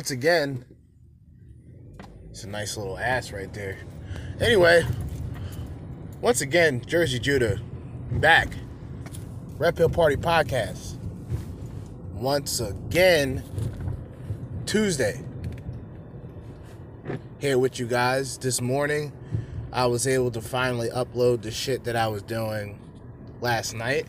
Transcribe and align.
Once 0.00 0.12
again, 0.12 0.64
it's 2.30 2.44
a 2.44 2.48
nice 2.48 2.78
little 2.78 2.96
ass 2.96 3.32
right 3.32 3.52
there. 3.52 3.76
Anyway, 4.40 4.82
once 6.22 6.40
again, 6.40 6.80
Jerzee 6.80 7.20
Judah 7.20 7.60
back. 8.12 8.48
Red 9.58 9.76
Pill 9.76 9.90
Party 9.90 10.16
Podcast. 10.16 10.96
Once 12.14 12.60
again, 12.60 13.44
Tuesday. 14.64 15.22
Here 17.38 17.58
with 17.58 17.78
you 17.78 17.86
guys. 17.86 18.38
This 18.38 18.62
morning, 18.62 19.12
I 19.70 19.84
was 19.84 20.06
able 20.06 20.30
to 20.30 20.40
finally 20.40 20.88
upload 20.88 21.42
the 21.42 21.50
shit 21.50 21.84
that 21.84 21.94
I 21.94 22.08
was 22.08 22.22
doing 22.22 22.80
last 23.42 23.74
night. 23.74 24.06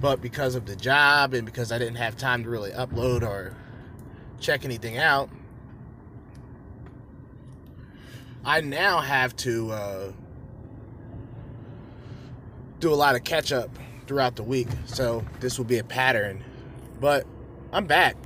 But 0.00 0.20
because 0.20 0.54
of 0.54 0.66
the 0.66 0.76
job 0.76 1.34
and 1.34 1.46
because 1.46 1.72
I 1.72 1.78
didn't 1.78 1.96
have 1.96 2.16
time 2.16 2.42
to 2.44 2.50
really 2.50 2.70
upload 2.70 3.22
or 3.22 3.56
check 4.38 4.64
anything 4.64 4.98
out, 4.98 5.30
I 8.44 8.60
now 8.60 9.00
have 9.00 9.34
to 9.36 9.70
uh, 9.72 10.12
do 12.78 12.92
a 12.92 12.94
lot 12.94 13.16
of 13.16 13.24
catch 13.24 13.52
up 13.52 13.70
throughout 14.06 14.36
the 14.36 14.42
week. 14.42 14.68
So 14.84 15.24
this 15.40 15.58
will 15.58 15.64
be 15.64 15.78
a 15.78 15.84
pattern. 15.84 16.44
But 17.00 17.26
I'm 17.72 17.86
back 17.86 18.16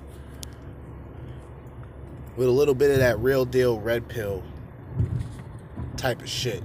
with 2.36 2.48
a 2.48 2.52
little 2.52 2.74
bit 2.74 2.90
of 2.90 2.98
that 2.98 3.18
real 3.18 3.44
deal 3.44 3.78
red 3.80 4.08
pill 4.08 4.42
type 5.96 6.20
of 6.20 6.28
shit. 6.28 6.62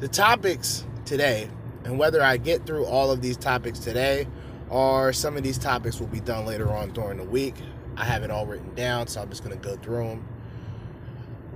The 0.00 0.08
topics 0.08 0.84
today 1.04 1.48
and 1.84 1.98
whether 1.98 2.22
I 2.22 2.36
get 2.36 2.66
through 2.66 2.84
all 2.86 3.10
of 3.10 3.20
these 3.20 3.36
topics 3.36 3.78
today 3.78 4.26
or 4.70 5.12
some 5.12 5.36
of 5.36 5.42
these 5.42 5.58
topics 5.58 6.00
will 6.00 6.06
be 6.06 6.20
done 6.20 6.46
later 6.46 6.72
on 6.72 6.90
during 6.92 7.18
the 7.18 7.24
week, 7.24 7.56
I 7.96 8.04
have 8.04 8.22
it 8.22 8.30
all 8.30 8.46
written 8.46 8.74
down, 8.74 9.06
so 9.06 9.20
I'm 9.20 9.28
just 9.28 9.44
going 9.44 9.58
to 9.58 9.62
go 9.62 9.76
through 9.76 10.08
them. 10.08 10.28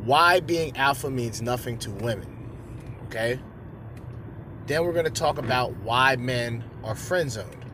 Why 0.05 0.41
being 0.41 0.77
alpha 0.77 1.11
means 1.11 1.41
nothing 1.41 1.79
to 1.79 1.91
women. 1.91 2.51
Okay? 3.07 3.41
Then 4.67 4.85
we're 4.85 4.93
going 4.93 5.07
to 5.07 5.11
talk 5.11 5.39
about 5.39 5.75
why 5.79 6.17
men 6.17 6.65
are 6.85 6.95
friend 6.95 7.31
zoned. 7.31 7.65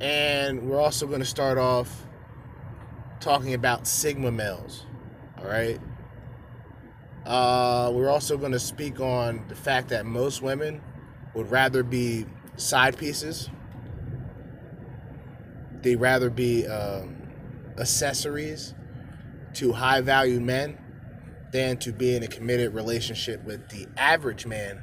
And 0.00 0.68
we're 0.68 0.80
also 0.80 1.06
going 1.06 1.20
to 1.20 1.26
start 1.26 1.58
off 1.58 2.06
talking 3.20 3.54
about 3.54 3.86
Sigma 3.86 4.30
males. 4.30 4.86
All 5.38 5.46
right? 5.46 5.80
Uh, 7.28 7.90
we're 7.92 8.08
also 8.08 8.38
going 8.38 8.52
to 8.52 8.58
speak 8.58 9.00
on 9.00 9.44
the 9.48 9.54
fact 9.54 9.90
that 9.90 10.06
most 10.06 10.40
women 10.40 10.80
would 11.34 11.50
rather 11.50 11.82
be 11.82 12.24
side 12.56 12.96
pieces. 12.96 13.50
They 15.82 15.94
rather 15.94 16.30
be 16.30 16.66
um, 16.66 17.18
accessories 17.76 18.72
to 19.54 19.72
high 19.72 20.00
value 20.00 20.40
men 20.40 20.78
than 21.52 21.76
to 21.76 21.92
be 21.92 22.16
in 22.16 22.22
a 22.22 22.28
committed 22.28 22.72
relationship 22.72 23.44
with 23.44 23.68
the 23.68 23.86
average 23.98 24.46
man 24.46 24.82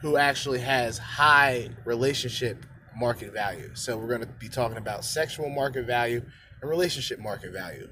who 0.00 0.16
actually 0.16 0.58
has 0.58 0.98
high 0.98 1.68
relationship 1.84 2.66
market 2.96 3.32
value. 3.32 3.70
So 3.74 3.96
we're 3.96 4.08
going 4.08 4.22
to 4.22 4.26
be 4.26 4.48
talking 4.48 4.76
about 4.76 5.04
sexual 5.04 5.48
market 5.48 5.86
value 5.86 6.20
and 6.60 6.68
relationship 6.68 7.20
market 7.20 7.52
value. 7.52 7.88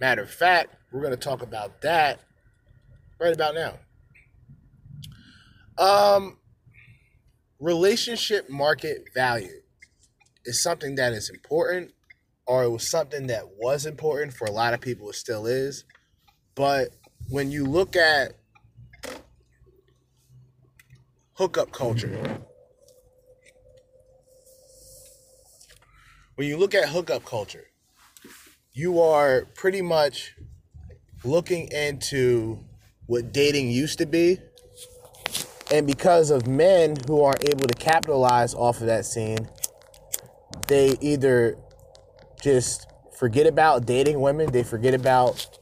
Matter 0.00 0.22
of 0.22 0.30
fact, 0.30 0.76
we're 0.92 1.00
going 1.00 1.12
to 1.12 1.16
talk 1.16 1.42
about 1.42 1.80
that 1.82 2.20
right 3.20 3.34
about 3.34 3.54
now. 3.54 3.78
Um, 5.76 6.38
relationship 7.58 8.48
market 8.48 9.08
value 9.14 9.60
is 10.44 10.62
something 10.62 10.94
that 10.96 11.12
is 11.12 11.30
important, 11.30 11.92
or 12.46 12.64
it 12.64 12.70
was 12.70 12.88
something 12.88 13.26
that 13.26 13.44
was 13.58 13.86
important 13.86 14.32
for 14.32 14.46
a 14.46 14.50
lot 14.50 14.72
of 14.72 14.80
people. 14.80 15.10
It 15.10 15.14
still 15.14 15.46
is. 15.46 15.84
But 16.54 16.88
when 17.28 17.50
you 17.50 17.64
look 17.64 17.96
at 17.96 18.34
hookup 21.34 21.72
culture, 21.72 22.40
when 26.36 26.46
you 26.48 26.56
look 26.56 26.74
at 26.74 26.88
hookup 26.88 27.24
culture, 27.24 27.67
you 28.78 29.00
are 29.00 29.44
pretty 29.56 29.82
much 29.82 30.36
looking 31.24 31.66
into 31.72 32.64
what 33.06 33.32
dating 33.32 33.68
used 33.72 33.98
to 33.98 34.06
be. 34.06 34.38
And 35.72 35.84
because 35.84 36.30
of 36.30 36.46
men 36.46 36.94
who 37.08 37.24
are 37.24 37.34
able 37.42 37.66
to 37.66 37.74
capitalize 37.74 38.54
off 38.54 38.80
of 38.80 38.86
that 38.86 39.04
scene, 39.04 39.48
they 40.68 40.96
either 41.00 41.58
just 42.40 42.86
forget 43.18 43.48
about 43.48 43.84
dating 43.84 44.20
women, 44.20 44.52
they 44.52 44.62
forget 44.62 44.94
about 44.94 45.58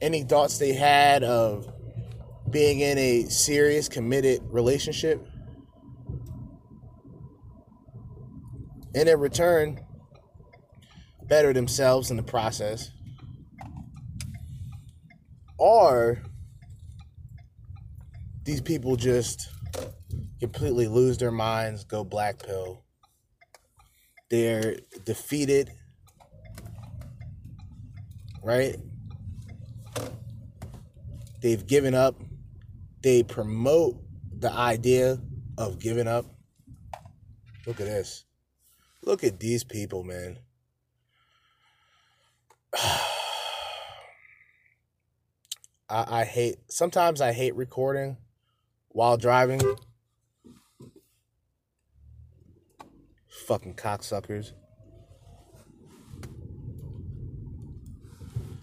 any 0.00 0.22
thoughts 0.22 0.58
they 0.58 0.74
had 0.74 1.24
of 1.24 1.68
being 2.48 2.78
in 2.78 2.98
a 2.98 3.24
serious, 3.24 3.88
committed 3.88 4.42
relationship. 4.44 5.26
And 8.94 9.08
in 9.08 9.18
return, 9.18 9.80
better 11.28 11.52
themselves 11.52 12.10
in 12.10 12.16
the 12.16 12.22
process. 12.22 12.90
Or 15.58 16.22
these 18.44 18.60
people 18.60 18.96
just 18.96 19.48
completely 20.40 20.88
lose 20.88 21.18
their 21.18 21.30
minds, 21.30 21.84
go 21.84 22.04
black 22.04 22.38
pill. 22.44 22.84
They're 24.30 24.76
defeated, 25.04 25.70
right? 28.42 28.76
They've 31.40 31.66
given 31.66 31.94
up. 31.94 32.16
They 33.02 33.22
promote 33.22 33.96
the 34.38 34.50
idea 34.50 35.18
of 35.58 35.78
giving 35.78 36.08
up. 36.08 36.26
Look 37.66 37.80
at 37.80 37.86
this. 37.86 38.24
Look 39.02 39.24
at 39.24 39.40
these 39.40 39.62
people, 39.62 40.04
man. 40.04 40.38
I, 45.88 46.20
I 46.20 46.24
hate 46.24 46.56
sometimes 46.68 47.20
I 47.20 47.32
hate 47.32 47.54
recording 47.54 48.16
while 48.88 49.16
driving. 49.16 49.60
Fucking 53.46 53.74
cocksuckers. 53.74 54.52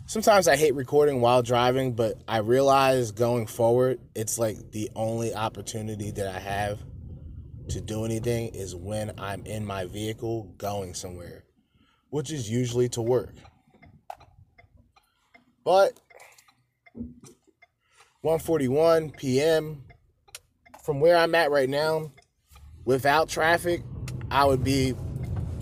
Sometimes 0.07 0.49
I 0.49 0.57
hate 0.57 0.75
recording 0.75 1.21
while 1.21 1.41
driving, 1.41 1.93
but 1.93 2.21
I 2.27 2.39
realize 2.39 3.11
going 3.11 3.47
forward, 3.47 3.99
it's 4.13 4.37
like 4.37 4.71
the 4.71 4.89
only 4.93 5.33
opportunity 5.33 6.11
that 6.11 6.27
I 6.27 6.39
have 6.39 6.79
to 7.69 7.79
do 7.79 8.03
anything 8.03 8.49
is 8.49 8.75
when 8.75 9.13
I'm 9.17 9.45
in 9.45 9.65
my 9.65 9.85
vehicle 9.85 10.53
going 10.57 10.95
somewhere, 10.95 11.45
which 12.09 12.29
is 12.29 12.49
usually 12.49 12.89
to 12.89 13.01
work. 13.01 13.35
But 15.63 15.99
1:41 18.23 19.15
p.m. 19.17 19.83
from 20.83 20.99
where 20.99 21.17
I'm 21.17 21.35
at 21.35 21.51
right 21.51 21.69
now, 21.69 22.11
without 22.85 23.29
traffic, 23.29 23.83
I 24.29 24.45
would 24.45 24.63
be 24.63 24.95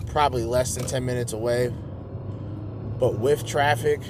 probably 0.06 0.44
less 0.44 0.74
than 0.74 0.86
10 0.86 1.04
minutes 1.04 1.32
away. 1.32 1.72
But 2.98 3.18
with 3.18 3.46
traffic, 3.46 4.00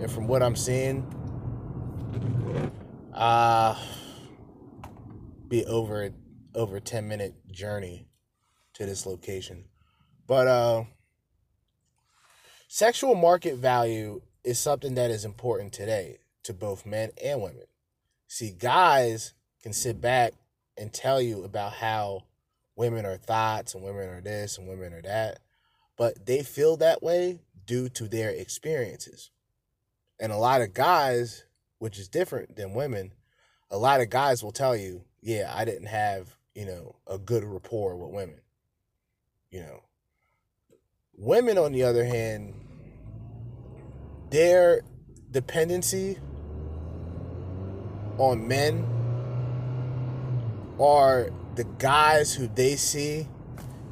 and 0.00 0.10
from 0.10 0.26
what 0.26 0.42
I'm 0.42 0.56
seeing, 0.56 1.06
uh 3.12 3.76
be 5.48 5.64
over 5.66 6.10
over 6.54 6.80
10 6.80 7.06
minute 7.06 7.34
journey 7.50 8.08
to 8.74 8.86
this 8.86 9.06
location. 9.06 9.66
But 10.26 10.46
uh 10.48 10.84
sexual 12.68 13.14
market 13.14 13.56
value 13.56 14.20
is 14.44 14.58
something 14.58 14.94
that 14.94 15.10
is 15.10 15.24
important 15.24 15.72
today 15.72 16.18
to 16.44 16.52
both 16.52 16.86
men 16.86 17.10
and 17.22 17.42
women. 17.42 17.64
See, 18.28 18.50
guys 18.50 19.32
can 19.62 19.72
sit 19.72 20.00
back 20.00 20.34
and 20.76 20.92
tell 20.92 21.20
you 21.20 21.44
about 21.44 21.72
how 21.74 22.24
women 22.76 23.06
are 23.06 23.16
thoughts 23.16 23.74
and 23.74 23.82
women 23.82 24.08
are 24.08 24.20
this 24.20 24.58
and 24.58 24.68
women 24.68 24.92
are 24.92 25.02
that, 25.02 25.38
but 25.96 26.26
they 26.26 26.42
feel 26.42 26.76
that 26.76 27.02
way 27.02 27.40
due 27.66 27.88
to 27.88 28.08
their 28.08 28.30
experiences. 28.30 29.30
And 30.20 30.32
a 30.32 30.36
lot 30.36 30.60
of 30.60 30.74
guys, 30.74 31.44
which 31.78 31.98
is 31.98 32.08
different 32.08 32.56
than 32.56 32.74
women, 32.74 33.12
a 33.70 33.78
lot 33.78 34.00
of 34.00 34.10
guys 34.10 34.42
will 34.42 34.52
tell 34.52 34.76
you, 34.76 35.04
yeah, 35.20 35.52
I 35.54 35.64
didn't 35.64 35.86
have, 35.86 36.36
you 36.54 36.66
know, 36.66 36.96
a 37.06 37.18
good 37.18 37.44
rapport 37.44 37.96
with 37.96 38.10
women. 38.10 38.40
You 39.50 39.60
know, 39.60 39.82
women, 41.16 41.58
on 41.58 41.72
the 41.72 41.84
other 41.84 42.04
hand, 42.04 42.54
their 44.34 44.82
dependency 45.30 46.18
on 48.18 48.48
men 48.48 48.84
are 50.80 51.30
the 51.54 51.62
guys 51.78 52.34
who 52.34 52.48
they 52.48 52.74
see 52.74 53.28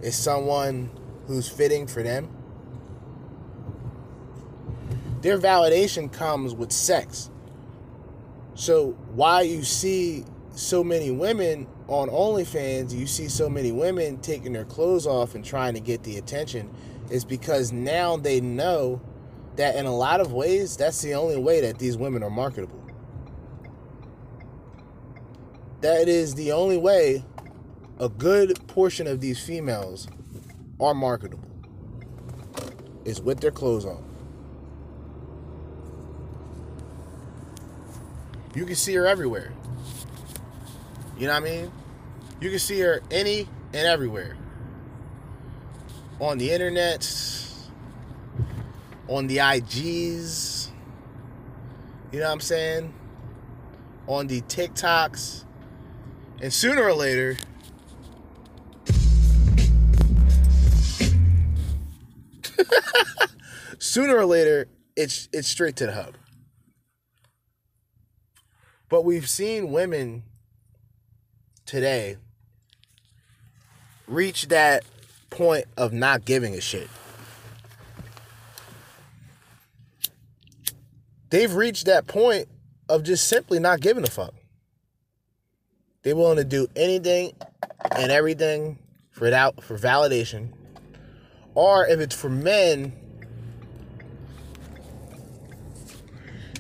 is 0.00 0.16
someone 0.16 0.90
who's 1.28 1.48
fitting 1.48 1.86
for 1.86 2.02
them. 2.02 2.28
Their 5.20 5.38
validation 5.38 6.12
comes 6.12 6.56
with 6.56 6.72
sex. 6.72 7.30
So 8.54 8.96
why 9.14 9.42
you 9.42 9.62
see 9.62 10.24
so 10.56 10.82
many 10.82 11.12
women 11.12 11.68
on 11.86 12.08
OnlyFans, 12.08 12.92
you 12.92 13.06
see 13.06 13.28
so 13.28 13.48
many 13.48 13.70
women 13.70 14.18
taking 14.18 14.52
their 14.52 14.64
clothes 14.64 15.06
off 15.06 15.36
and 15.36 15.44
trying 15.44 15.74
to 15.74 15.80
get 15.80 16.02
the 16.02 16.16
attention, 16.16 16.68
is 17.12 17.24
because 17.24 17.70
now 17.70 18.16
they 18.16 18.40
know 18.40 19.00
that 19.56 19.76
in 19.76 19.86
a 19.86 19.94
lot 19.94 20.20
of 20.20 20.32
ways, 20.32 20.76
that's 20.76 21.00
the 21.02 21.14
only 21.14 21.36
way 21.36 21.60
that 21.60 21.78
these 21.78 21.96
women 21.96 22.22
are 22.22 22.30
marketable. 22.30 22.80
That 25.80 26.08
is 26.08 26.34
the 26.34 26.52
only 26.52 26.76
way 26.76 27.24
a 27.98 28.08
good 28.08 28.66
portion 28.68 29.06
of 29.06 29.20
these 29.20 29.44
females 29.44 30.08
are 30.80 30.94
marketable 30.94 31.48
is 33.04 33.20
with 33.20 33.40
their 33.40 33.50
clothes 33.50 33.84
on. 33.84 34.04
You 38.54 38.66
can 38.66 38.76
see 38.76 38.94
her 38.94 39.06
everywhere. 39.06 39.52
You 41.18 41.26
know 41.26 41.34
what 41.34 41.42
I 41.42 41.44
mean? 41.44 41.72
You 42.40 42.50
can 42.50 42.58
see 42.58 42.80
her 42.80 43.02
any 43.10 43.48
and 43.72 43.86
everywhere. 43.86 44.36
On 46.20 46.38
the 46.38 46.50
internet, 46.50 47.02
on 49.12 49.26
the 49.26 49.36
IGs, 49.36 50.68
you 52.10 52.18
know 52.18 52.26
what 52.26 52.32
I'm 52.32 52.40
saying? 52.40 52.94
On 54.06 54.26
the 54.26 54.40
TikToks. 54.42 55.44
And 56.40 56.52
sooner 56.52 56.82
or 56.82 56.94
later, 56.94 57.36
sooner 63.78 64.16
or 64.16 64.24
later, 64.24 64.66
it's 64.96 65.28
it's 65.32 65.46
straight 65.46 65.76
to 65.76 65.86
the 65.86 65.92
hub. 65.92 66.16
But 68.88 69.04
we've 69.04 69.28
seen 69.28 69.70
women 69.70 70.24
today 71.66 72.16
reach 74.08 74.48
that 74.48 74.84
point 75.30 75.66
of 75.76 75.92
not 75.92 76.24
giving 76.24 76.54
a 76.54 76.60
shit. 76.60 76.88
They've 81.32 81.54
reached 81.54 81.86
that 81.86 82.06
point 82.06 82.46
of 82.90 83.04
just 83.04 83.26
simply 83.26 83.58
not 83.58 83.80
giving 83.80 84.04
a 84.04 84.06
fuck. 84.06 84.34
They're 86.02 86.14
willing 86.14 86.36
to 86.36 86.44
do 86.44 86.68
anything 86.76 87.32
and 87.90 88.12
everything 88.12 88.78
for 89.10 89.24
it 89.24 89.32
out 89.32 89.64
for 89.64 89.78
validation. 89.78 90.50
Or 91.54 91.86
if 91.86 92.00
it's 92.00 92.14
for 92.14 92.28
men, 92.28 92.92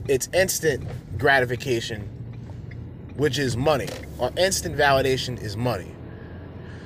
it's 0.08 0.30
instant 0.32 0.88
gratification 1.18 2.08
which 3.16 3.38
is 3.38 3.58
money, 3.58 3.88
or 4.16 4.32
instant 4.38 4.74
validation 4.74 5.38
is 5.42 5.54
money. 5.54 5.94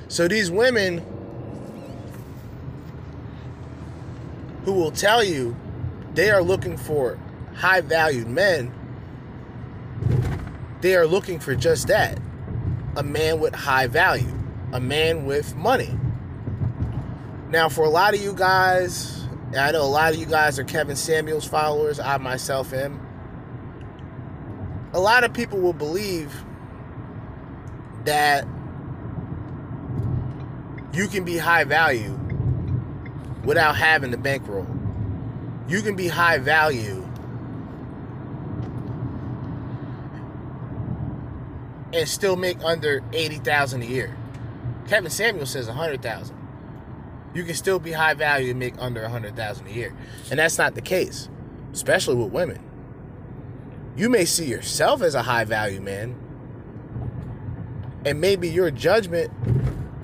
So 0.09 0.27
these 0.27 0.51
women 0.51 1.01
who 4.65 4.73
will 4.73 4.91
tell 4.91 5.23
you 5.23 5.55
they 6.15 6.29
are 6.29 6.43
looking 6.43 6.75
for 6.75 7.17
high 7.57 7.81
valued 7.81 8.27
men, 8.27 8.73
they 10.81 10.95
are 10.95 11.05
looking 11.05 11.39
for 11.39 11.55
just 11.55 11.87
that 11.87 12.17
a 12.95 13.03
man 13.03 13.39
with 13.39 13.53
high 13.53 13.87
value, 13.87 14.33
a 14.71 14.79
man 14.79 15.25
with 15.25 15.55
money. 15.55 15.97
Now, 17.49 17.69
for 17.69 17.83
a 17.83 17.89
lot 17.89 18.13
of 18.13 18.21
you 18.21 18.33
guys, 18.33 19.25
I 19.57 19.71
know 19.71 19.83
a 19.83 19.83
lot 19.83 20.13
of 20.13 20.19
you 20.19 20.25
guys 20.25 20.57
are 20.57 20.63
Kevin 20.63 20.95
Samuels 20.95 21.45
followers, 21.45 21.99
I 21.99 22.17
myself 22.17 22.73
am 22.73 23.07
a 24.93 24.99
lot 24.99 25.23
of 25.23 25.33
people 25.33 25.59
will 25.59 25.73
believe 25.73 26.33
that 28.05 28.47
you 30.93 31.07
can 31.07 31.23
be 31.23 31.37
high 31.37 31.63
value 31.63 32.17
without 33.43 33.75
having 33.75 34.11
the 34.11 34.17
bankroll. 34.17 34.65
You 35.67 35.81
can 35.81 35.95
be 35.95 36.07
high 36.07 36.37
value 36.37 37.06
and 41.93 42.07
still 42.07 42.35
make 42.35 42.61
under 42.63 43.03
80,000 43.13 43.81
a 43.81 43.85
year. 43.85 44.17
Kevin 44.87 45.11
Samuel 45.11 45.45
says 45.45 45.67
100,000. 45.67 46.35
You 47.33 47.43
can 47.43 47.55
still 47.55 47.79
be 47.79 47.91
high 47.91 48.13
value 48.13 48.51
and 48.51 48.59
make 48.59 48.75
under 48.79 49.01
100,000 49.01 49.67
a 49.67 49.71
year. 49.71 49.95
And 50.31 50.39
that's 50.39 50.57
not 50.57 50.75
the 50.75 50.81
case, 50.81 51.29
especially 51.73 52.15
with 52.15 52.31
women. 52.31 52.63
You 53.95 54.09
may 54.09 54.25
see 54.25 54.45
yourself 54.45 55.01
as 55.01 55.15
a 55.15 55.23
high 55.23 55.43
value 55.43 55.81
man, 55.81 56.15
and 58.05 58.21
maybe 58.21 58.47
your 58.47 58.71
judgment 58.71 59.31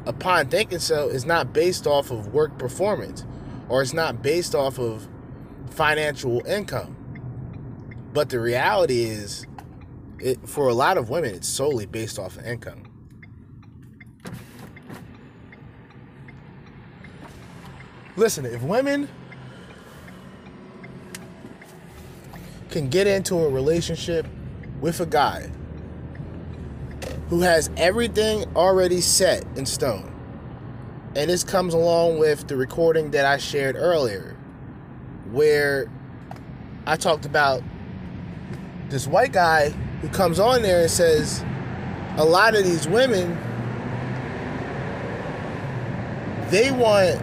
upon 0.06 0.50
thinking 0.50 0.80
so 0.80 1.08
is 1.08 1.26
not 1.26 1.54
based 1.54 1.88
off 1.88 2.12
of 2.12 2.34
work 2.34 2.58
performance 2.58 3.26
or 3.70 3.82
it's 3.82 3.94
not 3.94 4.22
based 4.22 4.54
off 4.54 4.78
of 4.78 5.08
financial 5.70 6.46
income. 6.46 6.96
But 8.14 8.30
the 8.30 8.40
reality 8.40 9.04
is, 9.04 9.48
it, 10.24 10.48
for 10.48 10.70
a 10.70 10.74
lot 10.74 10.98
of 10.98 11.10
women, 11.10 11.36
it's 11.36 11.48
solely 11.48 11.86
based 11.86 12.18
off 12.18 12.38
of 12.38 12.46
income. 12.46 12.84
Listen, 18.15 18.46
if 18.46 18.62
women 18.62 19.10
can 22.70 22.88
get 22.89 23.06
into 23.06 23.36
a 23.36 23.50
relationship 23.50 24.25
with 24.80 25.00
a 25.00 25.06
guy 25.06 25.50
who 27.30 27.42
has 27.42 27.70
everything 27.77 28.46
already 28.56 29.01
set 29.01 29.44
in 29.56 29.65
stone. 29.65 30.10
And 31.15 31.30
this 31.30 31.44
comes 31.44 31.74
along 31.74 32.20
with 32.20 32.48
the 32.48 32.56
recording 32.56 33.12
that 33.12 33.25
I 33.25 33.38
shared 33.38 33.75
earlier, 33.75 34.36
where 35.32 35.92
I 36.86 36.96
talked 36.96 37.25
about 37.25 37.62
this 38.89 39.08
white 39.08 39.32
guy 39.32 39.74
who 40.03 40.10
comes 40.10 40.38
on 40.38 40.62
there 40.62 40.81
and 40.81 40.91
says, 40.91 41.43
a 42.17 42.25
lot 42.25 42.55
of 42.57 42.65
these 42.65 42.89
women, 42.89 43.38
they 46.50 46.72
want 46.72 47.22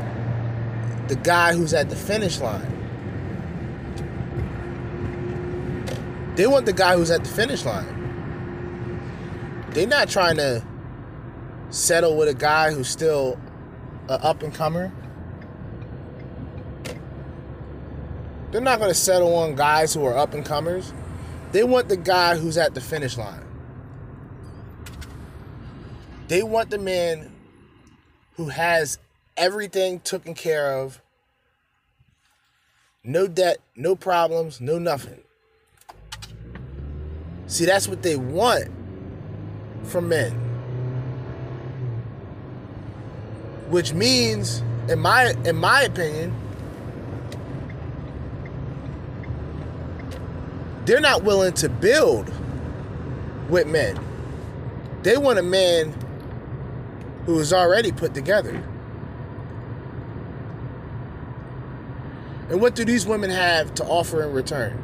the 1.08 1.16
guy 1.16 1.54
who's 1.54 1.74
at 1.74 1.90
the 1.90 1.96
finish 1.96 2.40
line. 2.40 2.66
They 6.36 6.46
want 6.46 6.64
the 6.64 6.72
guy 6.72 6.96
who's 6.96 7.10
at 7.10 7.22
the 7.22 7.28
finish 7.28 7.66
line. 7.66 7.98
They're 9.72 9.86
not 9.86 10.08
trying 10.08 10.36
to 10.36 10.64
settle 11.68 12.16
with 12.16 12.28
a 12.28 12.34
guy 12.34 12.72
who's 12.72 12.88
still 12.88 13.38
an 14.08 14.20
up 14.22 14.42
and 14.42 14.54
comer. 14.54 14.90
They're 18.52 18.62
not 18.62 18.78
going 18.78 18.90
to 18.90 18.98
settle 18.98 19.34
on 19.36 19.54
guys 19.54 19.92
who 19.92 20.02
are 20.06 20.16
up 20.16 20.32
and 20.32 20.46
comers. 20.46 20.94
They 21.52 21.64
want 21.64 21.88
the 21.88 21.96
guy 21.96 22.36
who's 22.36 22.56
at 22.56 22.74
the 22.74 22.80
finish 22.80 23.16
line. 23.18 23.44
They 26.28 26.42
want 26.44 26.70
the 26.70 26.78
man 26.78 27.32
who 28.36 28.48
has 28.48 28.98
everything 29.36 29.98
taken 30.00 30.34
care 30.34 30.78
of. 30.78 31.02
No 33.02 33.26
debt, 33.26 33.58
no 33.74 33.96
problems, 33.96 34.60
no 34.60 34.78
nothing. 34.78 35.22
See, 37.46 37.64
that's 37.64 37.88
what 37.88 38.02
they 38.02 38.14
want 38.14 38.70
from 39.82 40.08
men. 40.08 40.32
Which 43.70 43.92
means, 43.92 44.62
in 44.88 45.00
my 45.00 45.34
in 45.44 45.56
my 45.56 45.82
opinion, 45.82 46.32
they're 50.84 51.00
not 51.00 51.22
willing 51.24 51.52
to 51.54 51.68
build 51.68 52.32
with 53.48 53.66
men. 53.66 53.98
They 55.02 55.16
want 55.16 55.38
a 55.38 55.42
man 55.42 55.94
who 57.26 57.38
is 57.38 57.52
already 57.52 57.92
put 57.92 58.14
together. 58.14 58.62
And 62.48 62.60
what 62.60 62.74
do 62.74 62.84
these 62.84 63.06
women 63.06 63.30
have 63.30 63.74
to 63.74 63.84
offer 63.84 64.22
in 64.22 64.32
return? 64.32 64.82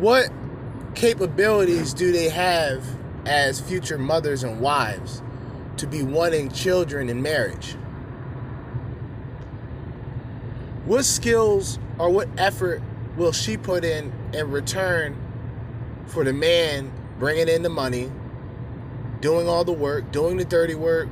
what 0.00 0.30
capabilities 0.94 1.92
do 1.92 2.10
they 2.10 2.30
have 2.30 2.82
as 3.26 3.60
future 3.60 3.98
mothers 3.98 4.42
and 4.42 4.58
wives 4.58 5.22
to 5.76 5.86
be 5.86 6.02
wanting 6.02 6.50
children 6.50 7.10
in 7.10 7.20
marriage? 7.20 7.76
What 10.86 11.04
skills 11.04 11.78
or 11.98 12.08
what 12.08 12.28
effort 12.38 12.82
will 13.20 13.32
she 13.32 13.58
put 13.58 13.84
in 13.84 14.10
in 14.32 14.50
return 14.50 15.14
for 16.06 16.24
the 16.24 16.32
man 16.32 16.90
bringing 17.18 17.48
in 17.48 17.62
the 17.62 17.68
money, 17.68 18.10
doing 19.20 19.46
all 19.46 19.62
the 19.62 19.72
work, 19.72 20.10
doing 20.10 20.38
the 20.38 20.44
dirty 20.44 20.74
work, 20.74 21.06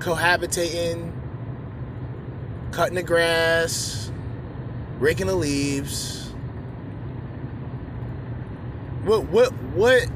cohabitating, 0.00 1.12
cutting 2.72 2.94
the 2.94 3.02
grass, 3.02 4.12
raking 4.98 5.28
the 5.28 5.34
leaves. 5.34 6.28
What 9.04 9.28
what 9.28 9.52
what 9.72 10.06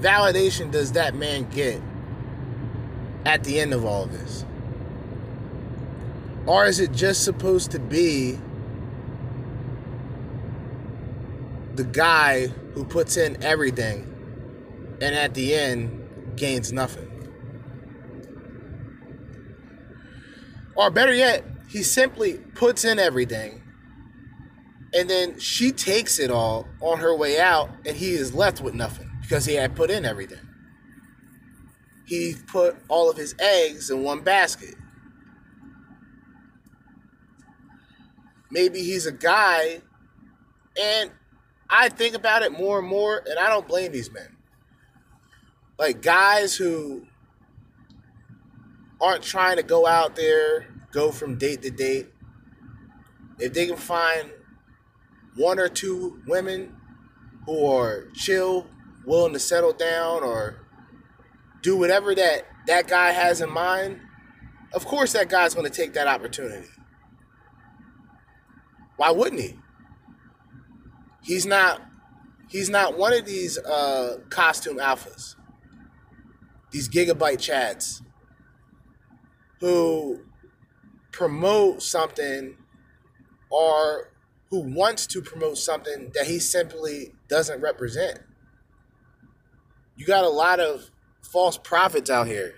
validation 0.00 0.70
does 0.70 0.92
that 0.92 1.14
man 1.14 1.46
get 1.50 1.82
at 3.26 3.44
the 3.44 3.60
end 3.60 3.74
of 3.74 3.84
all 3.84 4.04
of 4.04 4.12
this? 4.12 4.46
Or 6.46 6.64
is 6.64 6.80
it 6.80 6.92
just 6.92 7.22
supposed 7.22 7.70
to 7.72 7.78
be 7.78 8.38
the 11.74 11.84
guy 11.84 12.46
who 12.74 12.84
puts 12.84 13.16
in 13.16 13.42
everything 13.42 14.08
and 15.00 15.14
at 15.14 15.34
the 15.34 15.54
end 15.54 16.36
gains 16.36 16.72
nothing? 16.72 17.08
Or 20.74 20.90
better 20.90 21.14
yet, 21.14 21.44
he 21.68 21.82
simply 21.82 22.38
puts 22.54 22.84
in 22.84 22.98
everything 22.98 23.62
and 24.94 25.08
then 25.08 25.38
she 25.38 25.72
takes 25.72 26.18
it 26.18 26.30
all 26.30 26.68
on 26.80 26.98
her 26.98 27.16
way 27.16 27.40
out 27.40 27.70
and 27.86 27.96
he 27.96 28.12
is 28.12 28.34
left 28.34 28.60
with 28.60 28.74
nothing 28.74 29.10
because 29.22 29.46
he 29.46 29.54
had 29.54 29.74
put 29.74 29.90
in 29.90 30.04
everything. 30.04 30.40
He 32.06 32.34
put 32.46 32.76
all 32.88 33.08
of 33.10 33.16
his 33.16 33.34
eggs 33.38 33.90
in 33.90 34.02
one 34.02 34.20
basket. 34.20 34.74
Maybe 38.50 38.82
he's 38.82 39.06
a 39.06 39.12
guy 39.12 39.80
and 40.80 41.10
I 41.74 41.88
think 41.88 42.14
about 42.14 42.42
it 42.42 42.52
more 42.52 42.80
and 42.80 42.86
more 42.86 43.22
and 43.26 43.38
I 43.38 43.48
don't 43.48 43.66
blame 43.66 43.92
these 43.92 44.12
men. 44.12 44.36
Like 45.78 46.02
guys 46.02 46.54
who 46.54 47.06
aren't 49.00 49.22
trying 49.22 49.56
to 49.56 49.62
go 49.62 49.86
out 49.86 50.14
there, 50.14 50.66
go 50.92 51.10
from 51.10 51.38
date 51.38 51.62
to 51.62 51.70
date. 51.70 52.08
If 53.38 53.54
they 53.54 53.66
can 53.66 53.78
find 53.78 54.30
one 55.34 55.58
or 55.58 55.68
two 55.68 56.20
women 56.26 56.76
who 57.46 57.64
are 57.66 58.08
chill, 58.14 58.66
willing 59.06 59.32
to 59.32 59.38
settle 59.38 59.72
down 59.72 60.22
or 60.22 60.66
do 61.62 61.78
whatever 61.78 62.14
that 62.14 62.46
that 62.66 62.86
guy 62.86 63.12
has 63.12 63.40
in 63.40 63.50
mind, 63.50 63.98
of 64.74 64.84
course 64.84 65.14
that 65.14 65.30
guy's 65.30 65.54
going 65.54 65.68
to 65.68 65.74
take 65.74 65.94
that 65.94 66.06
opportunity. 66.06 66.68
Why 68.96 69.10
wouldn't 69.10 69.40
he? 69.40 69.58
He's 71.22 71.46
not 71.46 71.82
he's 72.48 72.68
not 72.68 72.98
one 72.98 73.12
of 73.12 73.24
these 73.24 73.58
uh, 73.58 74.18
costume 74.28 74.78
alphas. 74.78 75.36
These 76.70 76.88
gigabyte 76.88 77.38
chads 77.38 78.02
who 79.60 80.20
promote 81.12 81.82
something 81.82 82.56
or 83.50 84.10
who 84.50 84.60
wants 84.60 85.06
to 85.06 85.22
promote 85.22 85.58
something 85.58 86.10
that 86.14 86.26
he 86.26 86.38
simply 86.38 87.14
doesn't 87.28 87.60
represent. 87.60 88.20
You 89.96 90.06
got 90.06 90.24
a 90.24 90.28
lot 90.28 90.60
of 90.60 90.90
false 91.22 91.56
prophets 91.56 92.10
out 92.10 92.26
here 92.26 92.54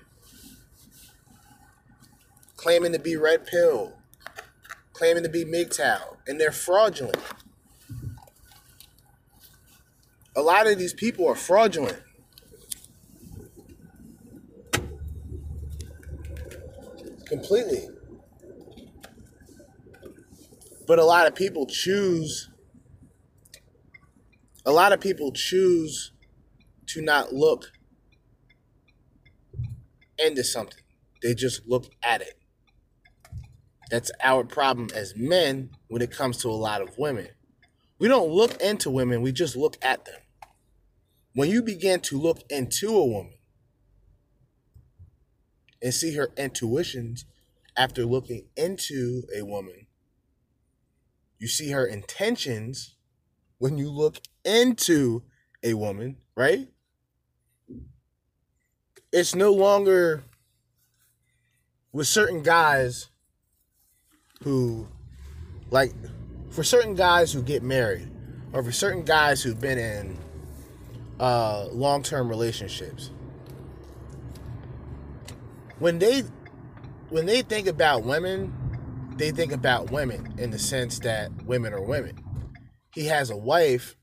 claiming 2.56 2.92
to 2.92 2.98
be 2.98 3.14
red 3.14 3.46
pill, 3.46 3.92
claiming 4.94 5.22
to 5.22 5.28
be 5.28 5.44
MGTOW, 5.44 6.16
and 6.26 6.40
they're 6.40 6.50
fraudulent. 6.50 7.18
A 10.36 10.42
lot 10.42 10.66
of 10.66 10.78
these 10.78 10.94
people 10.94 11.28
are 11.28 11.34
fraudulent. 11.34 12.00
Completely. 17.26 17.88
But 20.86 20.98
a 20.98 21.04
lot 21.04 21.26
of 21.26 21.34
people 21.34 21.66
choose 21.66 22.50
a 24.66 24.72
lot 24.72 24.92
of 24.92 25.00
people 25.00 25.30
choose 25.32 26.12
to 26.86 27.02
not 27.02 27.32
look 27.32 27.70
into 30.18 30.42
something. 30.42 30.82
They 31.22 31.34
just 31.34 31.66
look 31.66 31.86
at 32.02 32.22
it. 32.22 32.38
That's 33.90 34.10
our 34.22 34.44
problem 34.44 34.88
as 34.94 35.14
men 35.16 35.70
when 35.88 36.02
it 36.02 36.10
comes 36.10 36.38
to 36.38 36.48
a 36.48 36.52
lot 36.52 36.80
of 36.80 36.96
women. 36.98 37.28
We 37.98 38.08
don't 38.08 38.30
look 38.30 38.60
into 38.60 38.90
women, 38.90 39.22
we 39.22 39.32
just 39.32 39.56
look 39.56 39.76
at 39.82 40.04
them. 40.04 40.20
When 41.34 41.50
you 41.50 41.62
begin 41.62 42.00
to 42.02 42.18
look 42.18 42.42
into 42.48 42.96
a 42.96 43.04
woman 43.04 43.34
and 45.82 45.92
see 45.92 46.14
her 46.14 46.30
intuitions 46.36 47.24
after 47.76 48.04
looking 48.04 48.46
into 48.56 49.22
a 49.36 49.42
woman, 49.42 49.88
you 51.40 51.48
see 51.48 51.72
her 51.72 51.84
intentions 51.86 52.94
when 53.58 53.78
you 53.78 53.90
look 53.90 54.18
into 54.44 55.24
a 55.64 55.74
woman, 55.74 56.18
right? 56.36 56.68
It's 59.12 59.34
no 59.34 59.52
longer 59.52 60.22
with 61.92 62.06
certain 62.06 62.42
guys 62.42 63.08
who, 64.44 64.86
like, 65.70 65.92
for 66.50 66.62
certain 66.62 66.94
guys 66.94 67.32
who 67.32 67.42
get 67.42 67.64
married, 67.64 68.08
or 68.52 68.62
for 68.62 68.72
certain 68.72 69.04
guys 69.04 69.42
who've 69.42 69.60
been 69.60 69.78
in 69.78 70.16
uh, 71.20 71.68
long 71.70 72.02
term 72.02 72.28
relationships, 72.28 73.10
when 75.78 75.98
they 75.98 76.22
when 77.10 77.26
they 77.26 77.42
think 77.42 77.66
about 77.66 78.04
women, 78.04 78.52
they 79.16 79.30
think 79.30 79.52
about 79.52 79.90
women 79.90 80.34
in 80.38 80.50
the 80.50 80.58
sense 80.58 80.98
that 81.00 81.30
women 81.44 81.72
are 81.72 81.82
women. 81.82 82.18
He 82.92 83.06
has 83.06 83.30
a 83.30 83.36
wife, 83.36 83.96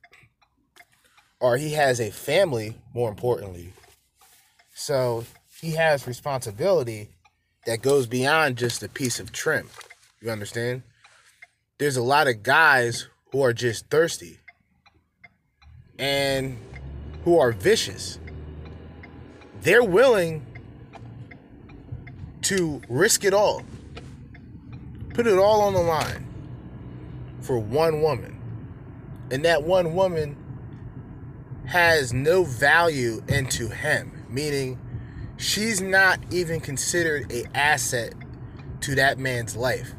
or 1.40 1.58
he 1.58 1.74
has 1.74 2.00
a 2.00 2.12
family, 2.12 2.78
more 2.94 3.10
importantly. 3.10 3.74
So 4.74 5.26
he 5.60 5.72
has 5.72 6.08
responsibility 6.08 7.10
that 7.66 7.82
goes 7.82 8.08
beyond 8.08 8.58
just 8.58 8.84
a 8.84 8.90
piece 8.90 9.20
of 9.20 9.32
trim. 9.32 9.70
You 10.22 10.32
understand? 10.32 10.84
There's 11.78 11.98
a 11.98 12.04
lot 12.04 12.28
of 12.28 12.44
guys 12.44 13.08
who 13.32 13.42
are 13.44 13.54
just 13.54 13.90
thirsty 13.90 14.40
and 15.98 16.58
who 17.24 17.40
are 17.40 17.52
vicious. 17.52 18.20
They're 19.62 19.84
willing 19.84 20.46
to 22.44 22.82
risk 22.90 23.24
it 23.24 23.34
all 23.34 23.64
put 25.14 25.28
it 25.28 25.38
all 25.38 25.62
on 25.62 25.74
the 25.74 25.82
line 25.82 26.28
for 27.42 27.60
one 27.60 28.02
woman. 28.02 28.38
And 29.30 29.46
that 29.46 29.64
one 29.64 29.94
woman 29.94 30.38
has 31.66 32.14
no 32.14 32.44
value 32.44 33.22
into 33.28 33.70
him, 33.70 34.26
meaning 34.30 34.80
she's 35.38 35.82
not 35.82 36.20
even 36.32 36.60
considered 36.60 37.32
a 37.32 37.46
asset 37.56 38.14
to 38.82 38.96
that 38.96 39.18
man's 39.20 39.56
life. 39.56 39.94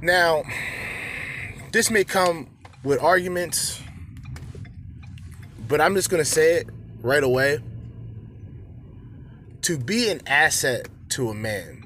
Now, 0.00 0.44
this 1.72 1.90
may 1.90 2.04
come 2.04 2.48
with 2.84 3.02
arguments, 3.02 3.80
but 5.68 5.80
I'm 5.80 5.94
just 5.94 6.10
going 6.10 6.22
to 6.22 6.28
say 6.28 6.54
it 6.54 6.68
right 7.00 7.22
away. 7.22 7.60
To 9.62 9.78
be 9.78 10.10
an 10.10 10.20
asset 10.26 10.88
to 11.10 11.30
a 11.30 11.34
man, 11.34 11.84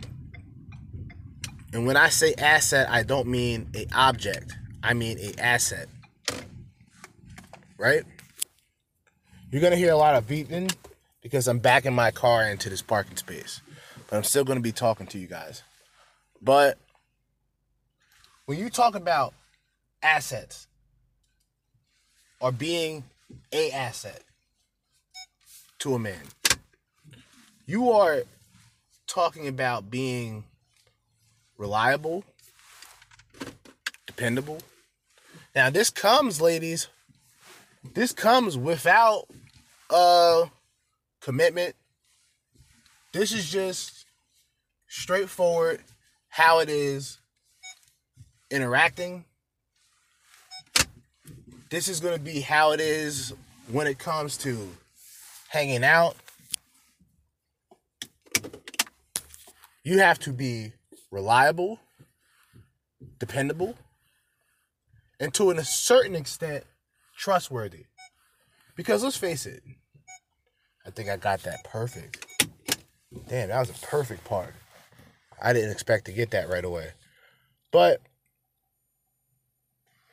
and 1.73 1.87
when 1.87 1.97
I 1.97 2.08
say 2.08 2.35
asset, 2.35 2.88
I 2.90 3.02
don't 3.02 3.28
mean 3.28 3.68
a 3.75 3.87
object. 3.94 4.56
I 4.82 4.94
mean 4.94 5.18
a 5.18 5.40
asset. 5.40 5.88
Right? 7.76 8.04
You're 9.50 9.62
gonna 9.62 9.76
hear 9.76 9.92
a 9.92 9.97
lot 9.97 10.14
of 10.14 10.26
beeping 10.26 10.75
because 11.23 11.47
I'm 11.47 11.58
backing 11.58 11.94
my 11.94 12.11
car 12.11 12.44
into 12.44 12.68
this 12.68 12.82
parking 12.82 13.16
space. 13.16 13.61
But 14.08 14.16
I'm 14.16 14.25
still 14.25 14.44
gonna 14.44 14.61
be 14.61 14.73
talking 14.73 15.06
to 15.08 15.18
you 15.18 15.26
guys. 15.26 15.62
But 16.40 16.78
when 18.47 18.58
you 18.58 18.70
talk 18.70 18.94
about 18.94 19.35
assets 20.02 20.66
or 22.40 22.50
being 22.50 23.04
a 23.52 23.70
asset 23.70 24.23
to 25.78 25.94
a 25.94 25.99
man, 25.99 26.23
you 27.66 27.90
are 27.90 28.23
talking 29.06 29.49
about 29.49 29.90
being 29.90 30.44
reliable, 31.56 32.25
dependable. 34.06 34.61
Now 35.54 35.70
this 35.70 35.90
comes, 35.90 36.40
ladies. 36.40 36.88
This 37.94 38.12
comes 38.12 38.56
without 38.56 39.26
uh 39.90 40.47
commitment. 41.20 41.75
This 43.12 43.32
is 43.32 43.50
just 43.50 44.04
straightforward 44.88 45.80
how 46.28 46.61
it 46.61 46.68
is 46.68 47.18
interacting. 48.50 49.25
This 51.70 51.88
is 51.88 52.00
gonna 52.00 52.18
be 52.18 52.40
how 52.40 52.72
it 52.72 52.80
is 52.80 53.32
when 53.70 53.87
it 53.87 53.98
comes 53.98 54.37
to 54.38 54.68
hanging 55.48 55.84
out. 55.84 56.16
You 59.84 59.98
have 59.98 60.18
to 60.20 60.32
be 60.32 60.72
reliable, 61.10 61.80
dependable, 63.18 63.75
and 65.20 65.32
to 65.34 65.50
a 65.50 65.64
certain 65.64 66.14
extent, 66.14 66.64
trustworthy. 67.16 67.87
Because 68.76 69.02
let's 69.02 69.16
face 69.16 69.46
it, 69.46 69.62
I 70.87 70.90
think 70.90 71.08
I 71.08 71.16
got 71.16 71.42
that 71.42 71.64
perfect. 71.64 72.26
Damn, 73.28 73.48
that 73.48 73.58
was 73.58 73.70
a 73.70 73.87
perfect 73.87 74.25
part. 74.25 74.54
I 75.40 75.52
didn't 75.52 75.70
expect 75.70 76.04
to 76.06 76.12
get 76.12 76.30
that 76.30 76.48
right 76.48 76.64
away. 76.64 76.90
But 77.72 78.00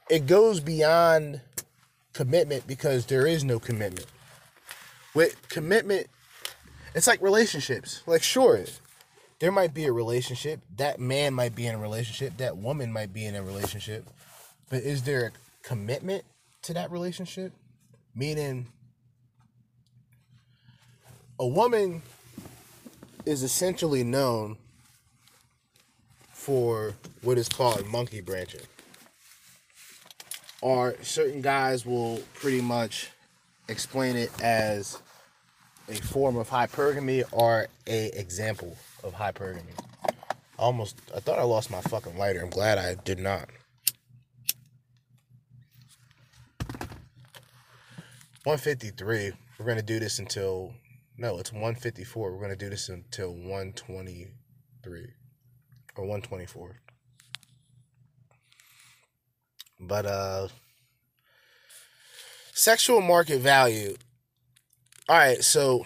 it 0.09 0.27
goes 0.27 0.59
beyond 0.59 1.41
commitment 2.13 2.67
because 2.67 3.05
there 3.05 3.27
is 3.27 3.43
no 3.43 3.59
commitment. 3.59 4.07
With 5.13 5.47
commitment, 5.49 6.07
it's 6.93 7.07
like 7.07 7.21
relationships. 7.21 8.01
Like, 8.05 8.23
sure, 8.23 8.65
there 9.39 9.51
might 9.51 9.73
be 9.73 9.85
a 9.85 9.91
relationship. 9.91 10.61
That 10.77 10.99
man 10.99 11.33
might 11.33 11.55
be 11.55 11.65
in 11.67 11.75
a 11.75 11.79
relationship. 11.79 12.37
That 12.37 12.57
woman 12.57 12.91
might 12.91 13.13
be 13.13 13.25
in 13.25 13.35
a 13.35 13.43
relationship. 13.43 14.05
But 14.69 14.83
is 14.83 15.03
there 15.03 15.27
a 15.27 15.31
commitment 15.67 16.23
to 16.63 16.73
that 16.73 16.91
relationship? 16.91 17.53
Meaning, 18.15 18.67
a 21.39 21.47
woman 21.47 22.01
is 23.25 23.43
essentially 23.43 24.03
known 24.03 24.57
for 26.31 26.93
what 27.21 27.37
is 27.37 27.49
called 27.49 27.85
monkey 27.87 28.21
branching. 28.21 28.61
Or 30.65 30.95
certain 31.03 31.41
guys 31.41 31.85
will 31.85 32.23
pretty 32.33 32.59
much 32.59 33.11
explain 33.67 34.15
it 34.15 34.31
as 34.41 34.99
a 35.87 35.93
form 35.93 36.37
of 36.37 36.49
hypergamy 36.49 37.23
or 37.31 37.67
a 37.85 38.07
example 38.19 38.75
of 39.03 39.13
hypergamy. 39.13 39.77
I 40.03 40.09
Almost, 40.57 40.99
I 41.15 41.19
thought 41.19 41.37
I 41.37 41.43
lost 41.43 41.69
my 41.69 41.81
fucking 41.81 42.17
lighter. 42.17 42.41
I'm 42.41 42.49
glad 42.49 42.79
I 42.79 42.95
did 42.95 43.19
not. 43.19 43.47
153. 48.43 49.33
We're 49.59 49.65
gonna 49.67 49.83
do 49.83 49.99
this 49.99 50.17
until 50.17 50.73
no, 51.15 51.37
it's 51.37 51.53
154. 51.53 52.31
We're 52.31 52.41
gonna 52.41 52.55
do 52.55 52.71
this 52.71 52.89
until 52.89 53.35
123 53.35 55.13
or 55.95 56.05
124. 56.07 56.84
But 59.79 60.05
uh 60.05 60.47
sexual 62.53 63.01
market 63.01 63.39
value. 63.39 63.95
All 65.07 65.17
right, 65.17 65.43
so 65.43 65.85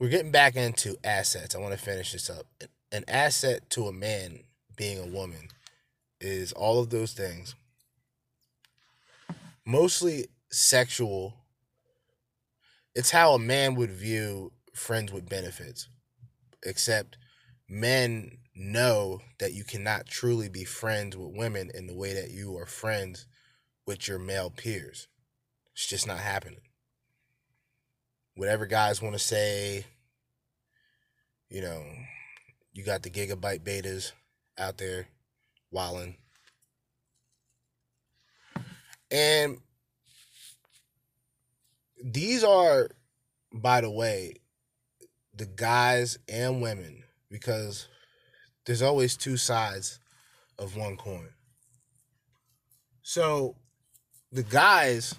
we're 0.00 0.08
getting 0.08 0.32
back 0.32 0.56
into 0.56 0.96
assets. 1.04 1.54
I 1.54 1.58
want 1.58 1.72
to 1.74 1.78
finish 1.78 2.12
this 2.12 2.28
up. 2.28 2.46
An 2.90 3.04
asset 3.06 3.70
to 3.70 3.86
a 3.86 3.92
man 3.92 4.40
being 4.76 4.98
a 4.98 5.06
woman 5.06 5.48
is 6.20 6.52
all 6.52 6.80
of 6.80 6.90
those 6.90 7.12
things. 7.12 7.54
Mostly 9.64 10.26
sexual. 10.50 11.34
It's 12.94 13.12
how 13.12 13.34
a 13.34 13.38
man 13.38 13.76
would 13.76 13.90
view 13.90 14.52
friends 14.74 15.12
with 15.12 15.28
benefits. 15.28 15.88
Except 16.64 17.16
men 17.68 18.38
know 18.54 19.20
that 19.38 19.54
you 19.54 19.64
cannot 19.64 20.06
truly 20.06 20.48
be 20.48 20.64
friends 20.64 21.16
with 21.16 21.36
women 21.36 21.70
in 21.74 21.86
the 21.86 21.94
way 21.94 22.12
that 22.14 22.30
you 22.30 22.56
are 22.56 22.66
friends 22.66 23.26
with 23.86 24.06
your 24.06 24.18
male 24.18 24.50
peers. 24.50 25.08
It's 25.74 25.86
just 25.86 26.06
not 26.06 26.18
happening. 26.18 26.60
Whatever 28.34 28.66
guys 28.66 29.02
want 29.02 29.14
to 29.14 29.18
say, 29.18 29.86
you 31.48 31.60
know, 31.60 31.82
you 32.72 32.84
got 32.84 33.02
the 33.02 33.10
gigabyte 33.10 33.60
betas 33.60 34.12
out 34.58 34.78
there 34.78 35.06
walling. 35.70 36.16
And 39.10 39.58
these 42.02 42.42
are, 42.42 42.88
by 43.52 43.82
the 43.82 43.90
way, 43.90 44.36
the 45.34 45.46
guys 45.46 46.18
and 46.28 46.62
women, 46.62 47.04
because 47.30 47.88
there's 48.64 48.82
always 48.82 49.16
two 49.16 49.36
sides 49.36 49.98
of 50.58 50.76
one 50.76 50.96
coin. 50.96 51.28
So 53.02 53.56
the 54.30 54.42
guys 54.42 55.14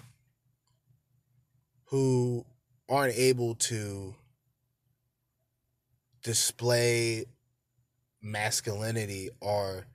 who 1.86 2.44
aren't 2.88 3.16
able 3.16 3.54
to 3.54 4.14
display 6.22 7.26
masculinity 8.22 9.28
are 9.42 9.86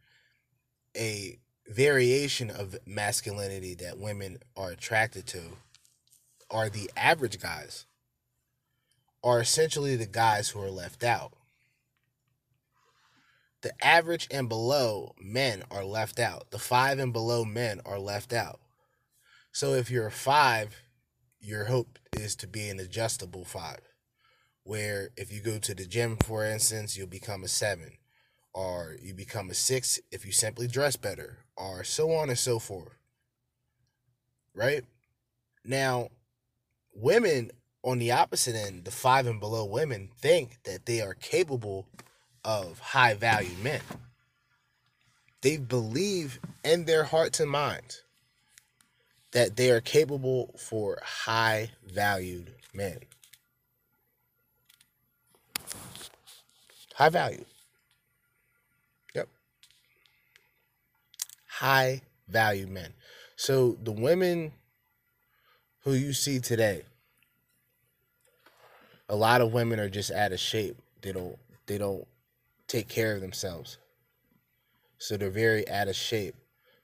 a 0.95 1.39
variation 1.67 2.49
of 2.49 2.77
masculinity 2.85 3.75
that 3.75 3.97
women 3.97 4.37
are 4.55 4.71
attracted 4.71 5.25
to 5.27 5.41
are 6.51 6.69
the 6.69 6.89
average 6.95 7.39
guys 7.39 7.85
are 9.23 9.39
essentially 9.39 9.95
the 9.95 10.05
guys 10.05 10.49
who 10.49 10.61
are 10.61 10.71
left 10.71 11.03
out 11.03 11.33
the 13.61 13.73
average 13.85 14.27
and 14.31 14.47
below 14.47 15.13
men 15.19 15.63
are 15.69 15.83
left 15.83 16.19
out. 16.19 16.51
The 16.51 16.59
five 16.59 16.99
and 16.99 17.11
below 17.11 17.43
men 17.43 17.81
are 17.85 17.99
left 17.99 18.31
out. 18.31 18.59
So 19.51 19.73
if 19.73 19.91
you're 19.91 20.07
a 20.07 20.11
five, 20.11 20.83
your 21.39 21.65
hope 21.65 21.99
is 22.13 22.35
to 22.37 22.47
be 22.47 22.69
an 22.69 22.79
adjustable 22.79 23.45
five, 23.45 23.81
where 24.63 25.09
if 25.17 25.31
you 25.31 25.41
go 25.41 25.57
to 25.59 25.73
the 25.73 25.85
gym, 25.85 26.17
for 26.17 26.45
instance, 26.45 26.97
you'll 26.97 27.07
become 27.07 27.43
a 27.43 27.47
seven, 27.47 27.97
or 28.53 28.95
you 29.01 29.13
become 29.13 29.49
a 29.49 29.53
six 29.53 29.99
if 30.11 30.25
you 30.25 30.31
simply 30.31 30.67
dress 30.67 30.95
better, 30.95 31.39
or 31.57 31.83
so 31.83 32.11
on 32.11 32.29
and 32.29 32.39
so 32.39 32.59
forth. 32.59 32.97
Right? 34.53 34.83
Now, 35.65 36.09
women 36.93 37.51
on 37.83 37.99
the 37.99 38.11
opposite 38.11 38.55
end, 38.55 38.85
the 38.85 38.91
five 38.91 39.27
and 39.27 39.39
below 39.39 39.65
women, 39.65 40.09
think 40.17 40.63
that 40.63 40.85
they 40.85 41.01
are 41.01 41.13
capable 41.13 41.87
of 42.43 42.79
high 42.79 43.13
value 43.13 43.55
men. 43.61 43.81
They 45.41 45.57
believe 45.57 46.39
in 46.63 46.85
their 46.85 47.05
hearts 47.05 47.39
and 47.39 47.49
minds 47.49 48.03
that 49.31 49.55
they 49.55 49.71
are 49.71 49.81
capable 49.81 50.53
for 50.57 50.99
high 51.03 51.71
valued 51.85 52.53
men. 52.73 52.99
High 56.95 57.09
value. 57.09 57.45
Yep. 59.15 59.29
High 61.47 62.01
value 62.27 62.67
men. 62.67 62.93
So 63.35 63.77
the 63.81 63.91
women 63.91 64.51
who 65.83 65.93
you 65.93 66.11
see 66.11 66.39
today, 66.39 66.83
a 69.07 69.15
lot 69.15 69.41
of 69.41 69.53
women 69.53 69.79
are 69.79 69.89
just 69.89 70.11
out 70.11 70.33
of 70.33 70.39
shape. 70.39 70.77
They 71.01 71.13
don't 71.13 71.37
they 71.67 71.77
don't 71.77 72.05
take 72.69 72.87
care 72.87 73.15
of 73.15 73.21
themselves. 73.21 73.77
So 74.99 75.17
they're 75.17 75.29
very 75.29 75.67
out 75.67 75.89
of 75.89 75.95
shape. 75.95 76.35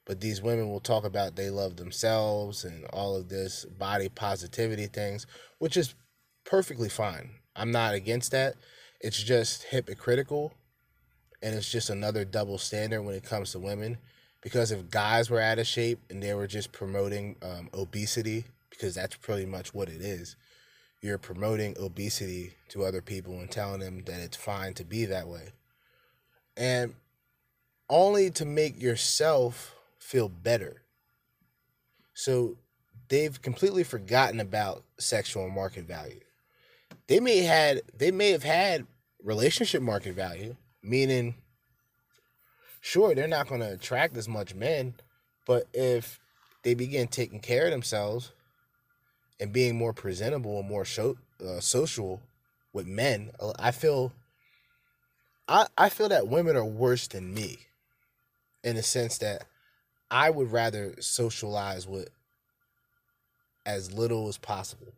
But 0.05 0.19
these 0.19 0.41
women 0.41 0.69
will 0.69 0.81
talk 0.81 1.05
about 1.05 1.35
they 1.35 1.49
love 1.49 1.77
themselves 1.77 2.63
and 2.63 2.85
all 2.85 3.15
of 3.15 3.29
this 3.29 3.65
body 3.65 4.09
positivity 4.09 4.87
things, 4.87 5.25
which 5.59 5.77
is 5.77 5.95
perfectly 6.43 6.89
fine. 6.89 7.31
I'm 7.55 7.71
not 7.71 7.93
against 7.93 8.31
that. 8.31 8.55
It's 8.99 9.21
just 9.21 9.63
hypocritical 9.63 10.53
and 11.41 11.55
it's 11.55 11.71
just 11.71 11.89
another 11.89 12.25
double 12.25 12.57
standard 12.57 13.01
when 13.01 13.15
it 13.15 13.23
comes 13.23 13.51
to 13.51 13.59
women. 13.59 13.97
Because 14.41 14.71
if 14.71 14.91
guys 14.91 15.29
were 15.29 15.41
out 15.41 15.57
of 15.57 15.65
shape 15.65 15.99
and 16.09 16.21
they 16.21 16.33
were 16.35 16.47
just 16.47 16.71
promoting 16.71 17.35
um, 17.41 17.69
obesity, 17.73 18.45
because 18.69 18.93
that's 18.93 19.15
pretty 19.15 19.45
much 19.45 19.73
what 19.73 19.89
it 19.89 20.01
is, 20.01 20.35
you're 21.01 21.17
promoting 21.17 21.75
obesity 21.79 22.53
to 22.69 22.83
other 22.85 23.01
people 23.01 23.39
and 23.39 23.49
telling 23.49 23.79
them 23.79 24.03
that 24.05 24.19
it's 24.19 24.37
fine 24.37 24.75
to 24.75 24.83
be 24.83 25.05
that 25.05 25.27
way 25.27 25.51
and 26.57 26.93
only 27.89 28.29
to 28.31 28.45
make 28.45 28.81
yourself 28.81 29.75
feel 29.99 30.29
better. 30.29 30.81
So 32.13 32.57
they've 33.09 33.41
completely 33.41 33.83
forgotten 33.83 34.39
about 34.39 34.83
sexual 34.97 35.49
market 35.49 35.85
value. 35.85 36.21
They 37.07 37.19
may 37.19 37.39
had 37.39 37.81
they 37.95 38.11
may 38.11 38.31
have 38.31 38.43
had 38.43 38.87
relationship 39.23 39.81
market 39.81 40.15
value, 40.15 40.55
meaning 40.81 41.35
sure 42.81 43.13
they're 43.13 43.27
not 43.27 43.47
going 43.47 43.61
to 43.61 43.73
attract 43.73 44.15
as 44.17 44.27
much 44.27 44.55
men, 44.55 44.95
but 45.45 45.67
if 45.73 46.19
they 46.63 46.73
begin 46.73 47.07
taking 47.07 47.39
care 47.39 47.65
of 47.65 47.71
themselves 47.71 48.31
and 49.39 49.51
being 49.51 49.75
more 49.75 49.93
presentable 49.93 50.59
and 50.59 50.69
more 50.69 50.85
show, 50.85 51.17
uh, 51.45 51.59
social 51.59 52.21
with 52.73 52.87
men, 52.87 53.31
I 53.59 53.71
feel 53.71 54.11
I, 55.47 55.67
I 55.77 55.89
feel 55.89 56.09
that 56.09 56.27
women 56.27 56.55
are 56.55 56.65
worse 56.65 57.07
than 57.07 57.33
me 57.33 57.57
in 58.63 58.75
the 58.75 58.83
sense 58.83 59.19
that 59.19 59.45
I 60.09 60.29
would 60.29 60.51
rather 60.51 60.95
socialize 60.99 61.87
with 61.87 62.09
as 63.65 63.91
little 63.91 64.27
as 64.27 64.37
possible. 64.37 64.93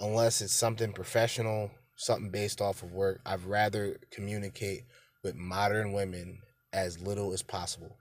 Unless 0.00 0.40
it's 0.40 0.54
something 0.54 0.92
professional, 0.92 1.70
something 1.96 2.30
based 2.30 2.60
off 2.60 2.82
of 2.82 2.92
work, 2.92 3.20
I'd 3.26 3.44
rather 3.44 3.98
communicate 4.10 4.84
with 5.22 5.34
modern 5.34 5.92
women 5.92 6.40
as 6.72 7.00
little 7.00 7.32
as 7.32 7.42
possible. 7.42 7.96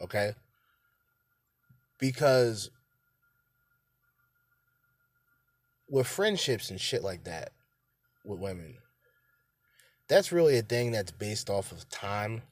Okay? 0.00 0.32
Because 1.98 2.70
with 5.88 6.06
friendships 6.06 6.70
and 6.70 6.80
shit 6.80 7.02
like 7.02 7.24
that 7.24 7.52
with 8.28 8.38
women, 8.38 8.76
that's 10.08 10.32
really 10.32 10.58
a 10.58 10.62
thing 10.62 10.92
that's 10.92 11.10
based 11.10 11.50
off 11.50 11.72
of 11.72 11.88
time. 11.90 12.42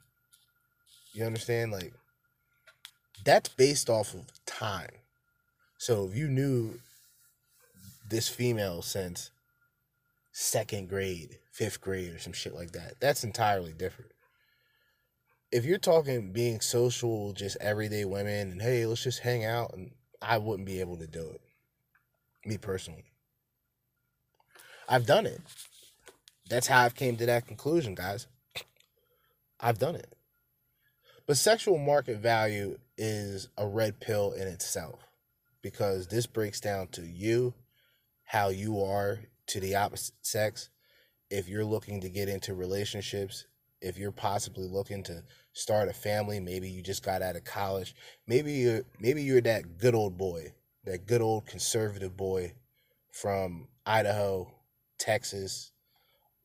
You 1.13 1.25
understand? 1.25 1.73
Like, 1.73 1.93
that's 3.25 3.49
based 3.49 3.89
off 3.89 4.15
of 4.15 4.25
time. 4.47 4.91
So 5.79 6.07
if 6.07 6.17
you 6.17 6.29
knew 6.29 6.79
this 8.09 8.29
female 8.29 8.83
since 8.83 9.31
second 10.33 10.89
grade, 10.89 11.39
fifth 11.53 11.81
grade, 11.81 12.13
or 12.13 12.19
some 12.19 12.33
shit 12.33 12.55
like 12.55 12.73
that, 12.73 12.95
that's 13.01 13.25
entirely 13.25 13.73
different. 13.73 14.13
If 15.51 15.65
you're 15.65 15.79
talking 15.79 16.33
being 16.33 16.61
social, 16.61 17.33
just 17.33 17.57
everyday 17.61 18.05
women, 18.05 18.51
and 18.53 18.61
hey, 18.61 18.85
let's 18.87 19.03
just 19.03 19.21
hang 19.21 19.45
out, 19.45 19.73
and 19.75 19.93
I 20.21 20.39
wouldn't 20.39 20.67
be 20.67 20.81
able 20.81 20.97
to 20.99 21.07
do 21.07 21.31
it. 21.31 21.41
Me 22.45 22.59
personally. 22.59 23.05
I've 24.89 25.07
done 25.07 25.27
it. 25.27 25.41
That's 26.49 26.69
how 26.69 26.83
I've 26.83 26.95
came 26.95 27.17
to 27.17 27.27
that 27.27 27.47
conclusion, 27.47 27.95
guys. 27.95 28.27
I've 29.59 29.79
done 29.79 29.97
it. 29.97 30.15
But 31.27 31.37
sexual 31.37 31.79
market 31.79 32.19
value 32.19 32.79
is 32.97 33.49
a 33.59 33.67
red 33.67 33.99
pill 33.99 34.33
in 34.33 34.47
itself 34.47 35.09
because 35.61 36.07
this 36.07 36.27
breaks 36.27 36.61
down 36.61 36.87
to 36.89 37.03
you, 37.03 37.55
how 38.25 38.49
you 38.49 38.81
are 38.81 39.21
to 39.49 39.61
the 39.61 39.75
opposite 39.75 40.15
sex. 40.23 40.69
If 41.31 41.49
you're 41.49 41.65
looking 41.65 42.01
to 42.03 42.09
get 42.09 42.29
into 42.29 42.55
relationships, 42.55 43.47
if 43.81 43.99
you're 43.99 44.13
possibly 44.13 44.69
looking 44.69 45.03
to 45.05 45.25
start 45.53 45.89
a 45.89 45.93
family, 45.93 46.39
maybe 46.39 46.69
you 46.69 46.83
just 46.83 47.05
got 47.05 47.23
out 47.23 47.35
of 47.35 47.43
college, 47.43 47.97
maybe 48.29 48.53
you're 48.53 48.83
maybe 49.01 49.23
you're 49.23 49.41
that 49.41 49.79
good 49.79 49.97
old 49.97 50.17
boy, 50.17 50.55
that 50.85 51.07
good 51.07 51.21
old 51.21 51.47
conservative 51.47 52.17
boy 52.17 52.53
from 53.11 53.67
Idaho, 53.85 54.53
Texas, 54.99 55.73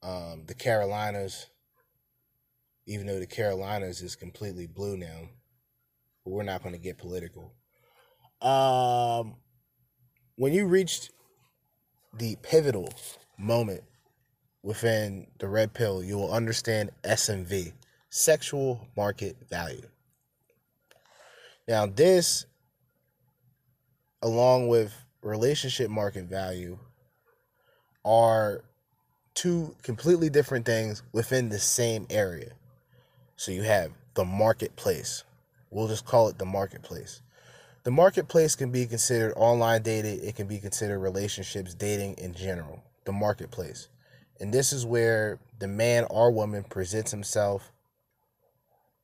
um, 0.04 0.44
the 0.48 0.54
Carolinas, 0.54 1.48
even 2.86 3.08
though 3.08 3.20
the 3.20 3.28
Carolinas 3.28 4.02
is 4.02 4.16
completely 4.16 4.68
blue 4.68 4.98
now, 4.98 5.30
but 6.24 6.32
we're 6.32 6.44
not 6.44 6.64
going 6.64 6.74
to 6.74 6.82
get 6.82 6.98
political. 6.98 7.54
Um, 8.42 9.36
when 10.36 10.54
you 10.54 10.66
reached 10.66 11.12
the 12.18 12.36
pivotal 12.42 12.90
moment 13.38 13.84
within 14.64 15.28
the 15.40 15.48
red 15.48 15.74
pill, 15.74 16.04
you 16.04 16.18
will 16.18 16.34
understand 16.34 16.92
SMV, 17.04 17.74
sexual 18.10 18.88
market 18.98 19.38
value. 19.50 19.88
Now, 21.68 21.86
this, 21.86 22.46
along 24.22 24.68
with 24.68 24.94
relationship 25.22 25.90
market 25.90 26.26
value, 26.26 26.80
are 28.04 28.64
two 29.34 29.76
completely 29.84 30.30
different 30.30 30.66
things 30.66 31.04
within 31.12 31.50
the 31.50 31.60
same 31.60 32.06
area. 32.10 32.52
So 33.36 33.52
you 33.52 33.64
have 33.64 33.92
the 34.14 34.26
marketplace. 34.26 35.24
We'll 35.70 35.88
just 35.88 36.06
call 36.06 36.28
it 36.28 36.38
the 36.38 36.46
marketplace. 36.46 37.22
The 37.84 37.92
marketplace 37.92 38.56
can 38.56 38.72
be 38.72 38.86
considered 38.86 39.34
online 39.36 39.82
dating, 39.82 40.24
it 40.24 40.36
can 40.36 40.48
be 40.48 40.60
considered 40.60 41.00
relationships, 41.00 41.74
dating 41.74 42.16
in 42.16 42.34
general. 42.34 42.84
The 43.06 43.12
marketplace. 43.12 43.88
And 44.40 44.54
this 44.54 44.72
is 44.72 44.86
where 44.86 45.40
the 45.60 45.68
man 45.68 46.06
or 46.10 46.32
woman 46.32 46.64
presents 46.64 47.12
himself 47.12 47.72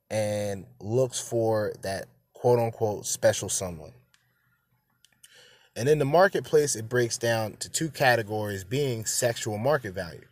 and 0.09 0.65
looks 0.79 1.19
for 1.19 1.73
that 1.81 2.05
quote 2.33 2.59
unquote 2.59 3.05
special 3.05 3.49
someone. 3.49 3.93
And 5.77 5.87
in 5.87 5.99
the 5.99 6.05
marketplace, 6.05 6.75
it 6.75 6.89
breaks 6.89 7.19
down 7.19 7.57
to 7.57 7.69
two 7.69 7.91
categories 7.91 8.63
being 8.63 9.05
sexual 9.05 9.59
market 9.59 9.93
value. 9.93 10.25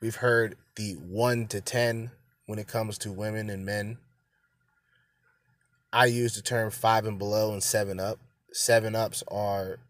We've 0.00 0.14
heard 0.14 0.56
the 0.76 0.92
1 0.92 1.48
to 1.48 1.60
10 1.60 2.12
when 2.46 2.60
it 2.60 2.68
comes 2.68 2.98
to 2.98 3.10
women 3.10 3.50
and 3.50 3.66
men. 3.66 3.98
I 5.92 6.06
use 6.06 6.36
the 6.36 6.40
term 6.40 6.70
5 6.70 7.04
and 7.04 7.18
below 7.18 7.52
and 7.52 7.60
7 7.60 7.98
up. 7.98 8.20
7 8.52 8.94
ups 8.94 9.24
are 9.26 9.80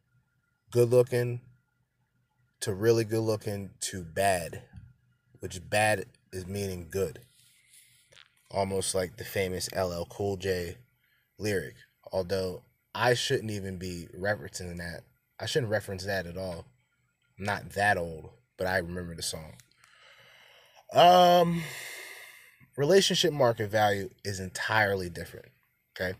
good 0.71 0.89
looking 0.89 1.43
to 2.61 2.73
really 2.73 3.05
good 3.05 3.21
looking 3.21 3.69
to 3.81 4.03
bad, 4.03 4.63
which 5.41 5.61
bad 5.69 6.07
is 6.33 6.47
meaning 6.47 6.89
good. 6.91 7.19
Almost 8.51 8.95
like 8.95 9.19
the 9.19 9.25
famous 9.25 9.69
LL 9.77 10.05
Cool 10.09 10.39
J 10.39 10.79
lyric. 11.39 11.75
Although 12.11 12.63
I 12.95 13.15
shouldn't 13.15 13.51
even 13.51 13.79
be 13.79 14.09
referencing 14.19 14.79
that. 14.79 15.03
I 15.39 15.47
shouldn't 15.47 15.71
reference 15.71 16.05
that 16.05 16.27
at 16.27 16.37
all. 16.37 16.67
I'm 17.39 17.45
not 17.45 17.71
that 17.71 17.97
old, 17.97 18.31
but 18.57 18.67
I 18.67 18.79
remember 18.79 19.15
the 19.15 19.23
song. 19.23 19.55
Um 20.93 21.63
relationship 22.77 23.33
market 23.33 23.71
value 23.71 24.09
is 24.25 24.41
entirely 24.41 25.11
different, 25.11 25.47
okay? 25.95 26.17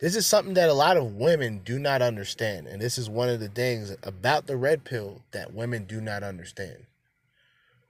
This 0.00 0.16
is 0.16 0.26
something 0.26 0.54
that 0.54 0.68
a 0.68 0.74
lot 0.74 0.96
of 0.96 1.14
women 1.14 1.60
do 1.64 1.78
not 1.78 2.02
understand, 2.02 2.66
and 2.66 2.80
this 2.80 2.98
is 2.98 3.08
one 3.08 3.28
of 3.28 3.40
the 3.40 3.48
things 3.48 3.96
about 4.02 4.46
the 4.46 4.56
red 4.56 4.84
pill 4.84 5.22
that 5.32 5.54
women 5.54 5.84
do 5.84 6.00
not 6.00 6.22
understand. 6.22 6.86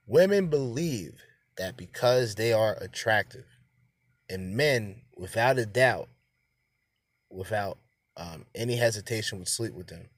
Women 0.07 0.49
believe 0.49 1.23
that 1.57 1.77
because 1.77 2.35
they 2.35 2.53
are 2.53 2.77
attractive, 2.81 3.47
and 4.29 4.57
men, 4.57 5.03
without 5.17 5.59
a 5.59 5.67
doubt, 5.67 6.09
without 7.35 7.79
um, 8.17 8.47
any 8.55 8.77
hesitation 8.77 9.39
would 9.39 9.49
sleep 9.49 9.75
with 9.75 9.89
them. 9.89 10.09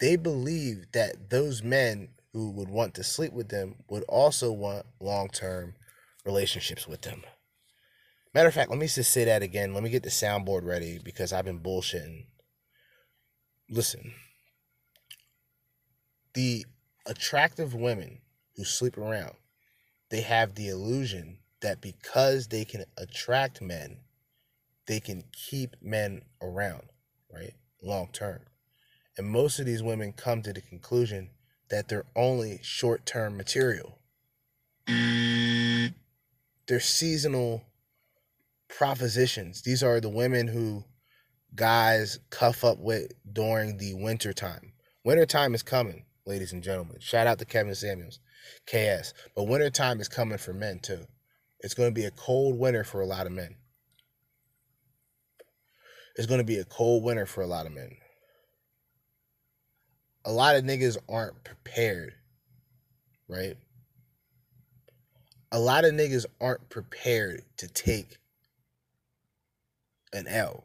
They 0.00 0.16
believe 0.16 0.86
that 0.92 1.30
those 1.30 1.62
men 1.62 2.08
who 2.32 2.50
would 2.50 2.68
want 2.68 2.94
to 2.94 3.04
sleep 3.04 3.32
with 3.32 3.48
them 3.48 3.76
would 3.88 4.02
also 4.04 4.52
want 4.52 4.86
long 5.00 5.28
term 5.28 5.74
relationships 6.24 6.86
with 6.86 7.02
them. 7.02 7.22
Matter 8.34 8.48
of 8.48 8.54
fact, 8.54 8.68
let 8.68 8.78
me 8.78 8.86
just 8.86 9.12
say 9.12 9.24
that 9.24 9.42
again. 9.42 9.72
Let 9.72 9.82
me 9.82 9.88
get 9.88 10.02
the 10.02 10.10
soundboard 10.10 10.64
ready 10.64 11.00
because 11.02 11.32
I've 11.32 11.46
been 11.46 11.60
bullshitting. 11.60 12.26
Listen, 13.70 14.12
the 16.34 16.66
attractive 17.06 17.74
women 17.74 18.18
who 18.56 18.64
sleep 18.64 18.98
around, 18.98 19.36
they 20.10 20.20
have 20.20 20.54
the 20.54 20.68
illusion 20.68 21.38
that 21.62 21.80
because 21.80 22.48
they 22.48 22.66
can 22.66 22.84
attract 22.98 23.62
men, 23.62 24.00
they 24.86 25.00
can 25.00 25.24
keep 25.32 25.76
men 25.82 26.22
around, 26.40 26.84
right? 27.32 27.54
Long 27.82 28.08
term. 28.12 28.40
And 29.18 29.28
most 29.28 29.58
of 29.58 29.66
these 29.66 29.82
women 29.82 30.12
come 30.12 30.42
to 30.42 30.52
the 30.52 30.60
conclusion 30.60 31.30
that 31.70 31.88
they're 31.88 32.06
only 32.14 32.60
short 32.62 33.06
term 33.06 33.36
material. 33.36 33.98
They're 36.68 36.80
seasonal 36.80 37.64
propositions. 38.68 39.62
These 39.62 39.82
are 39.82 40.00
the 40.00 40.08
women 40.08 40.48
who 40.48 40.84
guys 41.54 42.18
cuff 42.30 42.64
up 42.64 42.78
with 42.78 43.12
during 43.32 43.78
the 43.78 43.94
winter 43.94 44.32
time. 44.32 44.72
Winter 45.04 45.26
time 45.26 45.54
is 45.54 45.62
coming, 45.62 46.04
ladies 46.26 46.52
and 46.52 46.62
gentlemen. 46.62 46.98
Shout 47.00 47.26
out 47.26 47.38
to 47.38 47.44
Kevin 47.44 47.74
Samuels, 47.74 48.20
KS. 48.66 49.14
But 49.34 49.44
winter 49.44 49.70
time 49.70 50.00
is 50.00 50.08
coming 50.08 50.38
for 50.38 50.52
men 50.52 50.80
too. 50.80 51.06
It's 51.60 51.74
going 51.74 51.88
to 51.88 51.94
be 51.94 52.04
a 52.04 52.10
cold 52.10 52.58
winter 52.58 52.84
for 52.84 53.00
a 53.00 53.06
lot 53.06 53.26
of 53.26 53.32
men. 53.32 53.56
It's 56.16 56.26
going 56.26 56.38
to 56.38 56.44
be 56.44 56.58
a 56.58 56.64
cold 56.64 57.04
winter 57.04 57.26
for 57.26 57.42
a 57.42 57.46
lot 57.46 57.66
of 57.66 57.72
men. 57.72 57.90
A 60.24 60.32
lot 60.32 60.56
of 60.56 60.64
niggas 60.64 60.96
aren't 61.08 61.44
prepared, 61.44 62.14
right? 63.28 63.56
A 65.52 65.58
lot 65.60 65.84
of 65.84 65.92
niggas 65.92 66.26
aren't 66.40 66.68
prepared 66.70 67.42
to 67.58 67.68
take 67.68 68.16
an 70.12 70.26
L. 70.26 70.64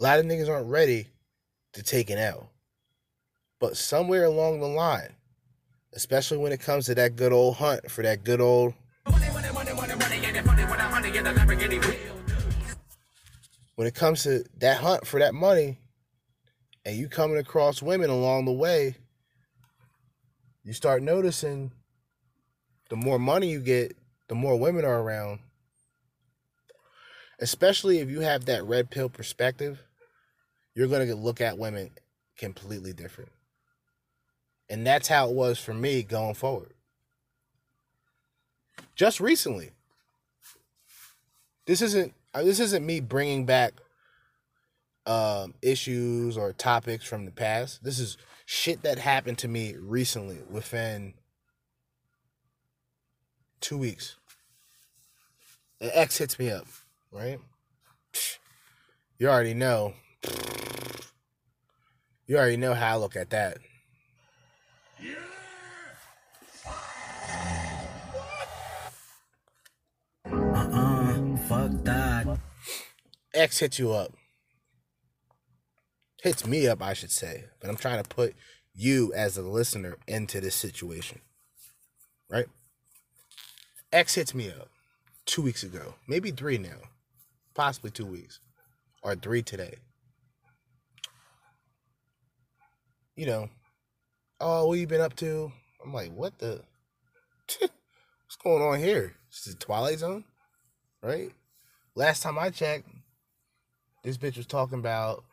A 0.00 0.02
lot 0.04 0.18
of 0.20 0.24
niggas 0.24 0.48
aren't 0.48 0.68
ready 0.68 1.08
to 1.72 1.82
take 1.82 2.08
an 2.08 2.18
L. 2.18 2.50
But 3.58 3.76
somewhere 3.76 4.24
along 4.24 4.60
the 4.60 4.68
line, 4.68 5.16
especially 5.92 6.38
when 6.38 6.52
it 6.52 6.60
comes 6.60 6.86
to 6.86 6.94
that 6.94 7.16
good 7.16 7.32
old 7.32 7.56
hunt 7.56 7.90
for 7.90 8.02
that 8.02 8.22
good 8.22 8.40
old 8.40 8.74
when 13.78 13.86
it 13.86 13.94
comes 13.94 14.24
to 14.24 14.44
that 14.56 14.78
hunt 14.78 15.06
for 15.06 15.20
that 15.20 15.32
money 15.32 15.78
and 16.84 16.96
you 16.96 17.08
coming 17.08 17.38
across 17.38 17.80
women 17.80 18.10
along 18.10 18.44
the 18.44 18.50
way, 18.50 18.96
you 20.64 20.72
start 20.72 21.00
noticing 21.00 21.70
the 22.90 22.96
more 22.96 23.20
money 23.20 23.48
you 23.48 23.60
get, 23.60 23.96
the 24.26 24.34
more 24.34 24.58
women 24.58 24.84
are 24.84 25.00
around, 25.00 25.38
especially 27.38 28.00
if 28.00 28.10
you 28.10 28.18
have 28.18 28.46
that 28.46 28.64
red 28.64 28.90
pill 28.90 29.08
perspective, 29.08 29.80
you're 30.74 30.88
going 30.88 31.06
to 31.06 31.14
look 31.14 31.40
at 31.40 31.56
women 31.56 31.92
completely 32.36 32.92
different. 32.92 33.30
And 34.68 34.84
that's 34.84 35.06
how 35.06 35.28
it 35.28 35.36
was 35.36 35.60
for 35.60 35.72
me 35.72 36.02
going 36.02 36.34
forward. 36.34 36.74
Just 38.96 39.20
recently. 39.20 39.70
This 41.64 41.80
isn't 41.80 42.12
this 42.34 42.60
isn't 42.60 42.84
me 42.84 43.00
bringing 43.00 43.46
back 43.46 43.74
um, 45.06 45.54
issues 45.62 46.36
or 46.36 46.52
topics 46.52 47.04
from 47.04 47.24
the 47.24 47.30
past. 47.30 47.82
This 47.82 47.98
is 47.98 48.16
shit 48.44 48.82
that 48.82 48.98
happened 48.98 49.38
to 49.38 49.48
me 49.48 49.74
recently 49.78 50.38
within 50.50 51.14
two 53.60 53.78
weeks. 53.78 54.16
An 55.80 55.90
ex 55.94 56.18
hits 56.18 56.38
me 56.38 56.50
up, 56.50 56.66
right? 57.10 57.38
You 59.18 59.28
already 59.28 59.54
know. 59.54 59.94
You 62.26 62.36
already 62.36 62.56
know 62.56 62.74
how 62.74 62.94
I 62.94 62.96
look 62.96 63.16
at 63.16 63.30
that. 63.30 63.58
X 73.38 73.60
hits 73.60 73.78
you 73.78 73.92
up. 73.92 74.12
Hits 76.24 76.44
me 76.44 76.66
up, 76.66 76.82
I 76.82 76.92
should 76.92 77.12
say. 77.12 77.44
But 77.60 77.70
I'm 77.70 77.76
trying 77.76 78.02
to 78.02 78.08
put 78.08 78.34
you 78.74 79.12
as 79.14 79.38
a 79.38 79.42
listener 79.42 79.96
into 80.08 80.40
this 80.40 80.56
situation. 80.56 81.20
Right? 82.28 82.46
X 83.92 84.16
hits 84.16 84.34
me 84.34 84.50
up 84.50 84.68
two 85.24 85.40
weeks 85.40 85.62
ago. 85.62 85.94
Maybe 86.08 86.32
three 86.32 86.58
now. 86.58 86.80
Possibly 87.54 87.92
two 87.92 88.06
weeks. 88.06 88.40
Or 89.04 89.14
three 89.14 89.42
today. 89.42 89.76
You 93.14 93.26
know, 93.26 93.50
oh, 94.40 94.66
what 94.66 94.80
you 94.80 94.88
been 94.88 95.00
up 95.00 95.14
to? 95.16 95.52
I'm 95.84 95.92
like, 95.92 96.12
what 96.12 96.36
the? 96.40 96.62
What's 97.60 98.36
going 98.42 98.62
on 98.62 98.80
here? 98.80 99.14
Is 99.32 99.44
this 99.44 99.54
Twilight 99.54 100.00
Zone? 100.00 100.24
Right? 101.00 101.30
Last 101.94 102.24
time 102.24 102.38
I 102.38 102.50
checked, 102.50 102.88
this 104.02 104.16
bitch 104.16 104.36
was 104.36 104.46
talking 104.46 104.78
about 104.78 105.24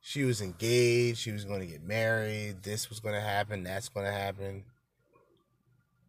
she 0.00 0.24
was 0.24 0.40
engaged, 0.40 1.18
she 1.18 1.32
was 1.32 1.44
going 1.44 1.60
to 1.60 1.66
get 1.66 1.82
married, 1.82 2.62
this 2.62 2.88
was 2.88 3.00
going 3.00 3.14
to 3.14 3.20
happen, 3.20 3.62
that's 3.64 3.88
going 3.88 4.06
to 4.06 4.12
happen. 4.12 4.64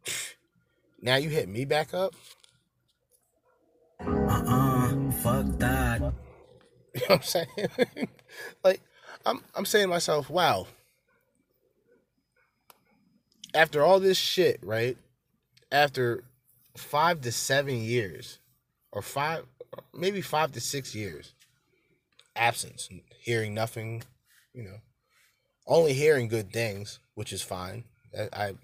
Now 1.02 1.16
you 1.16 1.30
hit 1.30 1.48
me 1.48 1.64
back 1.64 1.94
up? 1.94 2.14
Uh-uh, 4.06 5.10
fuck 5.22 5.46
that. 5.58 6.12
You 6.92 7.00
know 7.02 7.06
what 7.06 7.16
I'm 7.16 7.22
saying? 7.22 8.08
like, 8.64 8.82
I'm 9.24 9.42
I'm 9.54 9.64
saying 9.64 9.84
to 9.84 9.88
myself, 9.88 10.28
wow. 10.28 10.66
After 13.54 13.82
all 13.82 14.00
this 14.00 14.18
shit, 14.18 14.58
right? 14.62 14.96
After 15.70 16.24
five 16.76 17.20
to 17.22 17.32
seven 17.32 17.76
years, 17.76 18.40
or 18.92 19.02
maybe 19.94 20.20
five 20.20 20.52
to 20.52 20.60
six 20.60 20.94
years, 20.94 21.32
absence, 22.36 22.88
hearing 23.20 23.54
nothing, 23.54 24.02
you 24.54 24.64
know, 24.64 24.76
only 25.66 25.92
hearing 25.92 26.28
good 26.28 26.52
things, 26.52 26.98
which 27.14 27.32
is 27.32 27.42
fine. 27.42 27.84
I, 28.18 28.28
I 28.32 28.54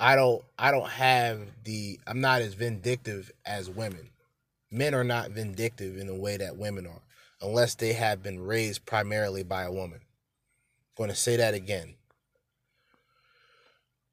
I 0.00 0.14
don't 0.14 0.44
I 0.58 0.70
don't 0.70 0.88
have 0.88 1.40
the 1.64 1.98
I'm 2.06 2.20
not 2.20 2.40
as 2.42 2.54
vindictive 2.54 3.32
as 3.44 3.68
women. 3.68 4.10
Men 4.70 4.94
are 4.94 5.04
not 5.04 5.30
vindictive 5.30 5.96
in 5.96 6.06
the 6.06 6.14
way 6.14 6.36
that 6.36 6.56
women 6.56 6.86
are, 6.86 7.02
unless 7.40 7.74
they 7.74 7.94
have 7.94 8.22
been 8.22 8.40
raised 8.40 8.84
primarily 8.84 9.42
by 9.42 9.62
a 9.62 9.72
woman. 9.72 10.00
I'm 10.00 11.04
going 11.04 11.10
to 11.10 11.16
say 11.16 11.36
that 11.36 11.54
again. 11.54 11.94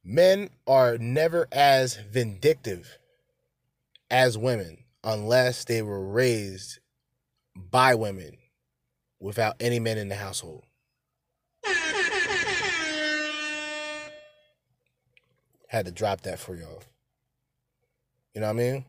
Men 0.04 0.50
are 0.66 0.98
never 0.98 1.48
as 1.52 1.96
vindictive 1.96 2.98
as 4.10 4.38
women 4.38 4.85
unless 5.06 5.64
they 5.64 5.82
were 5.82 6.04
raised 6.04 6.80
by 7.56 7.96
women 7.96 8.38
without 9.20 9.56
any 9.60 9.80
men 9.80 9.98
in 9.98 10.10
the 10.10 10.16
household. 10.16 10.66
Had 15.70 15.86
to 15.86 15.92
drop 15.92 16.22
that 16.22 16.40
for 16.40 16.56
y'all. 16.56 16.84
You 18.34 18.42
know 18.42 18.48
what 18.48 18.54
I 18.54 18.58
mean? 18.58 18.86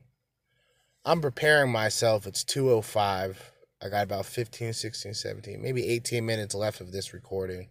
I'm 1.04 1.20
preparing 1.20 1.70
myself. 1.70 2.26
It's 2.26 2.42
205. 2.44 3.52
I 3.82 3.88
got 3.88 4.04
about 4.04 4.26
15, 4.26 4.72
16, 4.72 5.14
17, 5.14 5.62
maybe 5.62 5.86
18 5.86 6.24
minutes 6.24 6.54
left 6.54 6.80
of 6.80 6.92
this 6.92 7.12
recording. 7.12 7.68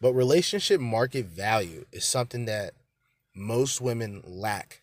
But 0.00 0.14
relationship 0.14 0.80
market 0.80 1.26
value 1.26 1.84
is 1.92 2.04
something 2.04 2.44
that 2.44 2.74
most 3.34 3.80
women 3.80 4.22
lack. 4.24 4.82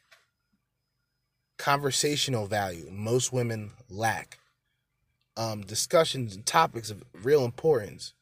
Conversational 1.63 2.45
value, 2.45 2.89
most 2.91 3.31
women 3.31 3.71
lack. 3.89 4.39
Um, 5.37 5.61
discussions 5.61 6.35
and 6.35 6.45
topics 6.45 6.89
of 6.89 7.05
real 7.13 7.45
importance 7.45 8.13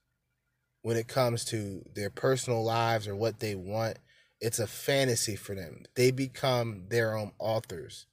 when 0.83 0.95
it 0.95 1.07
comes 1.07 1.43
to 1.45 1.83
their 1.95 2.11
personal 2.11 2.63
lives 2.63 3.07
or 3.07 3.15
what 3.15 3.39
they 3.39 3.55
want. 3.55 3.97
It's 4.39 4.59
a 4.59 4.67
fantasy 4.67 5.35
for 5.35 5.55
them. 5.55 5.85
They 5.95 6.11
become 6.11 6.83
their 6.89 7.17
own 7.17 7.31
authors. 7.39 8.05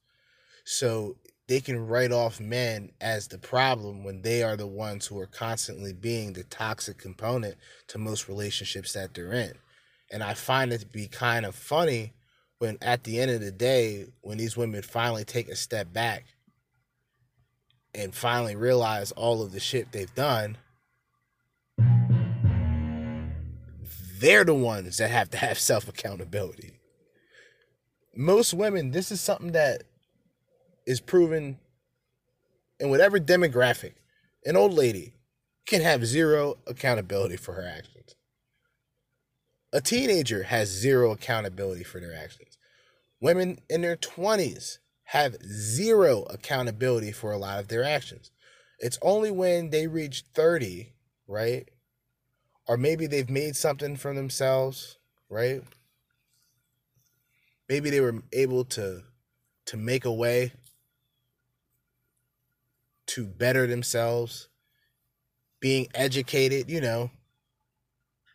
So 0.65 1.17
they 1.47 1.61
can 1.61 1.87
write 1.87 2.11
off 2.11 2.41
men 2.41 2.93
as 2.99 3.29
the 3.29 3.37
problem 3.37 4.05
when 4.05 4.23
they 4.23 4.43
are 4.43 4.57
the 4.57 4.67
ones 4.67 5.05
who 5.09 5.19
are 5.19 5.27
constantly 5.27 5.93
being 5.93 6.33
the 6.33 6.45
toxic 6.45 6.97
component 6.97 7.57
to 7.89 7.99
most 7.99 8.29
relationships 8.29 8.95
that 8.95 9.13
they're 9.13 9.35
in. 9.35 9.53
And 10.11 10.23
I 10.23 10.33
find 10.33 10.73
it 10.73 10.79
to 10.79 10.87
be 10.87 11.07
kind 11.07 11.45
of 11.45 11.55
funny 11.55 12.15
when 12.59 12.79
at 12.83 13.05
the 13.05 13.21
end 13.21 13.31
of 13.31 13.41
the 13.41 13.53
day, 13.53 14.07
when 14.21 14.39
these 14.39 14.57
women 14.57 14.83
finally 14.83 15.25
take 15.25 15.49
a 15.49 15.57
step 15.57 15.93
back 15.93 16.25
and 17.95 18.15
finally 18.15 18.57
realize 18.57 19.13
all 19.13 19.43
of 19.43 19.53
the 19.53 19.61
shit 19.61 19.93
they've 19.93 20.15
done, 20.15 20.59
they're 24.21 24.45
the 24.45 24.55
ones 24.55 24.97
that 24.99 25.11
have 25.11 25.31
to 25.31 25.37
have 25.39 25.59
self 25.59 25.89
accountability. 25.89 26.73
Most 28.15 28.53
women, 28.53 28.91
this 28.91 29.13
is 29.13 29.21
something 29.21 29.53
that 29.53 29.85
is 30.87 31.01
proven 31.01 31.59
in 32.81 32.91
whatever 32.91 33.19
demographic, 33.19 33.93
an 34.45 34.57
old 34.57 34.73
lady 34.73 35.15
can 35.67 35.83
have 35.83 36.07
zero 36.07 36.57
accountability 36.67 37.37
for 37.37 37.53
her 37.53 37.67
actions. 37.67 38.17
A 39.73 39.81
teenager 39.83 40.45
has 40.45 40.69
zero 40.69 41.11
accountability 41.13 41.85
for 41.85 42.01
their 42.01 42.15
actions. 42.15 42.48
Women 43.21 43.59
in 43.69 43.83
their 43.83 43.97
20s 43.97 44.79
have 45.05 45.37
zero 45.43 46.25
accountability 46.25 47.13
for 47.13 47.33
a 47.33 47.39
lot 47.39 47.59
of 47.59 47.69
their 47.69 47.83
actions. 47.83 48.31
It's 48.79 48.99
only 49.03 49.31
when 49.31 49.71
they 49.71 49.87
reach 49.87 50.25
30, 50.35 50.93
right? 51.27 51.69
Or 52.67 52.77
maybe 52.77 53.07
they've 53.07 53.31
made 53.31 53.57
something 53.57 53.97
for 53.97 54.15
themselves, 54.15 54.99
right? 55.29 55.63
Maybe 57.69 57.91
they 57.91 58.01
were 58.01 58.23
able 58.33 58.65
to 58.67 59.03
to 59.67 59.77
make 59.77 60.07
a 60.07 60.13
way 60.13 60.53
to 63.07 63.27
better 63.27 63.67
themselves, 63.67 64.49
being 65.61 65.89
educated, 65.95 66.71
you 66.71 66.81
know. 66.81 67.11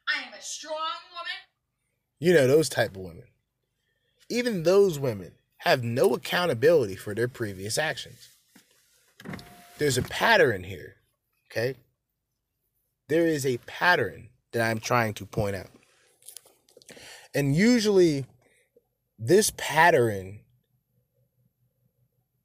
I 0.08 0.28
am 0.28 0.34
a 0.34 0.42
strong 0.42 0.76
woman. 1.12 1.32
You 2.20 2.34
know, 2.34 2.48
those 2.48 2.70
type 2.70 2.92
of 2.92 2.98
women. 2.98 3.24
Even 4.30 4.64
those 4.64 5.00
women 5.00 5.34
have 5.58 5.84
no 5.84 6.14
accountability 6.14 6.96
for 6.96 7.14
their 7.14 7.28
previous 7.28 7.78
actions. 7.78 8.30
There's 9.78 9.98
a 9.98 10.04
pattern 10.04 10.64
here, 10.64 10.96
okay? 11.52 11.76
There 13.10 13.26
is 13.28 13.46
a 13.46 13.58
pattern 13.60 14.30
that 14.52 14.70
I'm 14.70 14.80
trying 14.80 15.14
to 15.16 15.26
point 15.26 15.56
out. 15.56 15.70
And 17.34 17.56
usually, 17.56 18.26
this 19.18 19.52
pattern 19.58 20.42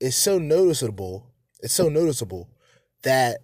is 0.00 0.16
so 0.16 0.38
noticeable 0.38 1.28
it's 1.60 1.74
so 1.74 1.88
noticeable 1.88 2.48
that 3.02 3.38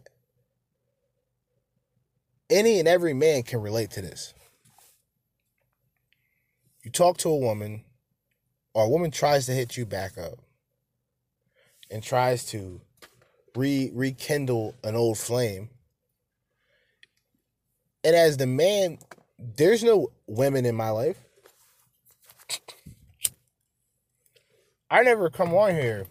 any 2.49 2.79
and 2.79 2.87
every 2.87 3.15
man 3.15 3.43
can 3.43 3.61
relate 3.61 3.91
to 3.93 4.03
this. 4.03 4.35
You 6.85 6.91
talk 6.91 7.17
to 7.19 7.31
a 7.31 7.37
woman, 7.37 7.84
or 8.75 8.85
a 8.85 8.89
woman 8.89 9.11
tries 9.11 9.47
to 9.47 9.53
hit 9.53 9.77
you 9.77 9.87
back 9.87 10.19
up 10.19 10.39
and 11.91 12.03
tries 12.03 12.45
to 12.47 12.81
re 13.55 13.91
rekindle 13.95 14.75
an 14.83 14.97
old 14.97 15.19
flame. 15.19 15.71
And 18.03 18.15
as 18.15 18.37
the 18.37 18.47
man, 18.47 18.99
there's 19.39 19.83
no 19.83 20.11
women 20.27 20.67
in 20.67 20.75
my 20.75 20.91
life. 20.91 21.19
I 24.91 25.03
never 25.03 25.31
come 25.31 25.55
on 25.55 25.75
here 25.75 26.07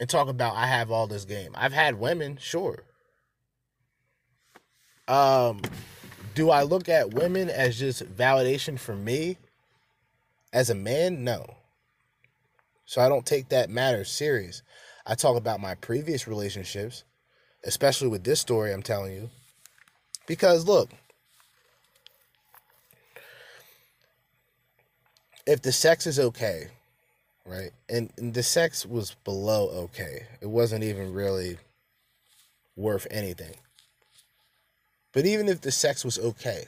and 0.00 0.08
talk 0.08 0.28
about 0.28 0.56
I 0.56 0.66
have 0.66 0.90
all 0.90 1.06
this 1.06 1.24
game. 1.24 1.52
I've 1.54 1.72
had 1.72 1.98
women, 1.98 2.36
sure. 2.40 2.82
Um, 5.06 5.62
do 6.34 6.50
I 6.50 6.62
look 6.62 6.88
at 6.88 7.14
women 7.14 7.48
as 7.48 7.78
just 7.78 8.02
validation 8.16 8.78
for 8.78 8.96
me 8.96 9.36
as 10.54 10.70
a 10.70 10.74
man? 10.74 11.24
No. 11.24 11.44
So 12.86 13.02
I 13.02 13.08
don't 13.10 13.26
take 13.26 13.50
that 13.50 13.68
matter 13.68 14.04
serious. 14.04 14.62
I 15.06 15.14
talk 15.14 15.36
about 15.36 15.60
my 15.60 15.74
previous 15.74 16.26
relationships, 16.26 17.04
especially 17.64 18.08
with 18.08 18.24
this 18.24 18.40
story 18.40 18.72
I'm 18.72 18.82
telling 18.82 19.12
you. 19.12 19.28
Because 20.26 20.66
look, 20.66 20.88
if 25.46 25.60
the 25.60 25.72
sex 25.72 26.06
is 26.06 26.18
okay, 26.18 26.68
right? 27.44 27.70
And, 27.88 28.10
and 28.16 28.32
the 28.32 28.42
sex 28.42 28.86
was 28.86 29.16
below 29.24 29.68
okay. 29.84 30.26
It 30.40 30.48
wasn't 30.48 30.84
even 30.84 31.12
really 31.12 31.58
worth 32.76 33.06
anything. 33.10 33.54
But 35.12 35.26
even 35.26 35.48
if 35.48 35.60
the 35.60 35.70
sex 35.70 36.04
was 36.04 36.18
okay, 36.18 36.64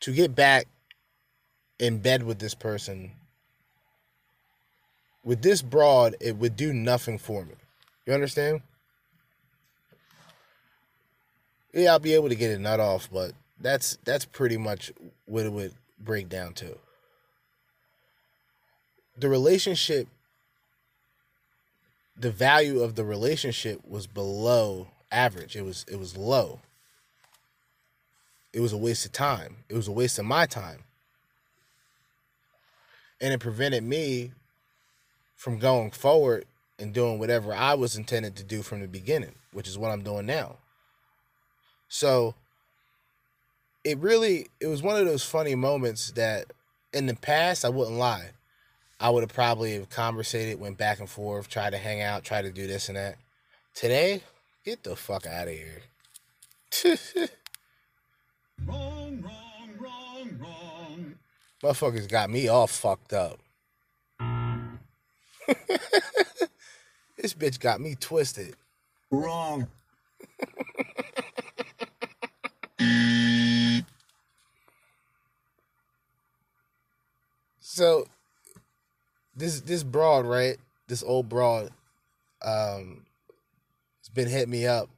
to 0.00 0.12
get 0.12 0.34
back 0.34 0.66
in 1.78 1.98
bed 1.98 2.22
with 2.22 2.38
this 2.38 2.54
person, 2.54 3.12
with 5.24 5.42
this 5.42 5.62
broad, 5.62 6.16
it 6.20 6.36
would 6.36 6.56
do 6.56 6.72
nothing 6.72 7.18
for 7.18 7.44
me. 7.44 7.54
You 8.06 8.14
understand? 8.14 8.62
Yeah, 11.74 11.92
I'll 11.92 11.98
be 11.98 12.14
able 12.14 12.28
to 12.28 12.34
get 12.34 12.52
a 12.52 12.58
nut 12.58 12.80
off, 12.80 13.10
but 13.12 13.32
that's 13.60 13.98
that's 14.04 14.24
pretty 14.24 14.56
much 14.56 14.92
what 15.26 15.44
it 15.44 15.52
would 15.52 15.74
break 15.98 16.28
down 16.28 16.54
to. 16.54 16.78
The 19.18 19.28
relationship, 19.28 20.08
the 22.16 22.30
value 22.30 22.80
of 22.80 22.94
the 22.94 23.04
relationship 23.04 23.80
was 23.86 24.06
below 24.06 24.88
average. 25.10 25.56
It 25.56 25.62
was 25.62 25.84
it 25.90 25.98
was 25.98 26.16
low. 26.16 26.60
It 28.52 28.60
was 28.60 28.72
a 28.72 28.78
waste 28.78 29.04
of 29.04 29.12
time. 29.12 29.56
It 29.68 29.74
was 29.74 29.88
a 29.88 29.92
waste 29.92 30.18
of 30.18 30.24
my 30.24 30.46
time. 30.46 30.85
And 33.20 33.32
it 33.32 33.40
prevented 33.40 33.82
me 33.82 34.32
from 35.34 35.58
going 35.58 35.90
forward 35.90 36.44
and 36.78 36.92
doing 36.92 37.18
whatever 37.18 37.54
I 37.54 37.74
was 37.74 37.96
intended 37.96 38.36
to 38.36 38.44
do 38.44 38.62
from 38.62 38.80
the 38.80 38.88
beginning, 38.88 39.34
which 39.52 39.68
is 39.68 39.78
what 39.78 39.90
I'm 39.90 40.02
doing 40.02 40.26
now. 40.26 40.56
So 41.88 42.34
it 43.84 43.98
really 43.98 44.48
it 44.60 44.66
was 44.66 44.82
one 44.82 44.96
of 44.96 45.06
those 45.06 45.24
funny 45.24 45.54
moments 45.54 46.10
that 46.12 46.46
in 46.92 47.06
the 47.06 47.14
past 47.14 47.64
I 47.64 47.68
wouldn't 47.68 47.96
lie. 47.96 48.30
I 48.98 49.10
would 49.10 49.22
have 49.22 49.32
probably 49.32 49.74
have 49.74 49.90
conversated, 49.90 50.58
went 50.58 50.78
back 50.78 51.00
and 51.00 51.08
forth, 51.08 51.50
tried 51.50 51.70
to 51.70 51.78
hang 51.78 52.00
out, 52.00 52.24
tried 52.24 52.42
to 52.42 52.50
do 52.50 52.66
this 52.66 52.88
and 52.88 52.96
that. 52.96 53.16
Today, 53.74 54.22
get 54.64 54.82
the 54.84 54.96
fuck 54.96 55.26
out 55.26 55.48
of 55.48 55.54
here. 55.54 55.82
Motherfuckers 61.66 62.08
got 62.08 62.30
me 62.30 62.46
all 62.46 62.68
fucked 62.68 63.12
up. 63.12 63.40
this 67.16 67.34
bitch 67.34 67.58
got 67.58 67.80
me 67.80 67.96
twisted. 67.98 68.54
Wrong. 69.10 69.66
So 77.58 78.06
this 79.36 79.60
this 79.60 79.82
broad, 79.82 80.24
right? 80.24 80.56
This 80.88 81.02
old 81.02 81.28
broad 81.28 81.68
um 82.40 83.04
has 84.00 84.08
been 84.14 84.28
hitting 84.28 84.50
me 84.50 84.66
up 84.66 84.88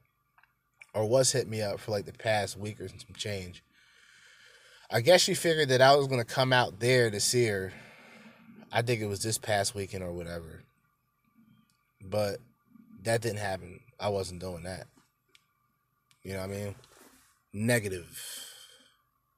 or 0.93 1.05
was 1.05 1.33
hitting 1.33 1.49
me 1.49 1.61
up 1.61 1.81
for 1.81 1.91
like 1.91 2.05
the 2.05 2.13
past 2.13 2.55
week 2.57 2.79
or 2.79 2.87
some 2.87 2.99
change. 3.17 3.61
I 4.91 5.01
guess 5.01 5.21
she 5.21 5.35
figured 5.35 5.69
that 5.69 5.83
I 5.83 5.95
was 5.95 6.07
gonna 6.07 6.25
come 6.25 6.51
out 6.51 6.79
there 6.79 7.11
to 7.11 7.19
see 7.19 7.45
her. 7.45 7.71
I 8.71 8.81
think 8.81 9.01
it 9.01 9.05
was 9.05 9.21
this 9.21 9.37
past 9.37 9.75
weekend 9.75 10.03
or 10.03 10.11
whatever. 10.11 10.63
But 12.01 12.39
that 13.03 13.21
didn't 13.21 13.37
happen. 13.37 13.81
I 13.99 14.09
wasn't 14.09 14.41
doing 14.41 14.63
that. 14.63 14.87
You 16.23 16.33
know 16.33 16.39
what 16.39 16.49
I 16.49 16.53
mean? 16.53 16.75
Negative. 17.53 18.45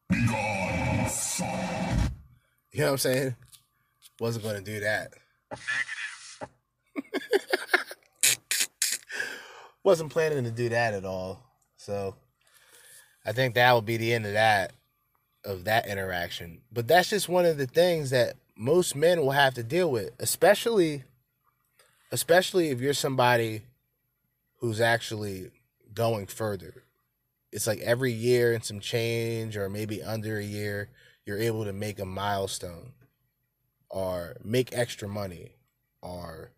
You 0.10 0.26
know 2.80 2.86
what 2.86 2.92
I'm 2.92 2.98
saying? 2.98 3.36
Wasn't 4.22 4.46
gonna 4.46 4.62
do 4.62 4.80
that. 4.80 5.12
Wasn't 9.84 10.12
planning 10.12 10.46
to 10.46 10.52
do 10.52 10.70
that 10.70 10.94
at 10.94 11.04
all. 11.04 11.44
So 11.76 12.16
I 13.26 13.34
think 13.34 13.56
that 13.56 13.74
will 13.74 13.82
be 13.82 13.98
the 13.98 14.14
end 14.14 14.26
of 14.26 14.34
that 14.34 14.72
of 15.44 15.64
that 15.66 15.88
interaction. 15.88 16.62
But 16.72 16.88
that's 16.88 17.10
just 17.10 17.30
one 17.30 17.46
of 17.46 17.58
the 17.58 17.68
things 17.68 18.10
that 18.12 18.36
most 18.56 18.96
men 18.96 19.22
will 19.22 19.32
have 19.32 19.54
to 19.56 19.64
deal 19.64 19.92
with, 19.92 20.12
especially 20.20 21.04
especially 22.12 22.70
if 22.70 22.82
you're 22.82 22.94
somebody 22.94 23.62
who's 24.60 24.82
actually 24.82 25.50
going 25.94 26.28
further. 26.28 26.84
It's 27.52 27.68
like 27.68 27.80
every 27.80 28.12
year 28.12 28.54
and 28.54 28.64
some 28.64 28.80
change 28.80 29.58
or 29.58 29.70
maybe 29.70 30.04
under 30.04 30.38
a 30.38 30.44
year 30.44 30.90
you're 31.26 31.40
able 31.40 31.66
to 31.66 31.74
make 31.74 32.00
a 32.00 32.06
milestone 32.06 32.94
or 33.90 34.38
make 34.44 34.74
extra 34.74 35.08
money 35.08 35.56
or 36.02 36.52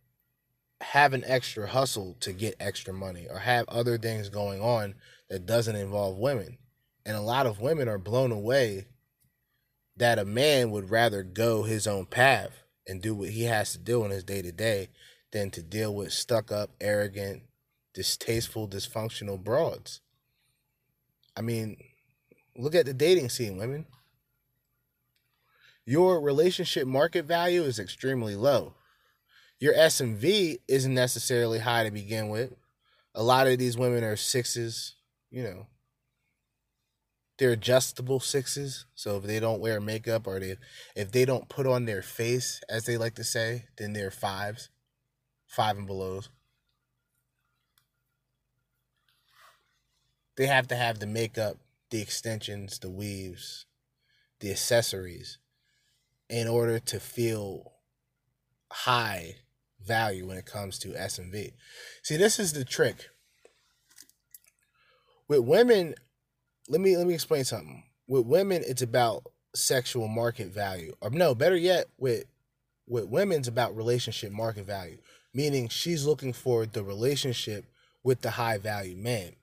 have 0.82 1.14
an 1.14 1.24
extra 1.26 1.68
hustle 1.68 2.16
to 2.20 2.34
get 2.34 2.56
extra 2.60 2.94
money 2.94 3.28
or 3.30 3.40
have 3.40 3.68
other 3.70 3.98
things 3.98 4.30
going 4.30 4.62
on 4.62 4.96
that 5.30 5.46
doesn't 5.46 5.76
involve 5.76 6.18
women. 6.18 6.58
And 7.06 7.18
a 7.18 7.22
lot 7.22 7.46
of 7.46 7.60
women 7.60 7.88
are 7.88 7.98
blown 7.98 8.32
away 8.32 8.86
that 9.98 10.20
a 10.20 10.26
man 10.26 10.72
would 10.72 10.90
rather 10.90 11.24
go 11.24 11.64
his 11.64 11.86
own 11.86 12.06
path 12.06 12.64
and 12.88 13.02
do 13.02 13.14
what 13.14 13.30
he 13.30 13.44
has 13.44 13.72
to 13.74 13.78
do 13.78 14.04
in 14.04 14.12
his 14.12 14.24
day 14.24 14.42
to 14.42 14.52
day 14.52 14.90
than 15.32 15.50
to 15.52 15.62
deal 15.62 15.94
with 15.94 16.14
stuck 16.14 16.52
up, 16.52 16.72
arrogant, 16.80 17.44
distasteful, 17.94 18.68
dysfunctional 18.68 19.42
broads. 19.42 20.02
I 21.36 21.42
mean, 21.42 21.78
look 22.56 22.76
at 22.76 22.86
the 22.86 22.94
dating 22.94 23.30
scene, 23.30 23.58
women. 23.58 23.86
Your 25.86 26.22
relationship 26.22 26.88
market 26.88 27.26
value 27.26 27.64
is 27.64 27.80
extremely 27.80 28.36
low. 28.36 28.76
Your 29.60 29.74
SMV 29.74 30.60
isn't 30.68 30.94
necessarily 30.94 31.60
high 31.60 31.84
to 31.84 31.92
begin 31.92 32.30
with. 32.30 32.54
A 33.16 33.24
lot 33.24 33.48
of 33.48 33.60
these 33.60 33.78
women 33.78 34.04
are 34.04 34.16
sixes, 34.16 34.96
you 35.30 35.44
know. 35.44 35.68
They're 37.44 37.52
adjustable 37.52 38.22
sixes. 38.22 38.86
So 38.96 39.18
if 39.18 39.24
they 39.24 39.38
don't 39.38 39.60
wear 39.60 39.82
makeup 39.82 40.28
or 40.28 40.40
they 40.40 40.56
if 40.96 41.12
they 41.12 41.26
don't 41.26 41.50
put 41.50 41.68
on 41.68 41.84
their 41.84 42.02
face, 42.02 42.62
as 42.70 42.86
they 42.86 42.96
like 42.96 43.16
to 43.16 43.24
say, 43.26 43.66
then 43.76 43.92
they're 43.92 44.12
fives. 44.12 44.70
Five 45.46 45.78
and 45.78 45.86
belows. 45.86 46.30
They 50.38 50.46
have 50.46 50.70
to 50.70 50.78
have 50.78 51.00
the 51.00 51.06
makeup, 51.06 51.58
the 51.90 52.02
extensions, 52.02 52.80
the 52.80 52.90
weaves, 52.90 53.66
the 54.40 54.52
accessories 54.52 55.38
in 56.30 56.48
order 56.48 56.80
to 56.80 56.98
feel 56.98 57.74
high 58.72 59.36
value 59.86 60.28
when 60.28 60.38
it 60.38 60.46
comes 60.46 60.80
to 60.80 60.94
SMV. 60.94 61.52
See, 62.04 62.16
this 62.16 62.40
is 62.40 62.54
the 62.54 62.64
trick. 62.64 63.10
With 65.28 65.42
women, 65.42 65.96
let 66.68 66.82
me 66.82 66.98
let 66.98 67.08
me 67.08 67.14
explain 67.14 67.44
something. 67.44 67.84
With 68.08 68.26
women, 68.26 68.64
it's 68.66 68.82
about 68.82 69.24
sexual 69.56 70.08
market 70.08 70.48
value. 70.48 70.96
Or 71.02 71.10
no, 71.10 71.36
better 71.36 71.58
yet, 71.58 71.86
with 71.98 72.26
with 72.88 73.06
women, 73.06 73.40
it's 73.40 73.48
about 73.48 73.76
relationship 73.76 74.32
market 74.32 74.66
value. 74.66 74.98
Meaning 75.34 75.70
she's 75.70 76.06
looking 76.06 76.34
for 76.34 76.66
the 76.66 76.84
relationship 76.84 77.66
with 78.04 78.22
the 78.22 78.32
high 78.32 78.58
value 78.58 78.96
man. 78.96 79.34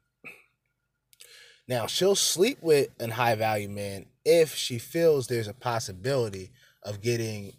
Now 1.67 1.87
she'll 1.87 2.17
sleep 2.17 2.59
with 2.61 2.89
a 2.99 3.11
high 3.11 3.35
value 3.35 3.69
man 3.69 4.07
if 4.25 4.55
she 4.55 4.79
feels 4.79 5.27
there's 5.27 5.49
a 5.49 5.55
possibility 5.55 6.51
of 6.83 7.01
getting 7.01 7.53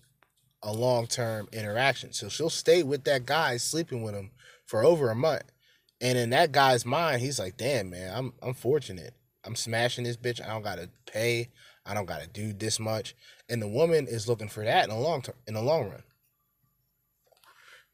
a 0.64 0.72
long 0.72 1.08
term 1.08 1.48
interaction. 1.52 2.14
So 2.14 2.30
she'll 2.30 2.50
stay 2.50 2.84
with 2.84 3.04
that 3.06 3.26
guy, 3.26 3.58
sleeping 3.58 4.04
with 4.04 4.16
him 4.16 4.32
for 4.66 4.84
over 4.84 5.10
a 5.10 5.16
month. 5.16 5.44
And 6.00 6.18
in 6.18 6.32
that 6.32 6.52
guy's 6.52 6.86
mind, 6.86 7.22
he's 7.22 7.40
like, 7.40 7.58
damn, 7.58 7.90
man, 7.90 8.14
I'm 8.16 8.34
I'm 8.42 8.54
fortunate. 8.54 9.14
I'm 9.44 9.56
smashing 9.56 10.04
this 10.04 10.18
bitch. 10.18 10.44
I 10.44 10.48
don't 10.48 10.64
gotta 10.64 10.90
pay. 11.06 11.50
I 11.86 11.94
don't 11.94 12.06
gotta 12.06 12.28
do 12.28 12.54
this 12.54 12.80
much. 12.80 13.16
And 13.50 13.62
the 13.62 13.68
woman 13.68 14.08
is 14.08 14.28
looking 14.28 14.50
for 14.50 14.64
that 14.64 14.84
in 14.84 14.90
the 14.90 15.00
long 15.00 15.22
term 15.22 15.36
in 15.48 15.54
the 15.54 15.62
long 15.62 15.90
run. 15.90 16.04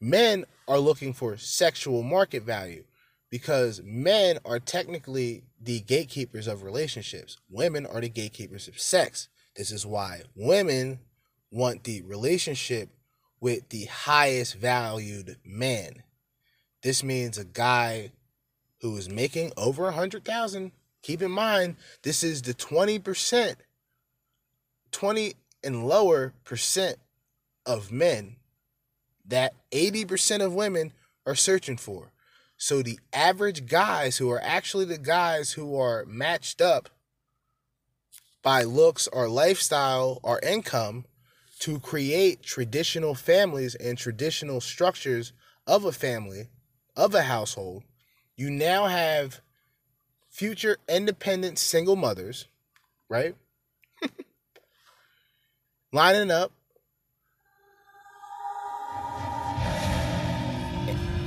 Men 0.00 0.44
are 0.68 0.78
looking 0.78 1.12
for 1.12 1.36
sexual 1.36 2.02
market 2.02 2.42
value 2.42 2.84
because 3.30 3.82
men 3.82 4.38
are 4.44 4.60
technically 4.60 5.44
the 5.60 5.80
gatekeepers 5.80 6.46
of 6.46 6.62
relationships. 6.62 7.38
Women 7.50 7.86
are 7.86 8.00
the 8.00 8.08
gatekeepers 8.08 8.68
of 8.68 8.78
sex. 8.78 9.28
This 9.56 9.70
is 9.70 9.84
why 9.84 10.22
women 10.36 11.00
want 11.50 11.84
the 11.84 12.02
relationship 12.02 12.90
with 13.40 13.68
the 13.70 13.86
highest 13.86 14.54
valued 14.54 15.36
man. 15.44 16.02
This 16.82 17.02
means 17.02 17.38
a 17.38 17.44
guy 17.44 18.12
who 18.80 18.96
is 18.96 19.08
making 19.08 19.52
over 19.56 19.88
a 19.88 19.92
hundred 19.92 20.24
thousand. 20.24 20.72
Keep 21.02 21.22
in 21.22 21.30
mind, 21.30 21.76
this 22.02 22.22
is 22.22 22.42
the 22.42 22.54
20%, 22.54 23.56
20 24.90 25.34
and 25.64 25.86
lower 25.86 26.34
percent 26.44 26.98
of 27.66 27.92
men 27.92 28.36
that 29.26 29.52
80% 29.72 30.44
of 30.44 30.54
women 30.54 30.92
are 31.26 31.34
searching 31.34 31.76
for. 31.76 32.12
So 32.56 32.82
the 32.82 32.98
average 33.12 33.66
guys 33.66 34.16
who 34.16 34.30
are 34.30 34.40
actually 34.42 34.86
the 34.86 34.98
guys 34.98 35.52
who 35.52 35.78
are 35.78 36.04
matched 36.06 36.60
up 36.60 36.88
by 38.42 38.62
looks 38.62 39.06
or 39.08 39.28
lifestyle 39.28 40.18
or 40.22 40.40
income 40.40 41.04
to 41.60 41.78
create 41.80 42.42
traditional 42.42 43.14
families 43.14 43.74
and 43.74 43.98
traditional 43.98 44.60
structures 44.60 45.32
of 45.66 45.84
a 45.84 45.92
family, 45.92 46.48
of 46.96 47.14
a 47.14 47.22
household, 47.22 47.82
you 48.36 48.50
now 48.50 48.86
have 48.86 49.40
future 50.38 50.76
independent 50.88 51.58
single 51.58 51.96
mothers, 51.96 52.46
right? 53.08 53.34
Lining 55.92 56.30
up. 56.30 56.52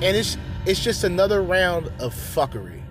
And 0.01 0.17
it's 0.17 0.37
it's 0.65 0.81
just 0.81 1.03
another 1.03 1.43
round 1.43 1.87
of 1.99 2.13
fuckery. 2.13 2.81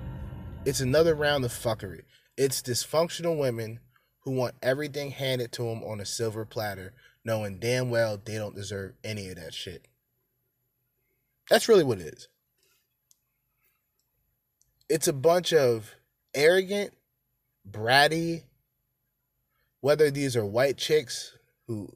It's 0.67 0.81
another 0.81 1.15
round 1.15 1.47
of 1.47 1.53
fuckery. 1.53 2.03
It's 2.37 2.61
dysfunctional 2.61 3.39
women 3.39 3.81
who 4.25 4.33
want 4.33 4.57
everything 4.63 5.13
handed 5.13 5.53
to 5.53 5.63
them 5.63 5.83
on 5.83 6.01
a 6.01 6.07
silver 6.07 6.45
platter, 6.45 6.93
knowing 7.25 7.59
damn 7.59 7.89
well 7.89 8.21
they 8.23 8.35
don't 8.35 8.55
deserve 8.55 8.93
any 9.03 9.31
of 9.31 9.37
that 9.37 9.55
shit. 9.55 9.89
That's 11.49 11.67
really 11.67 11.83
what 11.83 11.99
it 11.99 12.13
is. 12.13 12.29
It's 14.91 15.09
a 15.09 15.13
bunch 15.15 15.53
of 15.55 15.95
arrogant, 16.35 16.93
bratty, 17.69 18.43
whether 19.81 20.11
these 20.11 20.37
are 20.37 20.45
white 20.45 20.77
chicks 20.77 21.37
who, 21.67 21.89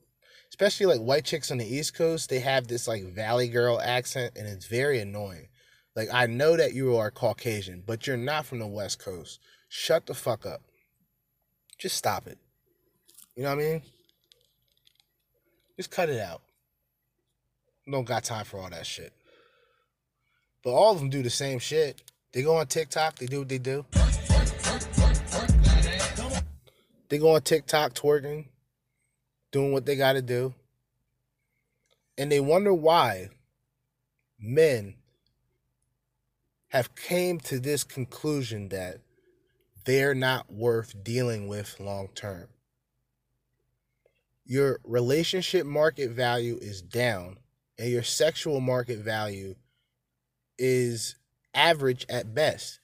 especially 0.48 0.86
like 0.86 1.00
white 1.00 1.24
chicks 1.24 1.50
on 1.50 1.58
the 1.58 1.66
East 1.66 1.94
Coast, 1.94 2.30
they 2.30 2.40
have 2.40 2.66
this 2.66 2.88
like 2.88 3.04
Valley 3.04 3.48
Girl 3.48 3.80
accent 3.80 4.32
and 4.36 4.46
it's 4.46 4.66
very 4.66 5.00
annoying. 5.00 5.48
Like, 5.96 6.08
I 6.12 6.26
know 6.26 6.56
that 6.56 6.74
you 6.74 6.96
are 6.96 7.10
Caucasian, 7.10 7.82
but 7.86 8.06
you're 8.06 8.16
not 8.16 8.46
from 8.46 8.58
the 8.58 8.66
West 8.66 8.98
Coast. 8.98 9.38
Shut 9.68 10.06
the 10.06 10.14
fuck 10.14 10.44
up. 10.44 10.60
Just 11.78 11.96
stop 11.96 12.26
it. 12.26 12.38
You 13.36 13.44
know 13.44 13.50
what 13.50 13.64
I 13.64 13.68
mean? 13.68 13.82
Just 15.76 15.90
cut 15.90 16.08
it 16.08 16.20
out. 16.20 16.42
Don't 17.90 18.04
got 18.04 18.24
time 18.24 18.44
for 18.44 18.58
all 18.58 18.70
that 18.70 18.86
shit. 18.86 19.12
But 20.62 20.72
all 20.72 20.92
of 20.92 20.98
them 20.98 21.10
do 21.10 21.22
the 21.22 21.30
same 21.30 21.58
shit. 21.58 22.02
They 22.32 22.42
go 22.42 22.56
on 22.56 22.66
TikTok, 22.66 23.16
they 23.16 23.26
do 23.26 23.40
what 23.40 23.48
they 23.48 23.58
do. 23.58 23.84
They 27.14 27.18
go 27.18 27.36
on 27.36 27.42
TikTok 27.42 27.94
twerking, 27.94 28.46
doing 29.52 29.72
what 29.72 29.86
they 29.86 29.94
gotta 29.94 30.20
do. 30.20 30.52
And 32.18 32.32
they 32.32 32.40
wonder 32.40 32.74
why 32.74 33.28
men 34.36 34.96
have 36.70 36.96
came 36.96 37.38
to 37.38 37.60
this 37.60 37.84
conclusion 37.84 38.70
that 38.70 38.96
they're 39.84 40.16
not 40.16 40.52
worth 40.52 41.04
dealing 41.04 41.46
with 41.46 41.78
long 41.78 42.08
term. 42.16 42.48
Your 44.44 44.80
relationship 44.82 45.66
market 45.66 46.10
value 46.10 46.58
is 46.60 46.82
down 46.82 47.38
and 47.78 47.90
your 47.90 48.02
sexual 48.02 48.58
market 48.58 48.98
value 48.98 49.54
is 50.58 51.14
average 51.54 52.06
at 52.08 52.34
best. 52.34 52.80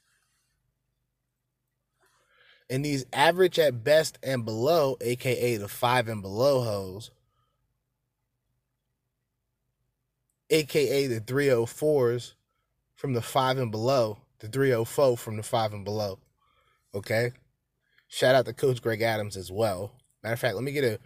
And 2.70 2.84
these 2.84 3.04
average 3.12 3.58
at 3.58 3.82
best 3.82 4.16
and 4.22 4.44
below, 4.44 4.96
aka 5.00 5.56
the 5.56 5.66
five 5.66 6.06
and 6.06 6.22
below 6.22 6.62
hoes, 6.62 7.10
aka 10.50 11.06
the 11.08 11.20
304s 11.20 12.34
from 12.94 13.12
the 13.12 13.22
five 13.22 13.58
and 13.58 13.72
below, 13.72 14.18
the 14.38 14.46
304 14.46 15.16
from 15.16 15.36
the 15.36 15.42
five 15.42 15.72
and 15.72 15.84
below. 15.84 16.20
Okay? 16.94 17.32
Shout 18.06 18.36
out 18.36 18.46
to 18.46 18.52
Coach 18.52 18.80
Greg 18.80 19.02
Adams 19.02 19.36
as 19.36 19.50
well. 19.50 19.92
Matter 20.22 20.34
of 20.34 20.40
fact, 20.40 20.54
let 20.54 20.62
me 20.64 20.72
get 20.72 20.84
a 20.84 20.98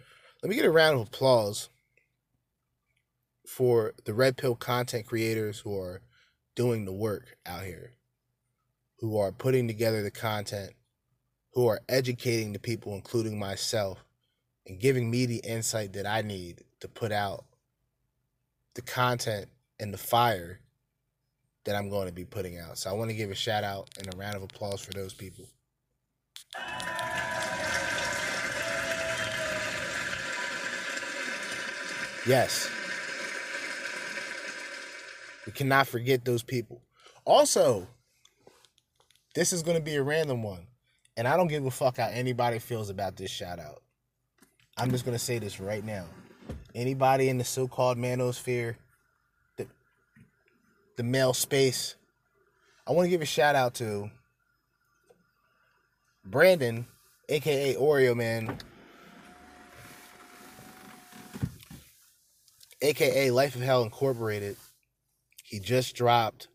let 0.43 0.49
me 0.49 0.55
get 0.55 0.65
a 0.65 0.71
round 0.71 0.99
of 0.99 1.07
applause 1.07 1.69
for 3.47 3.93
the 4.05 4.13
red 4.13 4.37
pill 4.37 4.55
content 4.55 5.07
creators 5.07 5.59
who 5.59 5.75
are 5.75 6.01
doing 6.55 6.85
the 6.85 6.93
work 6.93 7.37
out 7.45 7.63
here, 7.63 7.93
who 8.99 9.17
are 9.17 9.31
putting 9.31 9.67
together 9.67 10.03
the 10.03 10.11
content, 10.11 10.73
who 11.55 11.67
are 11.67 11.79
educating 11.87 12.51
the 12.51 12.59
people, 12.59 12.93
including 12.93 13.39
myself, 13.39 14.03
and 14.67 14.79
giving 14.79 15.09
me 15.09 15.25
the 15.25 15.37
insight 15.37 15.93
that 15.93 16.05
I 16.05 16.21
need 16.21 16.63
to 16.81 16.87
put 16.89 17.13
out 17.13 17.45
the 18.75 18.81
content 18.81 19.47
and 19.79 19.93
the 19.93 19.97
fire 19.97 20.59
that 21.63 21.75
I'm 21.75 21.89
going 21.89 22.07
to 22.07 22.13
be 22.13 22.25
putting 22.25 22.59
out. 22.59 22.77
So 22.77 22.89
I 22.89 22.93
want 22.93 23.09
to 23.09 23.15
give 23.15 23.31
a 23.31 23.35
shout 23.35 23.63
out 23.63 23.89
and 23.97 24.13
a 24.13 24.17
round 24.17 24.35
of 24.35 24.43
applause 24.43 24.81
for 24.81 24.91
those 24.91 25.13
people. 25.13 25.45
Yes. 32.27 32.69
We 35.45 35.51
cannot 35.53 35.87
forget 35.87 36.25
those 36.25 36.43
people. 36.43 36.81
Also, 37.23 37.87
this 39.35 39.53
is 39.53 39.63
going 39.63 39.77
to 39.77 39.83
be 39.83 39.95
a 39.95 40.03
random 40.03 40.43
one. 40.43 40.67
And 41.17 41.27
I 41.27 41.37
don't 41.37 41.47
give 41.47 41.65
a 41.65 41.71
fuck 41.71 41.97
how 41.97 42.07
anybody 42.07 42.59
feels 42.59 42.89
about 42.89 43.15
this 43.15 43.31
shout 43.31 43.59
out. 43.59 43.81
I'm 44.77 44.91
just 44.91 45.05
to 45.17 45.23
say 45.23 45.39
this 45.39 45.59
right 45.59 45.83
now. 45.83 46.05
Anybody 46.73 47.29
in 47.29 47.37
the 47.37 47.45
so 47.45 47.67
called 47.67 47.97
manosphere, 47.97 48.75
the, 49.55 49.65
the 50.97 51.03
male 51.03 51.33
space, 51.33 51.95
I 52.85 52.91
want 52.91 53.05
to 53.05 53.09
give 53.09 53.21
a 53.21 53.25
shout 53.25 53.55
out 53.55 53.75
to 53.75 54.11
Brandon, 56.25 56.85
aka 57.29 57.75
Oreo 57.75 58.15
Man, 58.15 58.57
aka 62.81 63.31
Life 63.31 63.55
of 63.55 63.61
Hell 63.61 63.83
Incorporated. 63.83 64.57
He 65.43 65.59
just 65.59 65.95
dropped 65.95 66.49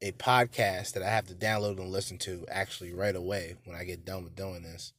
a 0.00 0.12
podcast 0.12 0.92
that 0.92 1.02
I 1.02 1.08
have 1.08 1.26
to 1.26 1.34
download 1.34 1.78
and 1.78 1.90
listen 1.90 2.18
to 2.18 2.44
actually 2.50 2.92
right 2.92 3.16
away 3.16 3.56
when 3.64 3.76
I 3.76 3.84
get 3.84 4.04
done 4.04 4.24
with 4.24 4.36
doing 4.36 4.62
this. 4.62 4.92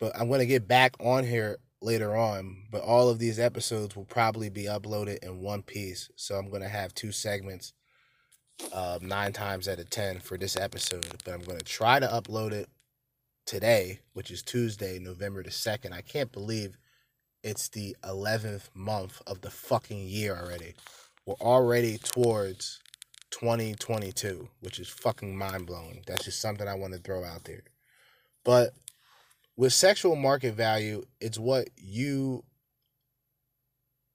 But 0.00 0.18
I'm 0.18 0.28
going 0.28 0.40
to 0.40 0.46
get 0.46 0.66
back 0.66 0.96
on 1.00 1.24
here 1.24 1.58
later 1.80 2.16
on, 2.16 2.64
but 2.70 2.82
all 2.82 3.08
of 3.08 3.18
these 3.18 3.38
episodes 3.38 3.94
will 3.94 4.04
probably 4.04 4.48
be 4.48 4.64
uploaded 4.64 5.18
in 5.22 5.40
one 5.40 5.62
piece. 5.62 6.10
So 6.16 6.34
I'm 6.36 6.50
going 6.50 6.62
to 6.62 6.68
have 6.68 6.94
two 6.94 7.12
segments 7.12 7.72
uh, 8.72 8.98
nine 9.02 9.32
times 9.32 9.68
out 9.68 9.78
of 9.78 9.90
10 9.90 10.20
for 10.20 10.38
this 10.38 10.56
episode, 10.56 11.06
but 11.24 11.34
I'm 11.34 11.42
going 11.42 11.58
to 11.58 11.64
try 11.64 12.00
to 12.00 12.06
upload 12.06 12.52
it 12.52 12.68
today, 13.46 14.00
which 14.12 14.30
is 14.30 14.42
Tuesday, 14.42 14.98
November 14.98 15.42
the 15.42 15.50
2nd. 15.50 15.92
I 15.92 16.00
can't 16.00 16.32
believe 16.32 16.76
it's 17.42 17.68
the 17.68 17.96
11th 18.04 18.70
month 18.74 19.20
of 19.26 19.40
the 19.42 19.50
fucking 19.50 20.06
year 20.06 20.36
already. 20.36 20.74
We're 21.26 21.34
already 21.34 21.98
towards 21.98 22.80
2022, 23.40 24.48
which 24.60 24.78
is 24.78 24.88
fucking 24.88 25.36
mind 25.36 25.66
blowing. 25.66 26.02
That's 26.06 26.24
just 26.24 26.40
something 26.40 26.68
I 26.68 26.74
want 26.74 26.92
to 26.92 27.00
throw 27.00 27.24
out 27.24 27.42
there. 27.44 27.64
But 28.44 28.74
with 29.56 29.72
sexual 29.72 30.14
market 30.14 30.54
value, 30.54 31.04
it's 31.20 31.38
what 31.38 31.68
you 31.76 32.44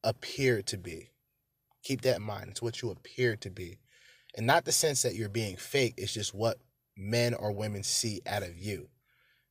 appear 0.05 0.61
to 0.61 0.77
be. 0.77 1.09
Keep 1.83 2.01
that 2.01 2.17
in 2.17 2.23
mind. 2.23 2.47
It's 2.51 2.61
what 2.61 2.81
you 2.81 2.91
appear 2.91 3.35
to 3.37 3.49
be. 3.49 3.79
And 4.37 4.47
not 4.47 4.63
the 4.63 4.71
sense 4.71 5.01
that 5.01 5.15
you're 5.15 5.27
being 5.27 5.57
fake, 5.57 5.95
it's 5.97 6.13
just 6.13 6.33
what 6.33 6.57
men 6.95 7.33
or 7.33 7.51
women 7.51 7.83
see 7.83 8.21
out 8.25 8.43
of 8.43 8.57
you. 8.57 8.87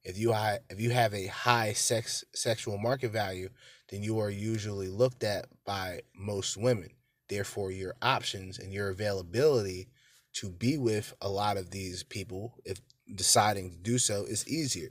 If 0.02 0.16
you 0.16 0.32
if 0.70 0.80
you 0.80 0.90
have 0.90 1.12
a 1.12 1.26
high 1.26 1.74
sex 1.74 2.24
sexual 2.34 2.78
market 2.78 3.10
value, 3.10 3.50
then 3.90 4.02
you 4.02 4.18
are 4.20 4.30
usually 4.30 4.88
looked 4.88 5.24
at 5.24 5.46
by 5.66 6.00
most 6.16 6.56
women. 6.56 6.90
Therefore, 7.28 7.70
your 7.70 7.94
options 8.00 8.58
and 8.58 8.72
your 8.72 8.88
availability 8.88 9.88
to 10.34 10.50
be 10.50 10.78
with 10.78 11.14
a 11.20 11.28
lot 11.28 11.56
of 11.56 11.70
these 11.70 12.02
people, 12.02 12.54
if 12.64 12.80
deciding 13.14 13.70
to 13.70 13.76
do 13.76 13.98
so, 13.98 14.24
is 14.24 14.48
easier. 14.48 14.90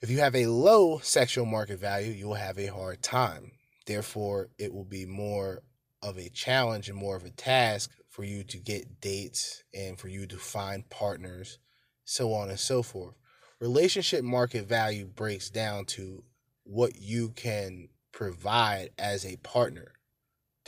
If 0.00 0.10
you 0.10 0.18
have 0.18 0.36
a 0.36 0.46
low 0.46 0.98
sexual 0.98 1.44
market 1.44 1.80
value, 1.80 2.12
you 2.12 2.28
will 2.28 2.34
have 2.34 2.58
a 2.58 2.66
hard 2.66 3.02
time. 3.02 3.52
Therefore, 3.86 4.48
it 4.58 4.72
will 4.72 4.84
be 4.84 5.06
more 5.06 5.62
of 6.02 6.18
a 6.18 6.28
challenge 6.28 6.88
and 6.88 6.96
more 6.96 7.16
of 7.16 7.24
a 7.24 7.30
task 7.30 7.90
for 8.08 8.22
you 8.22 8.44
to 8.44 8.58
get 8.58 9.00
dates 9.00 9.64
and 9.74 9.98
for 9.98 10.08
you 10.08 10.26
to 10.26 10.36
find 10.36 10.88
partners, 10.88 11.58
so 12.04 12.32
on 12.32 12.48
and 12.48 12.60
so 12.60 12.82
forth. 12.82 13.14
Relationship 13.60 14.22
market 14.22 14.66
value 14.66 15.06
breaks 15.06 15.50
down 15.50 15.84
to 15.84 16.22
what 16.62 16.96
you 17.00 17.30
can 17.30 17.88
provide 18.12 18.90
as 18.98 19.24
a 19.26 19.36
partner. 19.38 19.92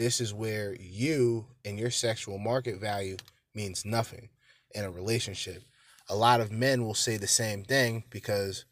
This 0.01 0.19
is 0.19 0.33
where 0.33 0.75
you 0.81 1.45
and 1.63 1.79
your 1.79 1.91
sexual 1.91 2.39
market 2.39 2.81
value 2.81 3.19
means 3.55 3.85
nothing 3.85 4.31
in 4.75 4.83
a 4.83 4.91
relationship. 4.91 5.63
A 6.09 6.17
lot 6.17 6.41
of 6.41 6.51
men 6.51 6.87
will 6.87 6.95
say 6.95 7.19
the 7.19 7.27
same 7.27 7.65
thing 7.65 8.05
because 8.09 8.65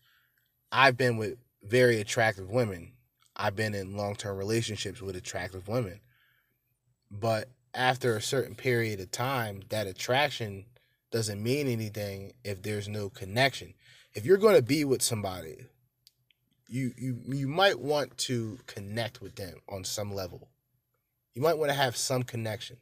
I've 0.72 0.96
been 0.96 1.18
with 1.18 1.36
very 1.62 2.00
attractive 2.00 2.50
women. 2.50 2.92
I've 3.36 3.54
been 3.54 3.74
in 3.74 3.94
long 3.94 4.16
term 4.16 4.38
relationships 4.38 5.02
with 5.02 5.16
attractive 5.16 5.68
women. 5.68 6.00
But 7.10 7.50
after 7.74 8.16
a 8.16 8.22
certain 8.22 8.54
period 8.54 8.98
of 8.98 9.10
time, 9.10 9.64
that 9.68 9.86
attraction 9.86 10.64
doesn't 11.12 11.42
mean 11.42 11.68
anything 11.68 12.32
if 12.42 12.62
there's 12.62 12.88
no 12.88 13.10
connection. 13.10 13.74
If 14.14 14.24
you're 14.24 14.38
going 14.38 14.56
to 14.56 14.62
be 14.62 14.82
with 14.86 15.02
somebody, 15.02 15.66
you 16.68 16.94
you 16.96 17.20
you 17.26 17.48
might 17.48 17.78
want 17.78 18.16
to 18.16 18.60
connect 18.64 19.20
with 19.20 19.36
them 19.36 19.58
on 19.68 19.84
some 19.84 20.14
level. 20.14 20.48
You 21.34 21.42
might 21.42 21.58
want 21.58 21.70
to 21.70 21.76
have 21.76 21.96
some 21.96 22.22
connection. 22.22 22.78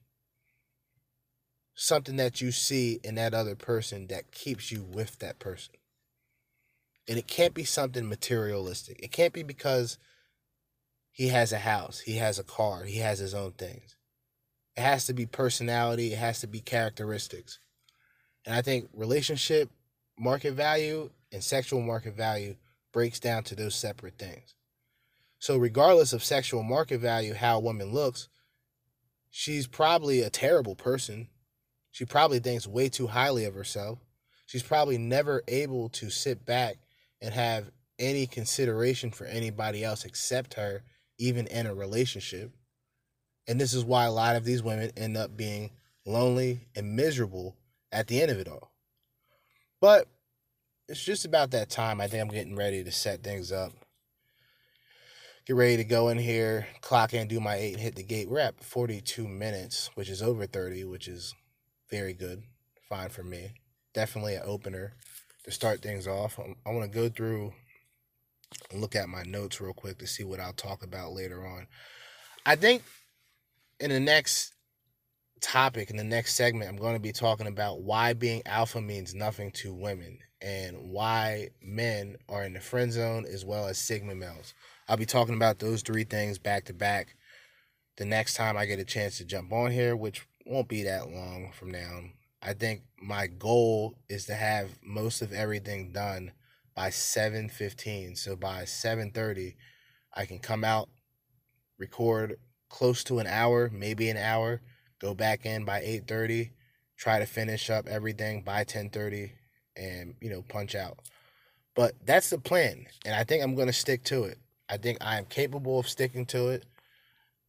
Something 1.75 2.17
that 2.17 2.41
you 2.41 2.53
see 2.53 3.01
in 3.05 3.17
that 3.17 3.35
other 3.35 3.55
person 3.55 4.07
that 4.07 4.33
keeps 4.33 4.73
you 4.73 4.83
with 4.83 5.19
that 5.19 5.39
person. 5.39 5.75
And 7.09 7.19
it 7.19 7.27
can't 7.27 7.55
be 7.55 7.65
something 7.65 8.09
materialistic. 8.09 8.99
It 9.03 9.13
can't 9.13 9.33
be 9.33 9.43
because 9.43 9.99
he 11.13 11.29
has 11.29 11.53
a 11.53 11.59
house, 11.59 12.01
he 12.01 12.17
has 12.17 12.39
a 12.39 12.45
car, 12.45 12.85
he 12.85 12.99
has 12.99 13.19
his 13.19 13.33
own 13.33 13.53
things. 13.53 13.97
It 14.77 14.83
has 14.83 15.07
to 15.07 15.15
be 15.15 15.25
personality, 15.25 16.13
it 16.13 16.19
has 16.19 16.41
to 16.41 16.47
be 16.47 16.61
characteristics. 16.61 17.59
And 18.45 18.55
I 18.55 18.63
think 18.63 18.89
relationship 18.93 19.71
market 20.19 20.53
value 20.53 21.11
and 21.33 21.43
sexual 21.43 21.81
market 21.81 22.15
value 22.15 22.57
breaks 22.93 23.19
down 23.19 23.45
to 23.45 23.55
those 23.55 23.75
separate 23.75 24.19
things. 24.19 24.55
So, 25.39 25.57
regardless 25.57 26.13
of 26.13 26.25
sexual 26.25 26.63
market 26.63 26.99
value, 26.99 27.35
how 27.35 27.57
a 27.57 27.61
woman 27.61 27.93
looks, 27.93 28.29
she's 29.39 29.67
probably 29.67 30.23
a 30.23 30.31
terrible 30.31 30.75
person. 30.75 31.29
She 31.91 32.07
probably 32.07 32.39
thinks 32.39 32.67
way 32.67 32.89
too 32.89 33.07
highly 33.07 33.45
of 33.45 33.53
herself. 33.53 33.99
She's 34.47 34.63
probably 34.63 34.97
never 34.97 35.43
able 35.47 35.91
to 35.91 36.09
sit 36.09 36.47
back 36.47 36.77
and 37.21 37.35
have 37.35 37.71
any 37.99 38.27
consideration 38.27 39.11
for 39.11 39.27
anybody 39.27 39.85
else 39.85 40.07
except 40.07 40.55
her, 40.55 40.85
even 41.19 41.47
in 41.49 41.67
a 41.67 41.75
relationship. 41.75 42.51
And 43.47 43.61
this 43.61 43.75
is 43.75 43.85
why 43.85 44.07
a 44.07 44.11
lot 44.11 44.37
of 44.37 44.47
these 44.47 44.63
women 44.63 44.91
end 44.97 45.19
up 45.19 45.37
being 45.37 45.71
lonely 46.07 46.61
and 46.75 46.97
miserable 46.97 47.57
at 47.93 48.07
the 48.07 48.23
end 48.23 48.31
of 48.31 48.39
it 48.39 48.49
all. 48.49 48.73
But 49.83 50.09
it's 50.89 51.05
just 51.05 51.27
about 51.27 51.51
that 51.51 51.69
time. 51.69 52.01
I 52.01 52.07
think 52.07 52.23
I'm 52.23 52.35
getting 52.35 52.57
ready 52.57 52.83
to 52.83 52.91
set 52.91 53.23
things 53.23 53.53
up. 53.53 53.73
Get 55.47 55.55
ready 55.55 55.77
to 55.77 55.85
go 55.85 56.09
in 56.09 56.19
here, 56.19 56.67
clock 56.81 57.15
in, 57.15 57.29
do 57.29 57.39
my 57.39 57.55
eight, 57.55 57.75
and 57.75 57.81
hit 57.81 57.95
the 57.95 58.03
gate. 58.03 58.29
We're 58.29 58.41
at 58.41 58.65
42 58.65 59.29
minutes, 59.29 59.91
which 59.95 60.09
is 60.09 60.21
over 60.21 60.45
30, 60.45 60.83
which 60.87 61.07
is 61.07 61.37
very 61.89 62.15
good. 62.15 62.43
Fine 62.89 63.11
for 63.11 63.23
me. 63.23 63.53
Definitely 63.95 64.35
an 64.35 64.43
opener 64.45 64.95
to 65.45 65.53
start 65.53 65.83
things 65.83 66.09
off. 66.09 66.37
Um, 66.41 66.57
I 66.67 66.71
want 66.71 66.91
to 66.91 66.99
go 66.99 67.09
through 67.09 67.53
and 68.73 68.81
look 68.81 68.97
at 68.97 69.09
my 69.09 69.23
notes 69.23 69.61
real 69.61 69.73
quick 69.73 69.99
to 69.99 70.07
see 70.09 70.25
what 70.25 70.41
I'll 70.41 70.53
talk 70.53 70.83
about 70.83 71.13
later 71.13 71.47
on. 71.47 71.69
I 72.45 72.57
think 72.57 72.83
in 73.79 73.91
the 73.91 74.01
next 74.01 74.53
topic, 75.41 75.91
in 75.91 75.97
the 75.97 76.03
next 76.03 76.35
segment, 76.35 76.69
I'm 76.69 76.77
going 76.77 76.97
to 76.97 77.01
be 77.01 77.13
talking 77.13 77.47
about 77.47 77.83
why 77.83 78.15
being 78.15 78.43
alpha 78.47 78.81
means 78.81 79.15
nothing 79.15 79.53
to 79.53 79.73
women 79.73 80.19
and 80.41 80.91
why 80.91 81.51
men 81.63 82.17
are 82.29 82.43
in 82.43 82.55
the 82.55 82.61
friend 82.61 82.91
zone 82.91 83.27
as 83.33 83.45
well 83.45 83.69
as 83.69 83.79
Sigma 83.79 84.17
males. 84.17 84.53
I'll 84.89 84.97
be 84.97 85.07
talking 85.07 85.35
about 85.35 85.59
those 85.59 85.83
three 85.83 86.05
things 86.05 86.39
back 86.39 86.65
to 86.67 86.75
back 86.75 87.17
the 87.97 88.05
next 88.05 88.35
time 88.35 88.57
I 88.57 88.67
get 88.67 88.79
a 88.79 88.85
chance 88.85 89.19
to 89.19 89.25
jump 89.25 89.53
on 89.53 89.71
here, 89.71 89.97
which 89.97 90.27
won't 90.45 90.69
be 90.69 90.85
that 90.85 91.11
long 91.11 91.51
from 91.53 91.71
now. 91.71 92.01
I 92.43 92.53
think 92.53 92.83
my 93.03 93.27
goal 93.27 93.99
is 94.09 94.27
to 94.27 94.35
have 94.35 94.79
most 94.85 95.23
of 95.23 95.33
everything 95.33 95.91
done 95.93 96.33
by 96.75 96.91
7:15. 96.91 98.17
So 98.17 98.37
by 98.37 98.65
7:30 98.65 99.57
I 100.13 100.27
can 100.27 100.39
come 100.39 100.63
out 100.63 100.89
record 101.79 102.39
close 102.69 103.03
to 103.05 103.19
an 103.19 103.27
hour, 103.27 103.71
maybe 103.73 104.09
an 104.09 104.17
hour, 104.17 104.61
go 105.01 105.15
back 105.15 105.45
in 105.45 105.65
by 105.65 105.81
8:30, 105.81 106.53
try 106.97 107.19
to 107.19 107.27
finish 107.27 107.71
up 107.71 107.87
everything 107.89 108.43
by 108.43 108.65
10:30 108.65 109.33
and, 109.77 110.15
you 110.21 110.31
know, 110.31 110.43
punch 110.43 110.75
out. 110.75 111.01
But 111.75 111.95
that's 112.05 112.31
the 112.31 112.39
plan, 112.39 112.87
and 113.05 113.15
I 113.15 113.25
think 113.25 113.43
I'm 113.43 113.55
going 113.55 113.67
to 113.67 113.73
stick 113.73 114.05
to 114.05 114.25
it. 114.25 114.39
I 114.69 114.77
think 114.77 114.99
I 115.01 115.19
am 115.19 115.27
capable 115.27 115.79
of 115.79 115.89
sticking 115.89 116.27
to 116.27 116.49
it. 116.49 116.65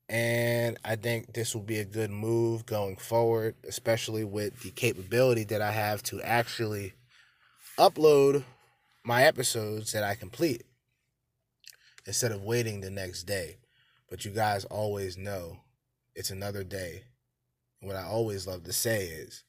And 0.10 0.78
I 0.86 0.96
think 0.96 1.34
this 1.34 1.54
will 1.54 1.64
be 1.64 1.80
a 1.80 1.86
good 1.86 2.12
move 2.12 2.66
going 2.66 2.96
forward, 2.96 3.56
especially 3.68 4.24
with 4.24 4.62
the 4.62 4.72
capability 4.72 5.44
that 5.46 5.62
I 5.62 5.72
have 5.72 6.02
to 6.04 6.22
actually 6.22 6.94
upload 7.78 8.44
my 9.04 9.24
episodes 9.24 9.92
that 9.92 10.04
I 10.04 10.16
complete 10.16 10.64
instead 12.06 12.32
of 12.32 12.42
waiting 12.42 12.80
the 12.80 12.90
next 12.90 13.24
day. 13.24 13.58
But 14.10 14.24
you 14.24 14.32
guys 14.32 14.64
always 14.66 15.18
know 15.18 15.58
it's 16.16 16.32
another 16.32 16.64
day. 16.64 17.04
What 17.82 17.98
I 17.98 18.04
always 18.04 18.48
love 18.48 18.64
to 18.64 18.74
say 18.74 19.08
is, 19.08 19.44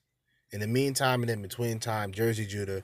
in 0.51 0.61
the 0.61 0.67
meantime 0.67 1.23
and 1.23 1.31
in 1.31 1.41
between 1.41 1.79
time, 1.79 2.13
Jerzee 2.13 2.49
Judah, 2.49 2.83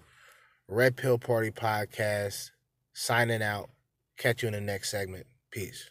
Red 0.68 0.96
Pill 0.96 1.18
Party 1.18 1.50
Podcast, 1.50 2.50
signing 2.92 3.42
out. 3.42 3.68
Catch 4.18 4.42
you 4.42 4.48
in 4.48 4.54
the 4.54 4.60
next 4.60 4.90
segment. 4.90 5.26
Peace. 5.50 5.90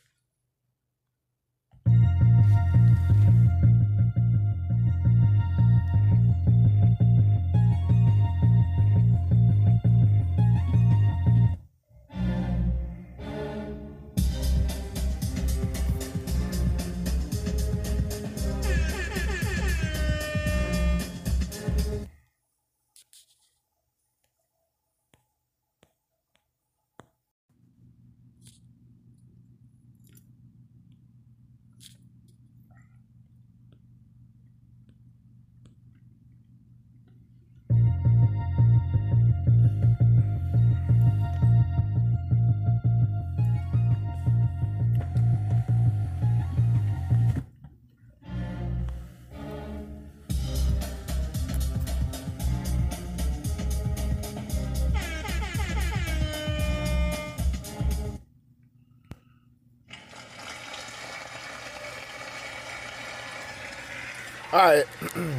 All 64.63 64.69
right. 64.69 64.85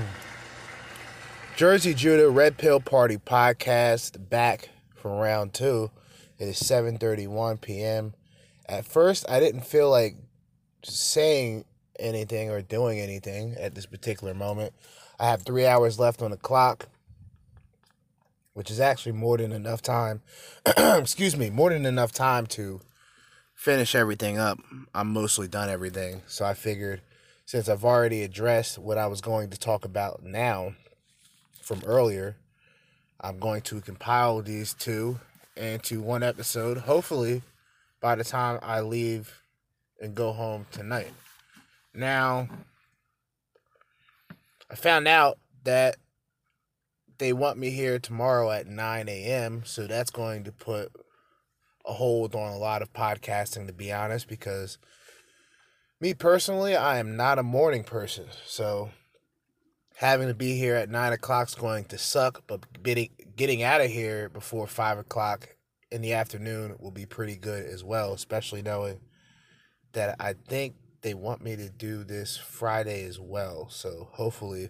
Jerzee 1.56 1.96
Judah 1.96 2.28
Red 2.28 2.58
Pill 2.58 2.78
Party 2.78 3.16
podcast 3.16 4.28
back 4.28 4.68
from 4.94 5.12
round 5.12 5.54
two. 5.54 5.90
It 6.38 6.48
is 6.48 6.56
7:31 6.56 7.58
p.m. 7.58 8.12
At 8.68 8.84
first, 8.84 9.24
I 9.26 9.40
didn't 9.40 9.64
feel 9.64 9.88
like 9.88 10.16
saying 10.84 11.64
anything 11.98 12.50
or 12.50 12.60
doing 12.60 13.00
anything 13.00 13.54
at 13.58 13.74
this 13.74 13.86
particular 13.86 14.34
moment. 14.34 14.74
I 15.18 15.30
have 15.30 15.40
three 15.40 15.64
hours 15.64 15.98
left 15.98 16.20
on 16.20 16.30
the 16.30 16.36
clock, 16.36 16.90
which 18.52 18.70
is 18.70 18.78
actually 18.78 19.12
more 19.12 19.38
than 19.38 19.52
enough 19.52 19.80
time. 19.80 20.20
excuse 20.76 21.34
me, 21.34 21.48
more 21.48 21.70
than 21.70 21.86
enough 21.86 22.12
time 22.12 22.46
to 22.48 22.82
finish 23.54 23.94
everything 23.94 24.36
up. 24.36 24.58
I'm 24.94 25.14
mostly 25.14 25.48
done 25.48 25.70
everything, 25.70 26.20
so 26.26 26.44
I 26.44 26.52
figured 26.52 27.00
since 27.46 27.68
I've 27.68 27.84
already 27.84 28.22
addressed 28.22 28.78
what 28.78 28.98
I 28.98 29.06
was 29.06 29.20
going 29.20 29.50
to 29.50 29.58
talk 29.58 29.84
about 29.84 30.22
now 30.22 30.74
from 31.60 31.82
earlier, 31.86 32.36
I'm 33.20 33.38
going 33.38 33.62
to 33.62 33.80
compile 33.80 34.42
these 34.42 34.74
two 34.74 35.18
into 35.56 36.00
one 36.00 36.22
episode, 36.22 36.78
hopefully 36.78 37.42
by 38.00 38.14
the 38.14 38.24
time 38.24 38.58
I 38.62 38.80
leave 38.80 39.42
and 40.00 40.14
go 40.14 40.32
home 40.32 40.66
tonight. 40.70 41.12
Now, 41.94 42.48
I 44.70 44.74
found 44.74 45.06
out 45.08 45.38
that 45.64 45.96
they 47.18 47.32
want 47.32 47.58
me 47.58 47.70
here 47.70 47.98
tomorrow 47.98 48.50
at 48.50 48.66
9 48.66 49.08
a.m., 49.08 49.62
so 49.64 49.86
that's 49.86 50.10
going 50.10 50.44
to 50.44 50.52
put 50.52 50.92
a 51.86 51.92
hold 51.92 52.34
on 52.34 52.52
a 52.52 52.58
lot 52.58 52.82
of 52.82 52.92
podcasting, 52.92 53.66
to 53.66 53.72
be 53.72 53.92
honest, 53.92 54.28
because 54.28 54.78
me 56.04 56.12
personally, 56.12 56.76
I 56.76 56.98
am 56.98 57.16
not 57.16 57.38
a 57.38 57.42
morning 57.42 57.82
person. 57.82 58.26
So 58.44 58.90
having 59.96 60.28
to 60.28 60.34
be 60.34 60.58
here 60.58 60.74
at 60.74 60.90
nine 60.90 61.14
o'clock 61.14 61.48
is 61.48 61.54
going 61.54 61.86
to 61.86 61.96
suck, 61.96 62.42
but 62.46 62.82
getting, 62.82 63.08
getting 63.36 63.62
out 63.62 63.80
of 63.80 63.90
here 63.90 64.28
before 64.28 64.66
five 64.66 64.98
o'clock 64.98 65.56
in 65.90 66.02
the 66.02 66.12
afternoon 66.12 66.76
will 66.78 66.90
be 66.90 67.06
pretty 67.06 67.36
good 67.36 67.64
as 67.64 67.82
well, 67.82 68.12
especially 68.12 68.60
knowing 68.60 69.00
that 69.94 70.16
I 70.20 70.34
think 70.34 70.74
they 71.00 71.14
want 71.14 71.42
me 71.42 71.56
to 71.56 71.70
do 71.70 72.04
this 72.04 72.36
Friday 72.36 73.06
as 73.06 73.18
well. 73.18 73.70
So 73.70 74.10
hopefully 74.12 74.68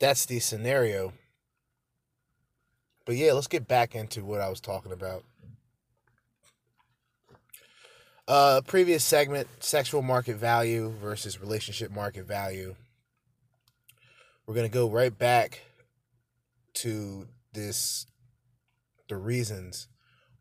that's 0.00 0.26
the 0.26 0.40
scenario. 0.40 1.12
But 3.04 3.14
yeah, 3.14 3.32
let's 3.32 3.46
get 3.46 3.68
back 3.68 3.94
into 3.94 4.24
what 4.24 4.40
I 4.40 4.48
was 4.48 4.60
talking 4.60 4.90
about. 4.90 5.22
Uh, 8.28 8.60
previous 8.66 9.04
segment 9.04 9.46
sexual 9.60 10.02
market 10.02 10.36
value 10.36 10.92
versus 11.00 11.40
relationship 11.40 11.92
market 11.92 12.26
value. 12.26 12.74
We're 14.46 14.54
going 14.54 14.68
to 14.68 14.74
go 14.74 14.88
right 14.90 15.16
back 15.16 15.62
to 16.74 17.28
this 17.52 18.06
the 19.08 19.16
reasons 19.16 19.86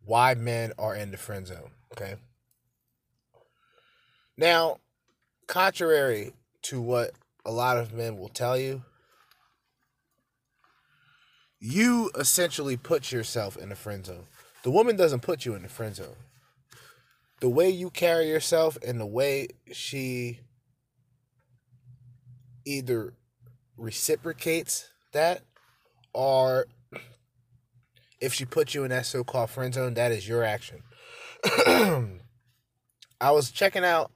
why 0.03 0.33
men 0.33 0.73
are 0.79 0.95
in 0.95 1.11
the 1.11 1.17
friend 1.17 1.45
zone. 1.45 1.71
Okay. 1.91 2.15
Now, 4.37 4.77
contrary 5.47 6.33
to 6.63 6.81
what 6.81 7.11
a 7.45 7.51
lot 7.51 7.77
of 7.77 7.93
men 7.93 8.17
will 8.17 8.29
tell 8.29 8.57
you, 8.57 8.83
you 11.59 12.11
essentially 12.15 12.77
put 12.77 13.11
yourself 13.11 13.55
in 13.55 13.69
the 13.69 13.75
friend 13.75 14.05
zone. 14.05 14.25
The 14.63 14.71
woman 14.71 14.95
doesn't 14.95 15.21
put 15.21 15.45
you 15.45 15.53
in 15.53 15.61
the 15.61 15.69
friend 15.69 15.95
zone. 15.95 16.15
The 17.45 17.51
way 17.51 17.69
you 17.69 17.91
carry 17.91 18.27
yourself 18.27 18.75
and 18.83 18.99
the 18.99 19.05
way 19.05 19.49
she 19.71 20.39
either 22.65 23.13
reciprocates 23.77 24.89
that 25.13 25.43
or 26.11 26.65
if 28.19 28.33
she 28.33 28.45
puts 28.45 28.73
you 28.73 28.83
in 28.83 28.89
that 28.89 29.05
so-called 29.05 29.51
friend 29.51 29.75
zone, 29.75 29.93
that 29.93 30.11
is 30.11 30.27
your 30.27 30.43
action. 30.43 30.81
I 31.67 33.29
was 33.29 33.51
checking 33.51 33.85
out 33.85 34.11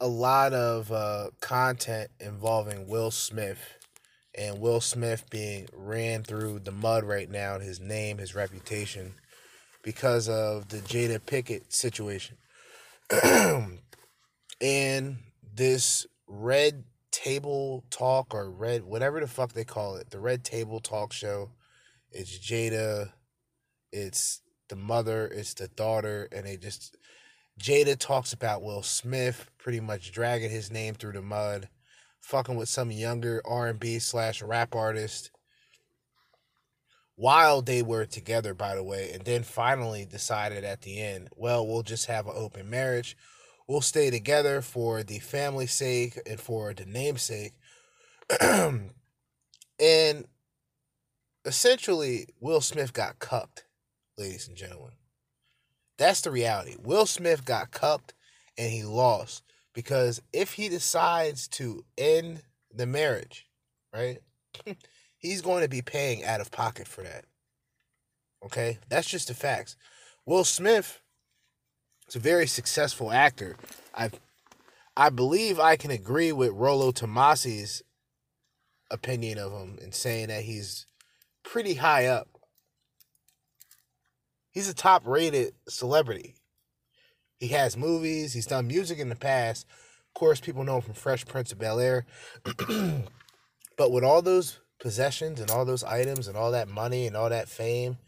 a 0.00 0.08
lot 0.08 0.54
of 0.54 0.90
uh, 0.90 1.28
content 1.40 2.10
involving 2.18 2.88
Will 2.88 3.12
Smith 3.12 3.60
and 4.36 4.60
Will 4.60 4.80
Smith 4.80 5.30
being 5.30 5.68
ran 5.72 6.24
through 6.24 6.58
the 6.58 6.72
mud 6.72 7.04
right 7.04 7.30
now, 7.30 7.60
his 7.60 7.78
name, 7.78 8.18
his 8.18 8.34
reputation, 8.34 9.14
because 9.86 10.28
of 10.28 10.68
the 10.68 10.78
Jada 10.78 11.24
Pickett 11.24 11.72
situation. 11.72 12.36
and 14.60 15.16
this 15.54 16.06
red 16.26 16.82
table 17.12 17.84
talk 17.88 18.34
or 18.34 18.50
red 18.50 18.82
whatever 18.82 19.20
the 19.20 19.28
fuck 19.28 19.52
they 19.52 19.62
call 19.62 19.94
it, 19.94 20.10
the 20.10 20.18
red 20.18 20.42
table 20.42 20.80
talk 20.80 21.12
show. 21.12 21.52
It's 22.10 22.36
Jada, 22.36 23.12
it's 23.92 24.42
the 24.68 24.74
mother, 24.74 25.28
it's 25.28 25.54
the 25.54 25.68
daughter, 25.68 26.28
and 26.32 26.44
they 26.46 26.56
just 26.56 26.96
Jada 27.62 27.96
talks 27.96 28.32
about 28.32 28.62
Will 28.62 28.82
Smith 28.82 29.48
pretty 29.56 29.78
much 29.78 30.10
dragging 30.10 30.50
his 30.50 30.68
name 30.68 30.94
through 30.94 31.12
the 31.12 31.22
mud 31.22 31.68
fucking 32.20 32.56
with 32.56 32.68
some 32.68 32.90
younger 32.90 33.40
R&B 33.46 34.00
slash 34.00 34.42
rap 34.42 34.74
artist 34.74 35.30
while 37.16 37.62
they 37.62 37.82
were 37.82 38.06
together, 38.06 38.54
by 38.54 38.74
the 38.74 38.84
way, 38.84 39.10
and 39.12 39.24
then 39.24 39.42
finally 39.42 40.04
decided 40.04 40.64
at 40.64 40.82
the 40.82 41.00
end, 41.00 41.28
well, 41.34 41.66
we'll 41.66 41.82
just 41.82 42.06
have 42.06 42.26
an 42.26 42.34
open 42.36 42.70
marriage. 42.70 43.16
We'll 43.66 43.80
stay 43.80 44.10
together 44.10 44.62
for 44.62 45.02
the 45.02 45.18
family's 45.18 45.72
sake 45.72 46.20
and 46.26 46.38
for 46.38 46.72
the 46.72 46.84
namesake. 46.84 47.54
and 48.40 48.90
essentially, 51.44 52.26
Will 52.38 52.60
Smith 52.60 52.92
got 52.92 53.18
cucked, 53.18 53.64
ladies 54.16 54.46
and 54.46 54.56
gentlemen. 54.56 54.92
That's 55.98 56.20
the 56.20 56.30
reality. 56.30 56.76
Will 56.82 57.06
Smith 57.06 57.44
got 57.44 57.70
cucked 57.70 58.12
and 58.58 58.70
he 58.70 58.84
lost. 58.84 59.42
Because 59.74 60.22
if 60.32 60.54
he 60.54 60.68
decides 60.68 61.48
to 61.48 61.84
end 61.98 62.42
the 62.74 62.86
marriage, 62.86 63.46
right, 63.92 64.20
he's 65.18 65.42
going 65.42 65.62
to 65.62 65.68
be 65.68 65.82
paying 65.82 66.24
out 66.24 66.40
of 66.40 66.50
pocket 66.50 66.86
for 66.88 67.02
that. 67.02 67.24
Okay? 68.44 68.78
That's 68.88 69.08
just 69.08 69.28
the 69.28 69.34
facts. 69.34 69.76
Will 70.24 70.44
Smith 70.44 71.00
is 72.08 72.16
a 72.16 72.20
very 72.20 72.46
successful 72.46 73.10
actor. 73.12 73.56
I 73.94 74.10
I 74.96 75.10
believe 75.10 75.60
I 75.60 75.76
can 75.76 75.90
agree 75.90 76.32
with 76.32 76.52
Rollo 76.52 76.90
Tomassi's 76.90 77.82
opinion 78.90 79.38
of 79.38 79.52
him 79.52 79.78
in 79.82 79.92
saying 79.92 80.28
that 80.28 80.44
he's 80.44 80.86
pretty 81.42 81.74
high 81.74 82.06
up. 82.06 82.28
He's 84.52 84.70
a 84.70 84.74
top 84.74 85.06
rated 85.06 85.52
celebrity. 85.68 86.36
He 87.38 87.48
has 87.48 87.76
movies. 87.76 88.32
He's 88.32 88.46
done 88.46 88.68
music 88.68 88.98
in 88.98 89.10
the 89.10 89.16
past. 89.16 89.66
Of 89.68 90.18
course, 90.18 90.40
people 90.40 90.64
know 90.64 90.76
him 90.76 90.82
from 90.82 90.94
Fresh 90.94 91.26
Prince 91.26 91.52
of 91.52 91.58
Bel 91.58 91.78
Air. 91.78 92.06
but 93.76 93.92
with 93.92 94.02
all 94.02 94.22
those 94.22 94.58
possessions 94.78 95.40
and 95.40 95.50
all 95.50 95.64
those 95.64 95.84
items 95.84 96.28
and 96.28 96.36
all 96.36 96.50
that 96.52 96.68
money 96.68 97.06
and 97.06 97.16
all 97.16 97.30
that 97.30 97.48
fame 97.48 97.98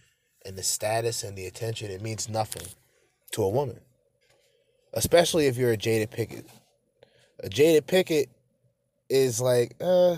and 0.45 0.57
the 0.57 0.63
status 0.63 1.23
and 1.23 1.37
the 1.37 1.47
attention, 1.47 1.91
it 1.91 2.03
means 2.03 2.29
nothing 2.29 2.67
to 3.33 3.43
a 3.43 3.49
woman. 3.49 3.81
Especially 4.95 5.47
if 5.47 5.57
you're 5.57 5.73
a 5.73 5.77
Jada 5.77 6.11
Pickett. 6.11 6.47
A 7.43 7.49
Jada 7.49 7.87
Pickett 7.87 8.29
is 9.09 9.41
like, 9.41 9.75
uh, 9.81 10.17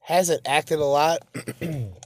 hasn't 0.00 0.46
acted 0.46 0.78
a 0.78 0.84
lot. 0.84 1.20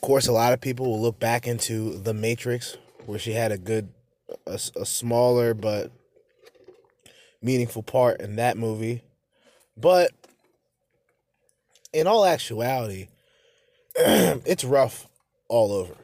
Of 0.00 0.08
course, 0.08 0.28
a 0.28 0.32
lot 0.32 0.54
of 0.54 0.62
people 0.62 0.86
will 0.86 1.02
look 1.02 1.20
back 1.20 1.46
into 1.46 1.98
The 1.98 2.14
Matrix, 2.14 2.78
where 3.04 3.18
she 3.18 3.32
had 3.32 3.52
a 3.52 3.58
good, 3.58 3.92
a, 4.46 4.54
a 4.54 4.86
smaller 4.86 5.52
but 5.52 5.92
meaningful 7.42 7.82
part 7.82 8.20
in 8.20 8.36
that 8.36 8.56
movie. 8.56 9.02
But 9.76 10.10
in 11.92 12.06
all 12.06 12.24
actuality, 12.24 13.08
it's 13.96 14.64
rough 14.64 15.06
all 15.48 15.72
over. 15.72 15.94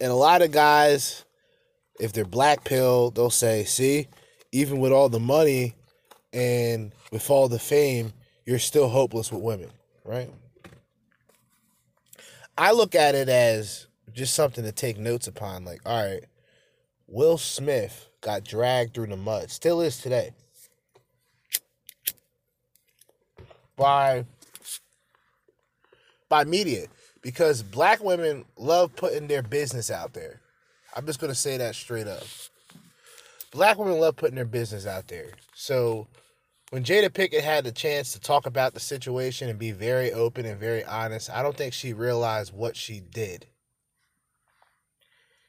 And 0.00 0.10
a 0.12 0.16
lot 0.16 0.42
of 0.42 0.52
guys, 0.52 1.24
if 1.98 2.12
they're 2.12 2.24
black 2.24 2.64
pill, 2.64 3.10
they'll 3.10 3.30
say, 3.30 3.64
see, 3.64 4.08
even 4.52 4.78
with 4.78 4.92
all 4.92 5.08
the 5.08 5.20
money 5.20 5.74
and 6.32 6.92
with 7.10 7.30
all 7.30 7.48
the 7.48 7.58
fame, 7.58 8.12
you're 8.44 8.58
still 8.58 8.88
hopeless 8.88 9.32
with 9.32 9.42
women, 9.42 9.70
right? 10.04 10.30
I 12.56 12.72
look 12.72 12.94
at 12.94 13.14
it 13.14 13.28
as 13.28 13.86
just 14.12 14.34
something 14.34 14.64
to 14.64 14.72
take 14.72 14.98
notes 14.98 15.26
upon. 15.26 15.64
Like, 15.64 15.80
all 15.86 16.04
right, 16.04 16.24
Will 17.06 17.38
Smith 17.38 18.08
got 18.20 18.44
dragged 18.44 18.94
through 18.94 19.06
the 19.06 19.16
mud, 19.16 19.50
still 19.50 19.80
is 19.80 19.98
today, 19.98 20.32
by 23.78 24.24
by 26.28 26.44
media 26.44 26.86
because 27.22 27.62
black 27.62 28.02
women 28.02 28.44
love 28.56 28.94
putting 28.96 29.26
their 29.28 29.42
business 29.42 29.90
out 29.90 30.12
there. 30.12 30.40
I'm 30.94 31.06
just 31.06 31.20
gonna 31.20 31.34
say 31.34 31.56
that 31.56 31.74
straight 31.74 32.06
up. 32.06 32.24
Black 33.52 33.78
women 33.78 33.98
love 33.98 34.16
putting 34.16 34.34
their 34.36 34.44
business 34.44 34.86
out 34.86 35.08
there. 35.08 35.30
So 35.54 36.06
when 36.70 36.84
Jada 36.84 37.12
Pickett 37.12 37.42
had 37.42 37.64
the 37.64 37.72
chance 37.72 38.12
to 38.12 38.20
talk 38.20 38.44
about 38.44 38.74
the 38.74 38.80
situation 38.80 39.48
and 39.48 39.58
be 39.58 39.72
very 39.72 40.12
open 40.12 40.44
and 40.44 40.60
very 40.60 40.84
honest, 40.84 41.30
I 41.30 41.42
don't 41.42 41.56
think 41.56 41.72
she 41.72 41.94
realized 41.94 42.52
what 42.52 42.76
she 42.76 43.00
did. 43.00 43.46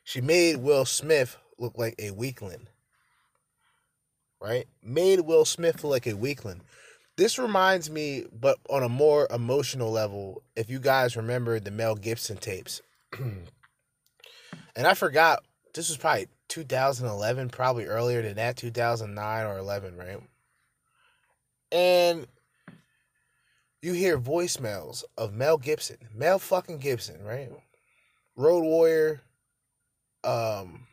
She 0.06 0.22
made 0.22 0.58
Will 0.58 0.86
Smith 0.86 1.38
look 1.58 1.78
like 1.78 1.96
a 2.00 2.12
weakling. 2.12 2.68
Right? 4.42 4.66
Made 4.82 5.20
Will 5.20 5.44
Smith 5.44 5.84
look 5.84 5.92
like 5.92 6.08
a 6.08 6.14
weakling. 6.14 6.62
This 7.20 7.38
reminds 7.38 7.90
me, 7.92 8.24
but 8.32 8.58
on 8.70 8.82
a 8.82 8.88
more 8.88 9.28
emotional 9.30 9.92
level, 9.92 10.42
if 10.56 10.70
you 10.70 10.80
guys 10.80 11.18
remember 11.18 11.60
the 11.60 11.70
Mel 11.70 11.96
Gibson 11.96 12.38
tapes. 12.38 12.82
and 13.20 14.88
I 14.88 14.94
forgot, 14.94 15.44
this 15.74 15.90
was 15.90 15.98
probably 15.98 16.30
2011, 16.48 17.50
probably 17.50 17.88
earlier 17.88 18.22
than 18.22 18.36
that, 18.36 18.56
2009 18.56 19.46
or 19.46 19.58
11, 19.58 19.98
right? 19.98 20.22
and 21.74 22.26
you 23.82 23.92
hear 23.92 24.18
voicemails 24.18 25.04
of 25.18 25.34
Mel 25.34 25.58
Gibson, 25.58 25.98
Mel 26.16 26.40
fucking 26.40 26.78
Gibson, 26.78 27.22
right? 27.22 27.50
Road 28.38 28.64
Warrior. 28.64 29.24
Um, 30.24 30.88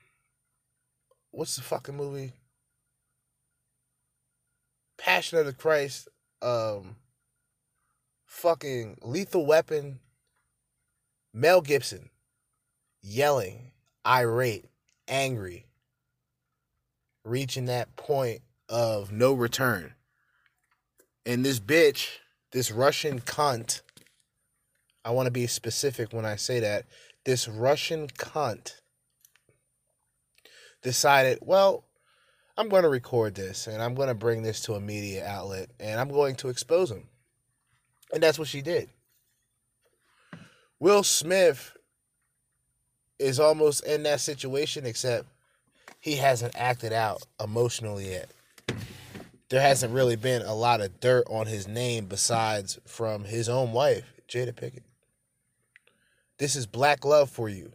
what's 1.31 1.55
the 1.55 1.63
fucking 1.63 1.97
movie? 1.97 2.33
Passion 4.99 5.39
of 5.39 5.47
the 5.47 5.53
Christ. 5.53 6.09
Um, 6.47 6.95
fucking 8.25 8.99
lethal 9.03 9.45
weapon, 9.45 9.99
Mel 11.35 11.61
Gibson, 11.61 12.11
yelling, 13.03 13.73
irate, 14.07 14.67
angry, 15.09 15.67
reaching 17.25 17.65
that 17.65 17.97
point 17.97 18.43
of 18.69 19.11
no 19.11 19.33
return. 19.33 19.95
And 21.25 21.45
this 21.45 21.59
bitch, 21.59 22.19
this 22.53 22.71
Russian 22.71 23.21
cunt, 23.21 23.81
I 25.05 25.11
want 25.11 25.27
to 25.27 25.33
be 25.33 25.49
specific 25.49 26.13
when 26.13 26.25
I 26.25 26.37
say 26.37 26.61
that, 26.61 26.85
this 27.25 27.49
Russian 27.49 28.07
cunt 28.07 28.75
decided, 30.81 31.41
well, 31.43 31.87
I'm 32.59 32.69
going 32.69 32.85
to 32.85 32.89
record 32.89 33.35
this 33.35 33.67
and 33.67 33.83
I'm 33.83 33.95
going 33.95 34.09
to 34.09 34.15
bring 34.15 34.43
this 34.43 34.63
to 34.63 34.75
a 34.75 34.81
media 34.81 35.27
outlet 35.27 35.71
and 35.79 36.01
I'm 36.01 36.09
going 36.09 36.37
to 36.37 36.49
expose 36.49 36.91
him. 36.91 37.05
And 38.13 38.23
that's 38.23 38.39
what 38.39 38.49
she 38.49 38.63
did. 38.63 38.89
Will 40.79 41.03
Smith 41.03 41.77
is 43.19 43.41
almost 43.41 43.85
in 43.85 44.03
that 44.05 44.21
situation, 44.21 44.85
except 44.85 45.27
he 46.01 46.17
hasn't 46.17 46.55
acted 46.57 46.93
out 46.93 47.23
emotionally 47.43 48.11
yet. 48.11 48.31
There 49.49 49.61
hasn't 49.61 49.95
really 49.95 50.17
been 50.17 50.43
a 50.43 50.55
lot 50.55 50.81
of 50.81 51.01
dirt 51.01 51.27
on 51.31 51.47
his 51.47 51.69
name 51.69 52.07
besides 52.07 52.79
from 52.85 53.25
his 53.25 53.49
own 53.49 53.73
wife, 53.73 54.13
Jada 54.29 54.55
Pickett. 54.55 54.83
This 56.39 56.57
is 56.57 56.67
black 56.67 57.05
love 57.05 57.31
for 57.31 57.49
you, 57.49 57.73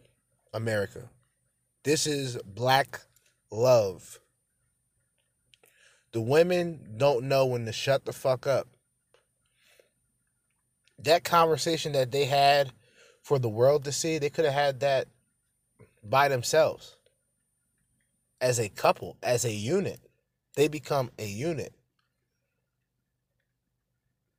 America. 0.52 1.08
This 1.82 2.06
is 2.06 2.36
black 2.44 3.00
love. 3.50 4.20
The 6.12 6.20
women 6.20 6.94
don't 6.96 7.24
know 7.24 7.46
when 7.46 7.64
to 7.64 7.72
shut 7.72 8.04
the 8.04 8.12
fuck 8.12 8.46
up. 8.46 8.68
That 10.98 11.24
conversation 11.24 11.92
that 11.92 12.12
they 12.12 12.26
had 12.26 12.72
for 13.22 13.38
the 13.38 13.48
world 13.48 13.84
to 13.84 13.92
see, 13.92 14.18
they 14.18 14.30
could 14.30 14.44
have 14.44 14.54
had 14.54 14.80
that 14.80 15.08
by 16.04 16.28
themselves. 16.28 16.96
As 18.40 18.58
a 18.58 18.68
couple, 18.68 19.16
as 19.22 19.44
a 19.44 19.52
unit. 19.52 20.00
They 20.54 20.68
become 20.68 21.10
a 21.18 21.26
unit. 21.26 21.72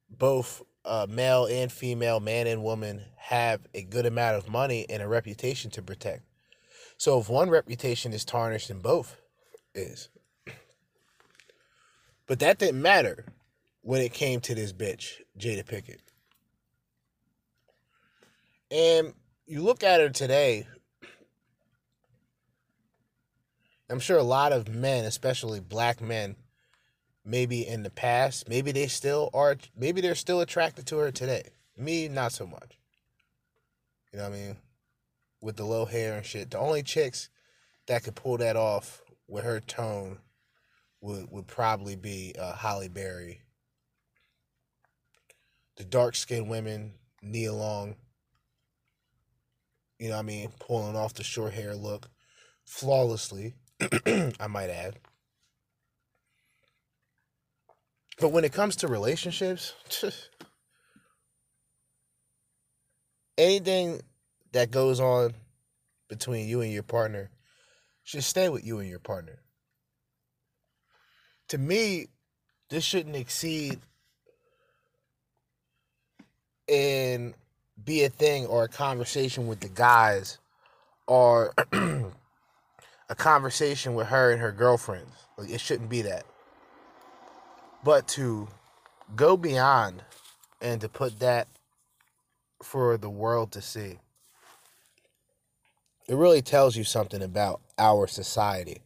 Both 0.10 0.62
uh, 0.86 1.08
male 1.10 1.46
and 1.46 1.72
female, 1.72 2.20
man 2.20 2.46
and 2.46 2.64
woman, 2.64 3.02
have 3.18 3.62
a 3.74 3.82
good 3.82 4.06
amount 4.06 4.38
of 4.38 4.50
money 4.50 4.86
and 4.90 5.02
a 5.02 5.08
reputation 5.08 5.72
to 5.72 5.82
protect. 5.82 6.24
So 6.98 7.20
if 7.20 7.30
one 7.30 7.50
reputation 7.50 8.14
is 8.14 8.26
tarnished, 8.26 8.68
then 8.68 8.80
both 8.80 9.16
is. 9.74 10.10
But 12.34 12.40
that 12.40 12.58
didn't 12.58 12.82
matter 12.82 13.26
when 13.84 14.02
it 14.02 14.12
came 14.12 14.42
to 14.42 14.56
this 14.56 14.74
bitch, 14.74 15.22
Jada 15.38 15.64
Pickett. 15.64 16.02
And 18.72 19.14
you 19.46 19.62
look 19.62 19.84
at 19.84 20.00
her 20.02 20.10
today, 20.10 20.66
I'm 23.88 24.00
sure 24.00 24.18
a 24.18 24.24
lot 24.24 24.52
of 24.52 24.68
men, 24.68 25.06
especially 25.06 25.60
black 25.60 26.02
men, 26.02 26.36
maybe 27.24 27.68
in 27.68 27.84
the 27.84 27.92
past, 27.92 28.50
maybe 28.50 28.72
they 28.72 28.88
still 28.88 29.30
are, 29.32 29.56
maybe 29.78 30.02
they're 30.02 30.16
still 30.16 30.42
attracted 30.42 30.88
to 30.88 30.98
her 30.98 31.12
today. 31.12 31.50
Me, 31.78 32.08
not 32.08 32.32
so 32.32 32.48
much. 32.48 32.80
You 34.12 34.18
know 34.18 34.28
what 34.28 34.36
I 34.36 34.42
mean? 34.42 34.58
With 35.40 35.58
the 35.58 35.66
low 35.66 35.86
hair 35.86 36.18
and 36.18 36.26
shit. 36.26 36.50
The 36.50 36.58
only 36.58 36.82
chicks 36.82 37.30
that 37.86 38.04
could 38.04 38.16
pull 38.16 38.38
that 38.38 38.56
off 38.56 39.04
with 39.28 39.44
her 39.44 39.60
tone 39.60 40.18
would 41.04 41.30
would 41.30 41.48
probably 41.48 41.96
be 41.96 42.34
uh, 42.40 42.54
Halle 42.54 42.88
Berry. 42.88 43.42
The 45.76 45.84
dark 45.84 46.16
skinned 46.16 46.50
women, 46.50 46.94
Nia 47.22 47.54
Long. 47.54 47.96
You 50.00 50.10
know 50.10 50.16
what 50.16 50.22
I 50.22 50.24
mean? 50.24 50.50
Pulling 50.60 50.96
off 50.96 51.14
the 51.14 51.24
short 51.24 51.54
hair 51.54 51.76
look 51.76 52.10
flawlessly, 52.66 53.54
I 54.06 54.48
might 54.48 54.70
add. 54.70 54.96
But 58.20 58.30
when 58.30 58.46
it 58.46 58.54
comes 58.54 58.78
to 58.78 58.88
relationships, 58.88 59.74
anything 63.38 64.02
that 64.54 64.72
goes 64.72 65.00
on 65.00 65.34
between 66.08 66.48
you 66.48 66.62
and 66.62 66.72
your 66.72 66.84
partner 66.84 67.30
should 68.04 68.24
stay 68.24 68.48
with 68.50 68.64
you 68.64 68.80
and 68.80 68.90
your 68.90 69.00
partner. 69.00 69.40
To 71.50 71.58
me, 71.58 72.08
this 72.70 72.84
shouldn't 72.84 73.16
exceed 73.16 73.80
and 76.68 77.34
be 77.84 78.04
a 78.04 78.10
thing 78.10 78.46
or 78.46 78.64
a 78.64 78.68
conversation 78.70 79.48
with 79.48 79.60
the 79.60 79.70
guys 79.70 80.38
or 81.08 81.54
a 81.72 83.16
conversation 83.16 83.94
with 83.94 84.08
her 84.08 84.32
and 84.32 84.42
her 84.42 84.52
girlfriends. 84.52 85.12
Like 85.38 85.50
it 85.50 85.60
shouldn't 85.62 85.90
be 85.90 86.02
that. 86.04 86.26
But 87.84 88.08
to 88.10 88.48
go 89.16 89.36
beyond 89.38 90.04
and 90.62 90.80
to 90.82 90.90
put 90.90 91.20
that 91.20 91.48
for 92.62 92.98
the 92.98 93.10
world 93.10 93.52
to 93.52 93.62
see. 93.62 94.00
It 96.08 96.16
really 96.16 96.42
tells 96.42 96.76
you 96.76 96.84
something 96.84 97.22
about 97.22 97.62
our 97.78 98.08
society. 98.08 98.82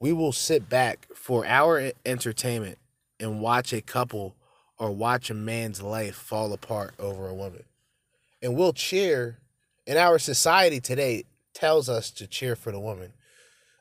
We 0.00 0.12
will 0.12 0.32
sit 0.32 0.68
back 0.68 1.08
for 1.14 1.46
our 1.46 1.92
entertainment 2.04 2.78
and 3.18 3.40
watch 3.40 3.72
a 3.72 3.80
couple 3.80 4.36
or 4.78 4.90
watch 4.90 5.30
a 5.30 5.34
man's 5.34 5.82
life 5.82 6.14
fall 6.14 6.52
apart 6.52 6.94
over 6.98 7.28
a 7.28 7.34
woman. 7.34 7.64
And 8.42 8.54
we'll 8.54 8.74
cheer, 8.74 9.38
and 9.86 9.98
our 9.98 10.18
society 10.18 10.80
today 10.80 11.24
tells 11.54 11.88
us 11.88 12.10
to 12.10 12.26
cheer 12.26 12.54
for 12.54 12.70
the 12.70 12.80
woman 12.80 13.14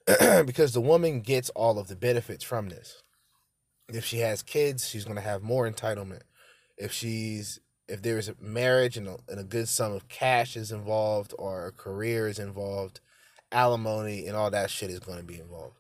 because 0.46 0.74
the 0.74 0.82
woman 0.82 1.20
gets 1.20 1.50
all 1.50 1.78
of 1.78 1.90
the 1.90 1.96
benefits 1.96 2.44
from 2.44 2.70
this. 2.70 3.04
If 3.90 4.06
she 4.06 4.20
has 4.20 4.42
kids, 4.42 4.88
she's 4.88 5.04
going 5.04 5.18
to 5.18 5.22
have 5.22 5.44
more 5.44 5.70
entitlement. 5.70 6.22
If 6.78 6.92
she's 6.92 7.60
if 7.88 8.02
there's 8.02 8.30
a 8.30 8.36
marriage 8.40 8.98
and 8.98 9.08
a, 9.08 9.18
and 9.30 9.40
a 9.40 9.44
good 9.44 9.68
sum 9.68 9.92
of 9.92 10.08
cash 10.08 10.58
is 10.58 10.72
involved 10.72 11.36
or 11.38 11.68
a 11.68 11.72
career 11.72 12.28
is 12.28 12.40
involved, 12.40 13.00
alimony 13.52 14.26
and 14.26 14.36
all 14.36 14.50
that 14.50 14.72
shit 14.72 14.90
is 14.90 15.00
going 15.00 15.20
to 15.20 15.24
be 15.24 15.40
involved. 15.40 15.76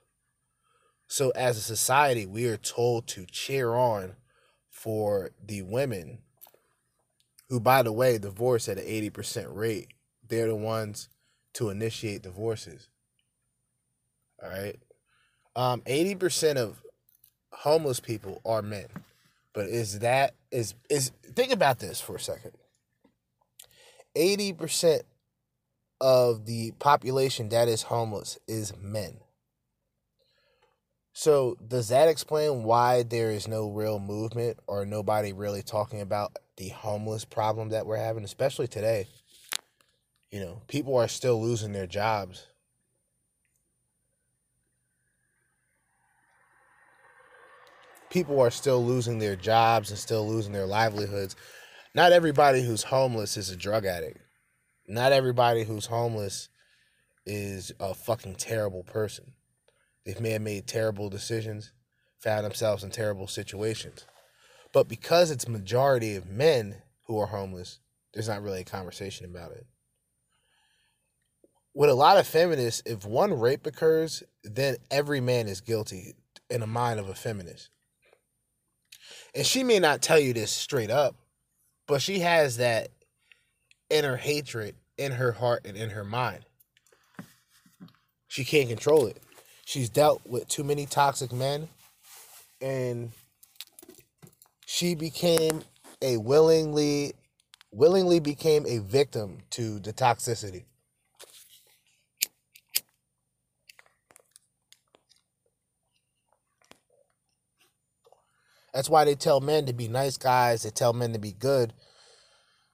So 1.07 1.29
as 1.31 1.57
a 1.57 1.61
society, 1.61 2.25
we 2.25 2.47
are 2.47 2.57
told 2.57 3.07
to 3.07 3.25
cheer 3.25 3.73
on 3.73 4.15
for 4.69 5.31
the 5.43 5.61
women 5.61 6.19
who, 7.49 7.59
by 7.59 7.83
the 7.83 7.91
way, 7.91 8.17
divorce 8.17 8.67
at 8.67 8.77
an 8.77 8.85
80% 8.85 9.47
rate. 9.55 9.87
They're 10.27 10.47
the 10.47 10.55
ones 10.55 11.09
to 11.53 11.69
initiate 11.69 12.23
divorces. 12.23 12.89
All 14.41 14.49
right. 14.49 14.77
Um, 15.55 15.81
80% 15.81 16.57
of 16.57 16.81
homeless 17.51 17.99
people 17.99 18.41
are 18.45 18.61
men. 18.61 18.87
But 19.53 19.67
is 19.67 19.99
that 19.99 20.33
is 20.51 20.75
is 20.89 21.11
think 21.33 21.53
about 21.53 21.79
this 21.79 22.01
for 22.01 22.17
a 22.17 22.19
second. 22.19 22.51
80% 24.17 25.01
of 26.01 26.45
the 26.45 26.71
population 26.79 27.49
that 27.49 27.69
is 27.69 27.83
homeless 27.83 28.37
is 28.47 28.73
men. 28.77 29.19
So, 31.17 31.55
does 31.65 31.87
that 31.87 32.09
explain 32.09 32.63
why 32.63 33.03
there 33.03 33.31
is 33.31 33.47
no 33.47 33.69
real 33.69 33.99
movement 33.99 34.59
or 34.67 34.85
nobody 34.85 35.31
really 35.31 35.63
talking 35.63 36.01
about 36.01 36.37
the 36.57 36.67
homeless 36.67 37.23
problem 37.23 37.69
that 37.69 37.85
we're 37.85 37.95
having, 37.95 38.25
especially 38.25 38.67
today? 38.67 39.07
You 40.29 40.41
know, 40.41 40.61
people 40.67 40.97
are 40.97 41.07
still 41.07 41.41
losing 41.41 41.71
their 41.71 41.87
jobs. 41.87 42.47
People 48.09 48.41
are 48.41 48.51
still 48.51 48.83
losing 48.85 49.19
their 49.19 49.37
jobs 49.37 49.91
and 49.91 49.97
still 49.97 50.27
losing 50.27 50.51
their 50.51 50.67
livelihoods. 50.67 51.37
Not 51.93 52.11
everybody 52.11 52.61
who's 52.61 52.83
homeless 52.83 53.37
is 53.37 53.49
a 53.49 53.55
drug 53.55 53.85
addict. 53.85 54.19
Not 54.85 55.13
everybody 55.13 55.63
who's 55.63 55.85
homeless 55.85 56.49
is 57.25 57.71
a 57.79 57.93
fucking 57.93 58.35
terrible 58.35 58.83
person. 58.83 59.34
They 60.05 60.15
may 60.19 60.31
have 60.31 60.41
made 60.41 60.67
terrible 60.67 61.09
decisions, 61.09 61.71
found 62.19 62.45
themselves 62.45 62.83
in 62.83 62.91
terrible 62.91 63.27
situations. 63.27 64.05
But 64.71 64.87
because 64.87 65.31
it's 65.31 65.47
majority 65.47 66.15
of 66.15 66.29
men 66.29 66.81
who 67.07 67.17
are 67.17 67.27
homeless, 67.27 67.79
there's 68.13 68.27
not 68.27 68.43
really 68.43 68.61
a 68.61 68.65
conversation 68.65 69.25
about 69.25 69.51
it. 69.51 69.65
With 71.73 71.89
a 71.89 71.95
lot 71.95 72.17
of 72.17 72.27
feminists, 72.27 72.81
if 72.85 73.05
one 73.05 73.37
rape 73.37 73.65
occurs, 73.65 74.23
then 74.43 74.77
every 74.89 75.19
man 75.19 75.47
is 75.47 75.59
guilty 75.59 76.13
in 76.49 76.61
the 76.61 76.67
mind 76.67 76.99
of 76.99 77.09
a 77.09 77.15
feminist. 77.15 77.69
And 79.33 79.45
she 79.45 79.63
may 79.63 79.79
not 79.79 80.01
tell 80.01 80.19
you 80.19 80.33
this 80.33 80.51
straight 80.51 80.89
up, 80.89 81.15
but 81.87 82.01
she 82.01 82.19
has 82.19 82.57
that 82.57 82.89
inner 83.89 84.15
hatred 84.15 84.75
in 84.97 85.11
her 85.13 85.33
heart 85.33 85.65
and 85.65 85.75
in 85.75 85.89
her 85.89 86.05
mind. 86.05 86.45
She 88.27 88.45
can't 88.45 88.69
control 88.69 89.07
it. 89.07 89.21
She's 89.65 89.89
dealt 89.89 90.21
with 90.25 90.47
too 90.47 90.63
many 90.63 90.85
toxic 90.85 91.33
men 91.33 91.67
and 92.61 93.11
she 94.65 94.95
became 94.95 95.63
a 96.01 96.17
willingly 96.17 97.13
willingly 97.71 98.19
became 98.19 98.65
a 98.67 98.77
victim 98.77 99.39
to 99.49 99.79
the 99.79 99.91
toxicity. 99.91 100.63
That's 108.73 108.89
why 108.89 109.05
they 109.05 109.15
tell 109.15 109.41
men 109.41 109.65
to 109.65 109.73
be 109.73 109.87
nice 109.87 110.17
guys, 110.17 110.63
they 110.63 110.69
tell 110.69 110.93
men 110.93 111.13
to 111.13 111.19
be 111.19 111.31
good, 111.31 111.73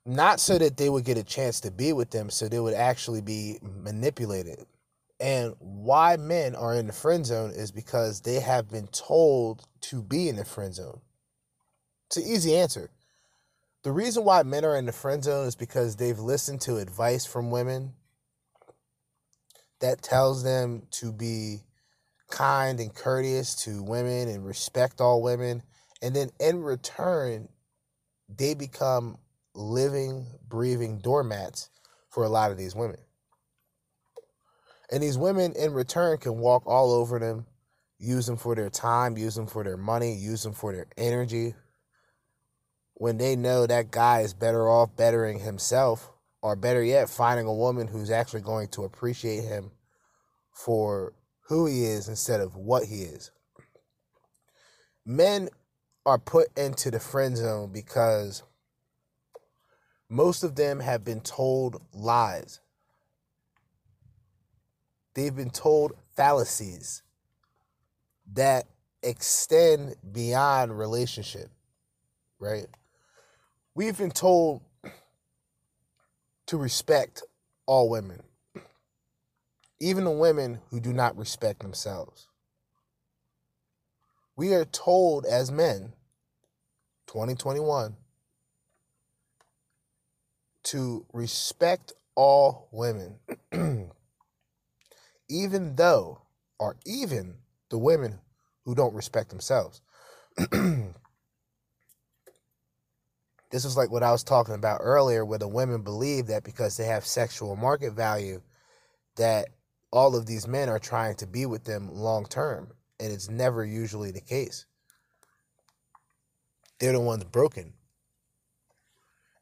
not 0.06 0.40
so 0.40 0.58
that 0.58 0.78
they 0.78 0.90
would 0.90 1.06
get 1.06 1.18
a 1.18 1.24
chance 1.24 1.62
to 1.62 1.72
be 1.72 1.94
with 1.94 2.12
them, 2.12 2.30
so 2.30 2.48
they 2.48 2.60
would 2.60 2.74
actually 2.74 3.22
be 3.22 3.60
manipulated. 3.62 4.66
And 5.22 5.54
why 5.60 6.18
men 6.18 6.56
are 6.56 6.74
in 6.74 6.88
the 6.88 6.94
friend 6.94 7.24
zone 7.24 7.52
is 7.52 7.72
because 7.72 8.22
they 8.22 8.40
have 8.40 8.70
been 8.70 8.88
told 8.88 9.68
to 9.82 10.02
be 10.02 10.28
in 10.28 10.36
the 10.36 10.46
friend 10.46 10.74
zone. 10.74 11.00
It's 12.08 12.18
an 12.18 12.24
easy 12.24 12.56
answer. 12.56 12.90
The 13.84 13.92
reason 13.92 14.24
why 14.26 14.42
men 14.42 14.66
are 14.66 14.76
in 14.76 14.88
the 14.88 14.92
friend 14.92 15.24
zone 15.24 15.46
is 15.46 15.56
because 15.56 15.96
they've 15.96 16.18
listened 16.18 16.62
to 16.62 16.78
advice 16.78 17.28
from 17.28 17.52
women 17.52 17.94
that 19.80 20.02
tells 20.02 20.44
them 20.44 20.88
to 20.92 21.14
be 21.14 21.60
kind 22.32 22.80
and 22.80 22.94
courteous 22.94 23.56
to 23.64 23.84
women 23.84 24.28
and 24.28 24.44
respect 24.44 25.02
all 25.02 25.22
women. 25.22 25.62
And 26.02 26.16
then 26.16 26.32
in 26.40 26.64
return, 26.64 27.48
they 28.28 28.56
become 28.56 29.20
living, 29.54 30.26
breathing 30.48 30.98
doormats 30.98 31.70
for 32.10 32.24
a 32.24 32.30
lot 32.30 32.50
of 32.50 32.58
these 32.58 32.76
women. 32.76 32.98
And 34.92 35.02
these 35.02 35.18
women 35.18 35.54
in 35.54 35.74
return 35.74 36.18
can 36.18 36.38
walk 36.38 36.64
all 36.68 36.92
over 36.92 37.18
them, 37.18 37.46
use 37.98 38.26
them 38.26 38.38
for 38.38 38.56
their 38.56 38.70
time, 38.70 39.18
use 39.18 39.36
them 39.36 39.48
for 39.48 39.64
their 39.64 39.78
money, 39.78 40.14
use 40.14 40.44
them 40.44 40.54
for 40.54 40.74
their 40.74 40.88
energy. 40.98 41.56
When 42.96 43.18
they 43.18 43.36
know 43.36 43.66
that 43.66 43.92
guy 43.92 44.22
is 44.22 44.34
better 44.34 44.70
off 44.70 44.96
bettering 44.96 45.40
himself, 45.40 46.12
or 46.42 46.56
better 46.56 46.84
yet, 46.84 47.10
finding 47.10 47.46
a 47.46 47.54
woman 47.54 47.88
who's 47.88 48.10
actually 48.10 48.42
going 48.42 48.68
to 48.70 48.84
appreciate 48.84 49.44
him 49.44 49.72
for 50.52 51.14
who 51.48 51.68
he 51.68 51.84
is 51.84 52.08
instead 52.08 52.42
of 52.42 52.56
what 52.56 52.86
he 52.86 53.04
is. 53.04 53.32
Men 55.06 55.50
are 56.06 56.18
put 56.18 56.48
into 56.58 56.90
the 56.90 57.00
friend 57.00 57.38
zone 57.38 57.72
because 57.72 58.44
most 60.10 60.44
of 60.44 60.56
them 60.56 60.80
have 60.80 61.04
been 61.04 61.22
told 61.22 61.82
lies. 61.94 62.61
They've 65.14 65.36
been 65.36 65.50
told 65.50 65.94
fallacies 66.16 67.04
that 68.34 68.66
extend 69.04 69.96
beyond 70.12 70.78
relationship, 70.78 71.50
right? 72.40 72.68
We've 73.76 73.98
been 73.98 74.12
told 74.12 74.62
to 76.48 76.58
respect 76.58 77.24
all 77.66 77.90
women, 77.90 78.24
even 79.80 80.04
the 80.04 80.12
women 80.12 80.60
who 80.70 80.80
do 80.80 80.94
not 80.94 81.18
respect 81.18 81.62
themselves. 81.62 82.28
We 84.36 84.54
are 84.54 84.66
told 84.66 85.26
as 85.26 85.52
men, 85.52 85.94
2021, 87.08 87.96
to 90.64 91.06
respect 91.14 91.94
all 92.16 92.68
women, 92.72 93.20
even 95.32 95.76
though, 95.76 96.22
or 96.60 96.76
even 96.86 97.36
the 97.70 97.78
women 97.78 98.20
who 98.66 98.76
don't 98.76 98.94
respect 98.94 99.30
themselves. 99.30 99.82
this 100.38 100.86
is 103.66 103.78
like 103.78 103.90
what 103.90 104.04
I 104.04 104.12
was 104.12 104.24
talking 104.24 104.56
about 104.56 104.82
earlier, 104.84 105.26
where 105.26 105.40
the 105.40 105.48
women 105.48 105.82
believe 105.82 106.28
that 106.28 106.44
because 106.44 106.78
they 106.78 106.86
have 106.86 107.06
sexual 107.06 107.56
market 107.56 107.94
value, 107.94 108.42
that 109.16 109.48
all 109.92 110.16
of 110.16 110.26
these 110.26 110.48
men 110.48 110.70
are 110.70 110.80
trying 110.80 111.16
to 111.16 111.28
be 111.28 111.46
with 111.46 111.64
them 111.64 111.90
long 111.92 112.26
term. 112.26 112.72
And 113.00 113.12
it's 113.12 113.30
never 113.30 113.66
usually 113.66 114.12
the 114.12 114.22
case. 114.22 114.66
They're 116.80 116.92
the 116.92 117.00
ones 117.00 117.24
broken 117.24 117.74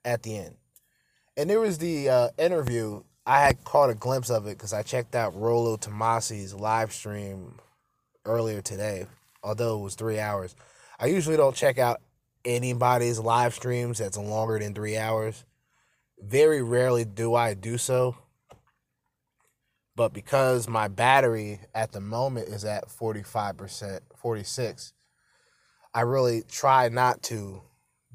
at 0.05 0.23
the 0.23 0.37
end. 0.37 0.55
And 1.35 1.49
there 1.49 1.59
was 1.59 1.77
the 1.77 2.09
uh, 2.09 2.29
interview. 2.37 3.03
I 3.29 3.41
had 3.41 3.63
caught 3.63 3.91
a 3.91 3.93
glimpse 3.93 4.31
of 4.31 4.47
it 4.47 4.57
because 4.57 4.73
I 4.73 4.81
checked 4.81 5.13
out 5.13 5.39
Rollo 5.39 5.77
Tomassi's 5.77 6.51
live 6.51 6.91
stream 6.91 7.59
earlier 8.25 8.59
today, 8.59 9.05
although 9.43 9.77
it 9.77 9.83
was 9.83 9.93
three 9.93 10.19
hours. 10.19 10.55
I 10.99 11.05
usually 11.05 11.37
don't 11.37 11.55
check 11.55 11.77
out 11.77 12.01
anybody's 12.43 13.19
live 13.19 13.53
streams 13.53 13.99
that's 13.99 14.17
longer 14.17 14.57
than 14.57 14.73
three 14.73 14.97
hours. 14.97 15.45
Very 16.17 16.63
rarely 16.63 17.05
do 17.05 17.35
I 17.35 17.53
do 17.53 17.77
so. 17.77 18.17
But 19.95 20.11
because 20.11 20.67
my 20.67 20.87
battery 20.87 21.59
at 21.75 21.91
the 21.91 22.01
moment 22.01 22.47
is 22.47 22.65
at 22.65 22.89
45%, 22.89 23.99
46, 24.15 24.93
I 25.93 26.01
really 26.01 26.41
try 26.49 26.89
not 26.89 27.21
to 27.23 27.61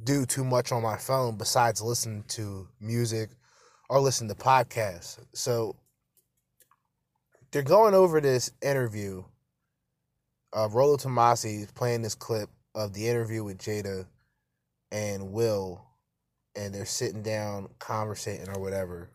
do 0.02 0.26
too 0.26 0.42
much 0.42 0.72
on 0.72 0.82
my 0.82 0.96
phone 0.96 1.36
besides 1.36 1.80
listen 1.80 2.24
to 2.30 2.66
music 2.80 3.30
or 3.88 4.00
listen 4.00 4.28
to 4.28 4.34
podcasts. 4.34 5.18
So 5.34 5.76
they're 7.50 7.62
going 7.62 7.94
over 7.94 8.20
this 8.20 8.50
interview 8.62 9.24
of 10.52 10.74
Rollo 10.74 10.96
Tomassi 10.96 11.72
playing 11.74 12.02
this 12.02 12.14
clip 12.14 12.48
of 12.74 12.92
the 12.92 13.08
interview 13.08 13.44
with 13.44 13.58
Jada 13.58 14.06
and 14.90 15.32
Will, 15.32 15.84
and 16.56 16.74
they're 16.74 16.84
sitting 16.84 17.22
down 17.22 17.68
conversating 17.78 18.48
or 18.48 18.60
whatever. 18.60 19.10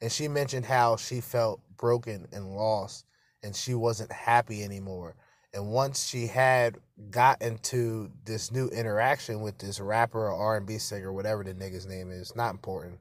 And 0.00 0.10
she 0.10 0.26
mentioned 0.26 0.66
how 0.66 0.96
she 0.96 1.20
felt 1.20 1.60
broken 1.76 2.26
and 2.32 2.56
lost 2.56 3.06
and 3.42 3.54
she 3.54 3.74
wasn't 3.74 4.12
happy 4.12 4.62
anymore. 4.62 5.16
And 5.54 5.68
once 5.68 6.06
she 6.06 6.26
had 6.28 6.78
got 7.10 7.42
into 7.42 8.10
this 8.24 8.50
new 8.50 8.68
interaction 8.68 9.42
with 9.42 9.58
this 9.58 9.80
rapper 9.80 10.28
or 10.28 10.34
R 10.34 10.56
and 10.56 10.66
B 10.66 10.78
singer, 10.78 11.12
whatever 11.12 11.44
the 11.44 11.52
nigga's 11.52 11.86
name 11.86 12.10
is, 12.10 12.34
not 12.34 12.52
important. 12.52 12.98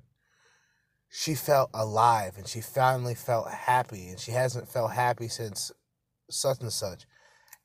She 1.09 1.33
felt 1.33 1.69
alive 1.73 2.37
and 2.37 2.47
she 2.47 2.61
finally 2.61 3.15
felt 3.15 3.49
happy, 3.49 4.09
and 4.09 4.19
she 4.19 4.31
hasn't 4.31 4.69
felt 4.69 4.91
happy 4.91 5.27
since 5.27 5.71
such 6.29 6.61
and 6.61 6.71
such. 6.71 7.05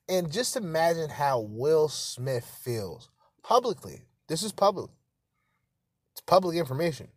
And 0.09 0.31
just 0.31 0.55
imagine 0.55 1.09
how 1.09 1.41
Will 1.41 1.89
Smith 1.89 2.45
feels 2.45 3.09
publicly. 3.43 4.03
This 4.27 4.43
is 4.43 4.51
public. 4.51 4.89
It's 6.13 6.21
public 6.21 6.57
information. 6.57 7.09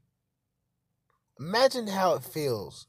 Imagine 1.39 1.87
how 1.87 2.15
it 2.15 2.23
feels 2.23 2.87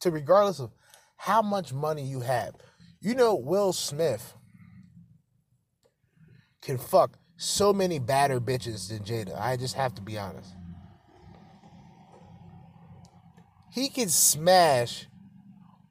to 0.00 0.10
regardless 0.10 0.60
of 0.60 0.72
how 1.16 1.42
much 1.42 1.72
money 1.72 2.02
you 2.02 2.20
have. 2.20 2.54
You 3.02 3.16
know, 3.16 3.34
Will 3.34 3.72
Smith 3.72 4.34
can 6.60 6.78
fuck 6.78 7.18
so 7.36 7.72
many 7.72 7.98
badder 7.98 8.40
bitches 8.40 8.88
than 8.88 9.00
Jada. 9.00 9.38
I 9.38 9.56
just 9.56 9.74
have 9.74 9.92
to 9.96 10.02
be 10.02 10.16
honest. 10.16 10.54
He 13.72 13.88
can 13.88 14.08
smash 14.08 15.08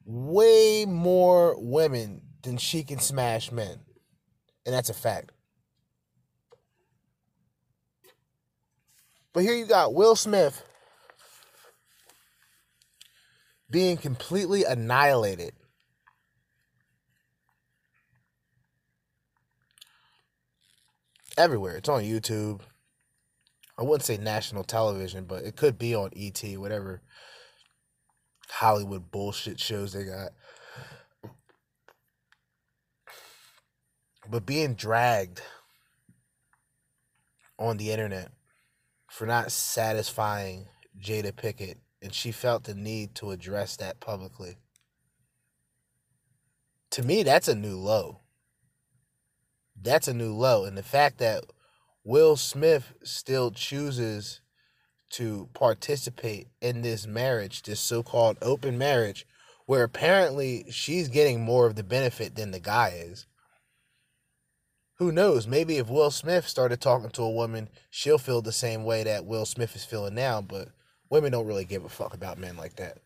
way 0.06 0.86
more 0.88 1.54
women 1.58 2.22
than 2.42 2.56
she 2.56 2.82
can 2.82 2.98
smash 2.98 3.52
men. 3.52 3.80
And 4.64 4.74
that's 4.74 4.88
a 4.88 4.94
fact. 4.94 5.32
But 9.34 9.42
here 9.42 9.54
you 9.54 9.66
got 9.66 9.92
Will 9.92 10.16
Smith 10.16 10.62
being 13.70 13.98
completely 13.98 14.64
annihilated 14.64 15.52
everywhere. 21.36 21.76
It's 21.76 21.88
on 21.88 22.02
YouTube. 22.02 22.60
I 23.78 23.82
wouldn't 23.82 24.04
say 24.04 24.16
national 24.16 24.64
television, 24.64 25.24
but 25.24 25.44
it 25.44 25.56
could 25.56 25.78
be 25.78 25.94
on 25.94 26.10
ET, 26.16 26.42
whatever 26.58 27.02
Hollywood 28.48 29.10
bullshit 29.10 29.58
shows 29.58 29.92
they 29.92 30.04
got. 30.04 30.30
But 34.28 34.46
being 34.46 34.74
dragged 34.74 35.42
on 37.58 37.76
the 37.76 37.90
internet 37.90 38.30
for 39.08 39.26
not 39.26 39.52
satisfying 39.52 40.66
Jada 41.00 41.34
Pickett, 41.34 41.78
and 42.00 42.14
she 42.14 42.30
felt 42.32 42.64
the 42.64 42.74
need 42.74 43.14
to 43.16 43.30
address 43.30 43.76
that 43.76 44.00
publicly. 44.00 44.56
To 46.90 47.02
me, 47.02 47.22
that's 47.22 47.48
a 47.48 47.54
new 47.54 47.76
low 47.76 48.21
that's 49.82 50.08
a 50.08 50.14
new 50.14 50.32
low. 50.32 50.64
And 50.64 50.76
the 50.76 50.82
fact 50.82 51.18
that 51.18 51.44
Will 52.04 52.36
Smith 52.36 52.94
still 53.02 53.50
chooses 53.50 54.40
to 55.10 55.48
participate 55.54 56.48
in 56.60 56.82
this 56.82 57.06
marriage, 57.06 57.62
this 57.62 57.80
so 57.80 58.02
called 58.02 58.38
open 58.42 58.78
marriage, 58.78 59.26
where 59.66 59.84
apparently 59.84 60.64
she's 60.70 61.08
getting 61.08 61.40
more 61.40 61.66
of 61.66 61.76
the 61.76 61.84
benefit 61.84 62.34
than 62.34 62.50
the 62.50 62.60
guy 62.60 62.94
is. 62.96 63.26
who 64.96 65.10
knows? 65.10 65.46
Maybe 65.48 65.78
if 65.78 65.88
Will 65.88 66.10
Smith 66.10 66.46
started 66.46 66.80
talking 66.80 67.10
to 67.10 67.22
a 67.22 67.30
woman, 67.30 67.68
she'll 67.90 68.18
feel 68.18 68.40
the 68.40 68.52
same 68.52 68.84
way 68.84 69.02
that 69.04 69.24
Will 69.24 69.44
Smith 69.44 69.74
is 69.74 69.84
feeling 69.84 70.14
now, 70.14 70.40
but 70.40 70.68
women 71.10 71.32
don't 71.32 71.46
really 71.46 71.64
give 71.64 71.84
a 71.84 71.88
fuck 71.88 72.14
about 72.14 72.38
men 72.38 72.56
like 72.56 72.76
that. 72.76 72.98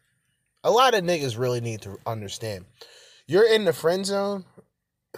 A 0.63 0.71
lot 0.71 0.95
of 0.95 1.05
niggas 1.05 1.39
really 1.39 1.61
need 1.61 1.81
to 1.83 1.99
understand. 2.07 2.67
You're 3.27 3.49
in 3.49 3.65
the 3.65 3.73
friend 3.73 4.05
zone. 4.05 4.45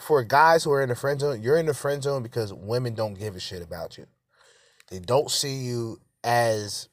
For 0.00 0.22
guys 0.22 0.64
who 0.64 0.72
are 0.72 0.82
in 0.82 0.88
the 0.88 0.96
friend 0.96 1.20
zone, 1.20 1.42
you're 1.42 1.56
in 1.56 1.66
the 1.66 1.74
friend 1.74 2.02
zone 2.02 2.22
because 2.22 2.52
women 2.52 2.94
don't 2.94 3.18
give 3.18 3.36
a 3.36 3.40
shit 3.40 3.62
about 3.62 3.98
you. 3.98 4.06
They 4.90 4.98
don't 4.98 5.30
see 5.30 5.56
you 5.56 6.00
as 6.24 6.88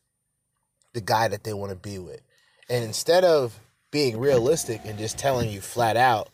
the 0.94 1.02
guy 1.02 1.28
that 1.28 1.44
they 1.44 1.54
want 1.54 1.72
to 1.72 1.78
be 1.78 2.00
with. 2.00 2.22
And 2.70 2.84
instead 2.84 3.24
of 3.24 3.60
being 3.92 4.20
realistic 4.20 4.82
and 4.86 4.98
just 4.98 5.18
telling 5.18 5.50
you 5.50 5.62
flat 5.62 5.98
out, 5.98 6.30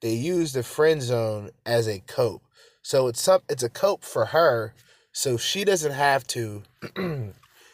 they 0.00 0.12
use 0.12 0.52
the 0.52 0.62
friend 0.62 1.00
zone 1.00 1.50
as 1.64 1.88
a 1.88 2.00
cope. 2.00 2.42
So 2.82 3.08
it's 3.08 3.20
some 3.20 3.40
it's 3.48 3.62
a 3.62 3.68
cope 3.68 4.04
for 4.04 4.26
her 4.26 4.74
so 5.12 5.38
she 5.38 5.64
doesn't 5.64 5.92
have 5.92 6.26
to 6.28 6.62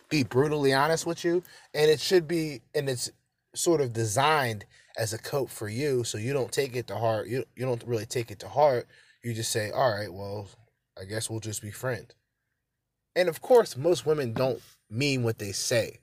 be 0.09 0.23
brutally 0.23 0.73
honest 0.73 1.05
with 1.05 1.25
you 1.25 1.43
and 1.75 1.91
it 1.91 2.01
should 2.01 2.29
be 2.29 2.63
and 2.75 2.89
it's 2.89 3.11
sort 3.55 3.81
of 3.81 3.93
designed 3.93 4.65
as 4.97 5.13
a 5.13 5.19
cope 5.19 5.51
for 5.51 5.69
you 5.69 6.05
so 6.05 6.19
you 6.19 6.33
don't 6.33 6.53
take 6.53 6.77
it 6.77 6.87
to 6.89 6.97
heart. 6.97 7.29
You 7.29 7.45
you 7.57 7.65
don't 7.65 7.83
really 7.87 8.07
take 8.07 8.31
it 8.31 8.41
to 8.41 8.49
heart. 8.49 8.87
You 9.23 9.35
just 9.35 9.53
say, 9.53 9.71
"All 9.71 9.91
right, 9.91 10.13
well, 10.13 10.49
I 10.99 11.05
guess 11.05 11.31
we'll 11.31 11.41
just 11.41 11.63
be 11.63 11.71
friends." 11.71 12.15
And 13.15 13.29
of 13.29 13.41
course, 13.41 13.77
most 13.77 14.07
women 14.07 14.33
don't 14.33 14.61
mean 14.91 15.23
what 15.23 15.39
they 15.39 15.53
say. 15.53 16.01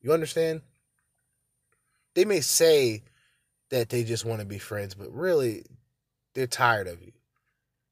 You 0.00 0.12
understand? 0.12 0.62
They 2.14 2.24
may 2.24 2.40
say 2.40 3.04
that 3.70 3.88
they 3.88 4.04
just 4.04 4.24
want 4.24 4.40
to 4.40 4.46
be 4.46 4.58
friends, 4.58 4.94
but 4.94 5.12
really, 5.12 5.64
they're 6.34 6.46
tired 6.46 6.88
of 6.88 7.00
you. 7.00 7.12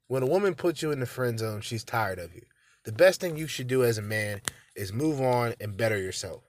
When 0.07 0.23
a 0.23 0.27
woman 0.27 0.55
puts 0.55 0.81
you 0.81 0.91
in 0.91 0.99
the 0.99 1.05
friend 1.05 1.39
zone, 1.39 1.61
she's 1.61 1.83
tired 1.83 2.19
of 2.19 2.35
you. 2.35 2.45
The 2.83 2.91
best 2.91 3.21
thing 3.21 3.37
you 3.37 3.47
should 3.47 3.67
do 3.67 3.83
as 3.83 3.97
a 3.97 4.01
man 4.01 4.41
is 4.75 4.91
move 4.91 5.21
on 5.21 5.55
and 5.59 5.77
better 5.77 5.97
yourself. 5.97 6.43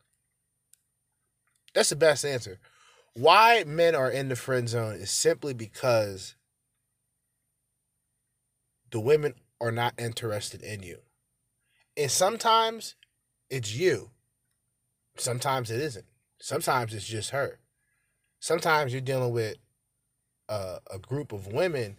That's 1.74 1.90
the 1.90 1.96
best 1.96 2.24
answer. 2.24 2.58
Why 3.14 3.64
men 3.66 3.94
are 3.94 4.10
in 4.10 4.28
the 4.28 4.36
friend 4.36 4.68
zone 4.68 4.94
is 4.94 5.10
simply 5.10 5.52
because 5.52 6.34
the 8.90 9.00
women 9.00 9.34
are 9.60 9.72
not 9.72 9.94
interested 9.98 10.62
in 10.62 10.82
you. 10.82 10.98
And 11.96 12.10
sometimes 12.10 12.94
it's 13.50 13.74
you. 13.74 14.10
Sometimes 15.16 15.70
it 15.70 15.80
isn't. 15.80 16.06
Sometimes 16.40 16.94
it's 16.94 17.06
just 17.06 17.30
her. 17.30 17.58
Sometimes 18.40 18.92
you're 18.92 19.00
dealing 19.00 19.32
with 19.32 19.56
a, 20.48 20.78
a 20.90 20.98
group 20.98 21.32
of 21.32 21.52
women 21.52 21.98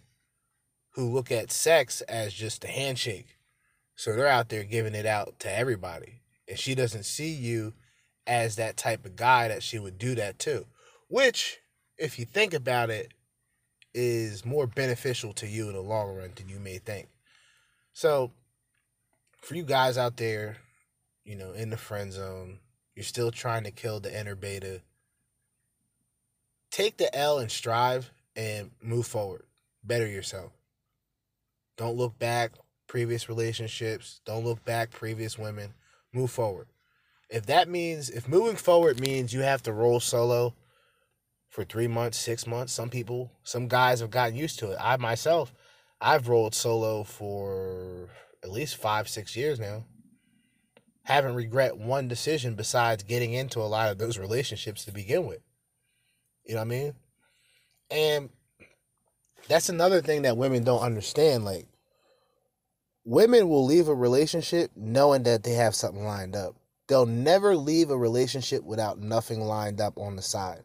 who 0.90 1.08
look 1.10 1.32
at 1.32 1.50
sex 1.50 2.00
as 2.02 2.34
just 2.34 2.64
a 2.64 2.68
handshake. 2.68 3.38
So 3.96 4.14
they're 4.14 4.26
out 4.26 4.48
there 4.48 4.64
giving 4.64 4.94
it 4.94 5.06
out 5.06 5.38
to 5.40 5.58
everybody. 5.58 6.22
And 6.48 6.58
she 6.58 6.74
doesn't 6.74 7.04
see 7.04 7.32
you 7.32 7.74
as 8.26 8.56
that 8.56 8.76
type 8.76 9.04
of 9.06 9.16
guy 9.16 9.48
that 9.48 9.62
she 9.62 9.78
would 9.78 9.98
do 9.98 10.14
that 10.16 10.38
to. 10.40 10.66
Which, 11.14 11.60
if 11.96 12.18
you 12.18 12.24
think 12.24 12.54
about 12.54 12.90
it, 12.90 13.14
is 13.94 14.44
more 14.44 14.66
beneficial 14.66 15.32
to 15.34 15.46
you 15.46 15.68
in 15.68 15.74
the 15.76 15.80
long 15.80 16.16
run 16.16 16.32
than 16.34 16.48
you 16.48 16.58
may 16.58 16.78
think. 16.78 17.06
So, 17.92 18.32
for 19.40 19.54
you 19.54 19.62
guys 19.62 19.96
out 19.96 20.16
there, 20.16 20.56
you 21.24 21.36
know, 21.36 21.52
in 21.52 21.70
the 21.70 21.76
friend 21.76 22.12
zone, 22.12 22.58
you're 22.96 23.04
still 23.04 23.30
trying 23.30 23.62
to 23.62 23.70
kill 23.70 24.00
the 24.00 24.12
inner 24.12 24.34
beta. 24.34 24.80
Take 26.72 26.96
the 26.96 27.16
L 27.16 27.38
and 27.38 27.48
strive 27.48 28.10
and 28.34 28.72
move 28.82 29.06
forward. 29.06 29.44
Better 29.84 30.08
yourself. 30.08 30.50
Don't 31.76 31.96
look 31.96 32.18
back 32.18 32.54
previous 32.88 33.28
relationships. 33.28 34.20
Don't 34.24 34.44
look 34.44 34.64
back 34.64 34.90
previous 34.90 35.38
women. 35.38 35.74
Move 36.12 36.32
forward. 36.32 36.66
If 37.30 37.46
that 37.46 37.68
means 37.68 38.10
if 38.10 38.26
moving 38.26 38.56
forward 38.56 38.98
means 38.98 39.32
you 39.32 39.42
have 39.42 39.62
to 39.62 39.72
roll 39.72 40.00
solo 40.00 40.54
for 41.54 41.62
3 41.64 41.86
months, 41.86 42.18
6 42.18 42.48
months, 42.48 42.72
some 42.72 42.90
people, 42.90 43.30
some 43.44 43.68
guys 43.68 44.00
have 44.00 44.10
gotten 44.10 44.34
used 44.34 44.58
to 44.58 44.72
it. 44.72 44.78
I 44.80 44.96
myself, 44.96 45.54
I've 46.00 46.26
rolled 46.26 46.52
solo 46.52 47.04
for 47.04 48.08
at 48.42 48.50
least 48.50 48.76
5, 48.76 49.08
6 49.08 49.36
years 49.36 49.60
now 49.60 49.84
haven't 51.04 51.36
regret 51.36 51.76
one 51.76 52.08
decision 52.08 52.56
besides 52.56 53.04
getting 53.04 53.34
into 53.34 53.60
a 53.60 53.70
lot 53.70 53.88
of 53.88 53.98
those 53.98 54.18
relationships 54.18 54.84
to 54.84 54.90
begin 54.92 55.26
with. 55.26 55.42
You 56.44 56.54
know 56.54 56.60
what 56.62 56.66
I 56.66 56.70
mean? 56.70 56.94
And 57.88 58.30
that's 59.46 59.68
another 59.68 60.00
thing 60.00 60.22
that 60.22 60.36
women 60.36 60.64
don't 60.64 60.82
understand. 60.82 61.44
Like, 61.44 61.68
women 63.04 63.48
will 63.48 63.64
leave 63.64 63.86
a 63.86 63.94
relationship 63.94 64.72
knowing 64.74 65.22
that 65.22 65.44
they 65.44 65.52
have 65.52 65.76
something 65.76 66.04
lined 66.04 66.34
up. 66.34 66.56
They'll 66.88 67.06
never 67.06 67.54
leave 67.54 67.90
a 67.90 67.96
relationship 67.96 68.64
without 68.64 68.98
nothing 68.98 69.40
lined 69.40 69.80
up 69.80 69.98
on 69.98 70.16
the 70.16 70.22
side. 70.22 70.64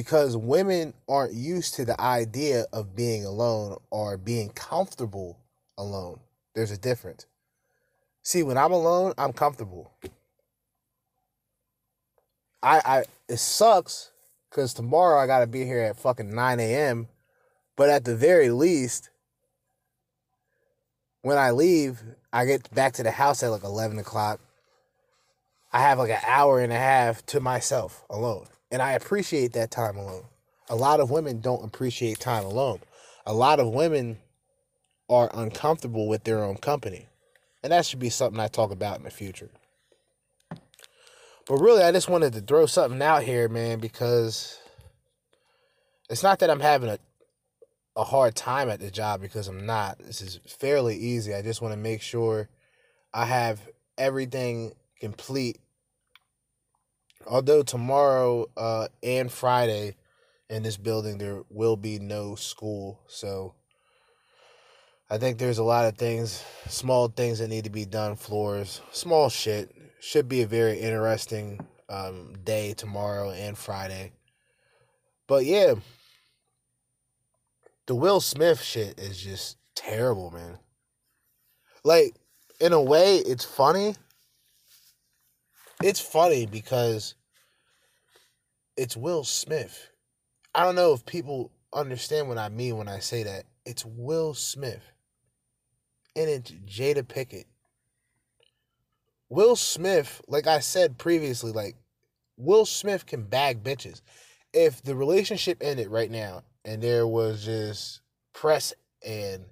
Because 0.00 0.34
women 0.34 0.94
aren't 1.10 1.34
used 1.34 1.74
to 1.74 1.84
the 1.84 2.00
idea 2.00 2.64
of 2.72 2.96
being 2.96 3.26
alone 3.26 3.76
or 3.90 4.16
being 4.16 4.48
comfortable 4.48 5.38
alone. 5.76 6.20
There's 6.54 6.70
a 6.70 6.78
difference. 6.78 7.26
See, 8.22 8.42
when 8.42 8.56
I'm 8.56 8.72
alone, 8.72 9.12
I'm 9.18 9.34
comfortable. 9.34 9.92
I 12.62 12.80
I 12.82 13.04
it 13.28 13.36
sucks 13.36 14.10
because 14.48 14.72
tomorrow 14.72 15.20
I 15.20 15.26
gotta 15.26 15.46
be 15.46 15.66
here 15.66 15.80
at 15.80 15.98
fucking 15.98 16.34
9 16.34 16.60
a.m. 16.60 17.08
But 17.76 17.90
at 17.90 18.06
the 18.06 18.16
very 18.16 18.48
least, 18.48 19.10
when 21.20 21.36
I 21.36 21.50
leave, 21.50 22.00
I 22.32 22.46
get 22.46 22.74
back 22.74 22.94
to 22.94 23.02
the 23.02 23.10
house 23.10 23.42
at 23.42 23.48
like 23.48 23.64
11 23.64 23.98
o'clock. 23.98 24.40
I 25.74 25.80
have 25.82 25.98
like 25.98 26.08
an 26.10 26.24
hour 26.26 26.58
and 26.58 26.72
a 26.72 26.78
half 26.78 27.26
to 27.26 27.38
myself 27.40 28.02
alone. 28.08 28.46
And 28.70 28.80
I 28.80 28.92
appreciate 28.92 29.52
that 29.52 29.70
time 29.70 29.96
alone. 29.96 30.24
A 30.68 30.76
lot 30.76 31.00
of 31.00 31.10
women 31.10 31.40
don't 31.40 31.64
appreciate 31.64 32.20
time 32.20 32.44
alone. 32.44 32.80
A 33.26 33.34
lot 33.34 33.58
of 33.60 33.68
women 33.68 34.18
are 35.08 35.30
uncomfortable 35.34 36.08
with 36.08 36.24
their 36.24 36.42
own 36.42 36.56
company. 36.56 37.08
And 37.62 37.72
that 37.72 37.84
should 37.84 37.98
be 37.98 38.10
something 38.10 38.40
I 38.40 38.48
talk 38.48 38.70
about 38.70 38.98
in 38.98 39.04
the 39.04 39.10
future. 39.10 39.50
But 40.50 41.56
really, 41.56 41.82
I 41.82 41.90
just 41.90 42.08
wanted 42.08 42.32
to 42.34 42.40
throw 42.40 42.66
something 42.66 43.02
out 43.02 43.24
here, 43.24 43.48
man, 43.48 43.80
because 43.80 44.58
it's 46.08 46.22
not 46.22 46.38
that 46.38 46.50
I'm 46.50 46.60
having 46.60 46.88
a 46.88 46.98
a 47.96 48.04
hard 48.04 48.34
time 48.34 48.70
at 48.70 48.80
the 48.80 48.90
job 48.90 49.20
because 49.20 49.48
I'm 49.48 49.66
not. 49.66 49.98
This 49.98 50.22
is 50.22 50.40
fairly 50.46 50.96
easy. 50.96 51.34
I 51.34 51.42
just 51.42 51.60
want 51.60 51.74
to 51.74 51.78
make 51.78 52.02
sure 52.02 52.48
I 53.12 53.26
have 53.26 53.60
everything 53.98 54.72
complete. 55.00 55.58
Although 57.30 57.62
tomorrow 57.62 58.46
uh, 58.56 58.88
and 59.04 59.30
Friday 59.30 59.94
in 60.48 60.64
this 60.64 60.76
building 60.76 61.16
there 61.18 61.44
will 61.48 61.76
be 61.76 62.00
no 62.00 62.34
school, 62.34 62.98
so 63.06 63.54
I 65.08 65.18
think 65.18 65.38
there's 65.38 65.58
a 65.58 65.64
lot 65.64 65.86
of 65.86 65.96
things, 65.96 66.42
small 66.66 67.06
things 67.06 67.38
that 67.38 67.46
need 67.46 67.64
to 67.64 67.70
be 67.70 67.84
done. 67.84 68.16
Floors, 68.16 68.80
small 68.90 69.28
shit. 69.28 69.72
Should 70.00 70.28
be 70.28 70.42
a 70.42 70.46
very 70.46 70.80
interesting 70.80 71.60
um, 71.88 72.34
day 72.42 72.74
tomorrow 72.74 73.30
and 73.30 73.56
Friday. 73.56 74.12
But 75.28 75.44
yeah, 75.44 75.74
the 77.86 77.94
Will 77.94 78.20
Smith 78.20 78.60
shit 78.60 78.98
is 78.98 79.22
just 79.22 79.56
terrible, 79.76 80.32
man. 80.32 80.58
Like, 81.84 82.16
in 82.60 82.72
a 82.72 82.82
way, 82.82 83.18
it's 83.18 83.44
funny. 83.44 83.94
It's 85.82 86.00
funny 86.00 86.46
because 86.46 87.14
it's 88.80 88.96
Will 88.96 89.24
Smith. 89.24 89.90
I 90.54 90.64
don't 90.64 90.74
know 90.74 90.94
if 90.94 91.04
people 91.04 91.52
understand 91.70 92.28
what 92.28 92.38
I 92.38 92.48
mean 92.48 92.78
when 92.78 92.88
I 92.88 93.00
say 93.00 93.22
that. 93.24 93.44
It's 93.66 93.84
Will 93.84 94.32
Smith. 94.32 94.80
And 96.16 96.30
it's 96.30 96.50
Jada 96.50 97.06
Pickett. 97.06 97.44
Will 99.28 99.54
Smith, 99.54 100.22
like 100.28 100.46
I 100.46 100.60
said 100.60 100.96
previously, 100.96 101.52
like 101.52 101.76
Will 102.38 102.64
Smith 102.64 103.04
can 103.04 103.24
bag 103.24 103.62
bitches. 103.62 104.00
If 104.54 104.82
the 104.82 104.96
relationship 104.96 105.58
ended 105.60 105.88
right 105.88 106.10
now 106.10 106.44
and 106.64 106.82
there 106.82 107.06
was 107.06 107.44
just 107.44 108.00
press 108.32 108.72
and 109.06 109.44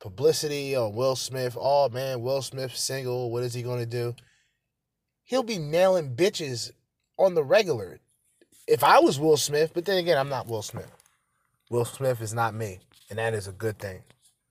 publicity 0.00 0.76
on 0.76 0.94
Will 0.94 1.16
Smith, 1.16 1.56
oh 1.58 1.88
man, 1.88 2.20
Will 2.20 2.42
Smith 2.42 2.76
single, 2.76 3.30
what 3.30 3.42
is 3.42 3.54
he 3.54 3.62
going 3.62 3.80
to 3.80 3.86
do? 3.86 4.14
He'll 5.24 5.42
be 5.42 5.58
nailing 5.58 6.14
bitches 6.14 6.72
on 7.16 7.34
the 7.34 7.42
regular. 7.42 8.00
If 8.66 8.82
I 8.82 8.98
was 9.00 9.18
Will 9.18 9.36
Smith, 9.36 9.72
but 9.74 9.84
then 9.84 9.98
again, 9.98 10.18
I'm 10.18 10.28
not 10.28 10.48
Will 10.48 10.62
Smith. 10.62 10.90
Will 11.70 11.84
Smith 11.84 12.20
is 12.20 12.34
not 12.34 12.54
me, 12.54 12.80
and 13.10 13.18
that 13.18 13.34
is 13.34 13.46
a 13.46 13.52
good 13.52 13.78
thing 13.78 14.02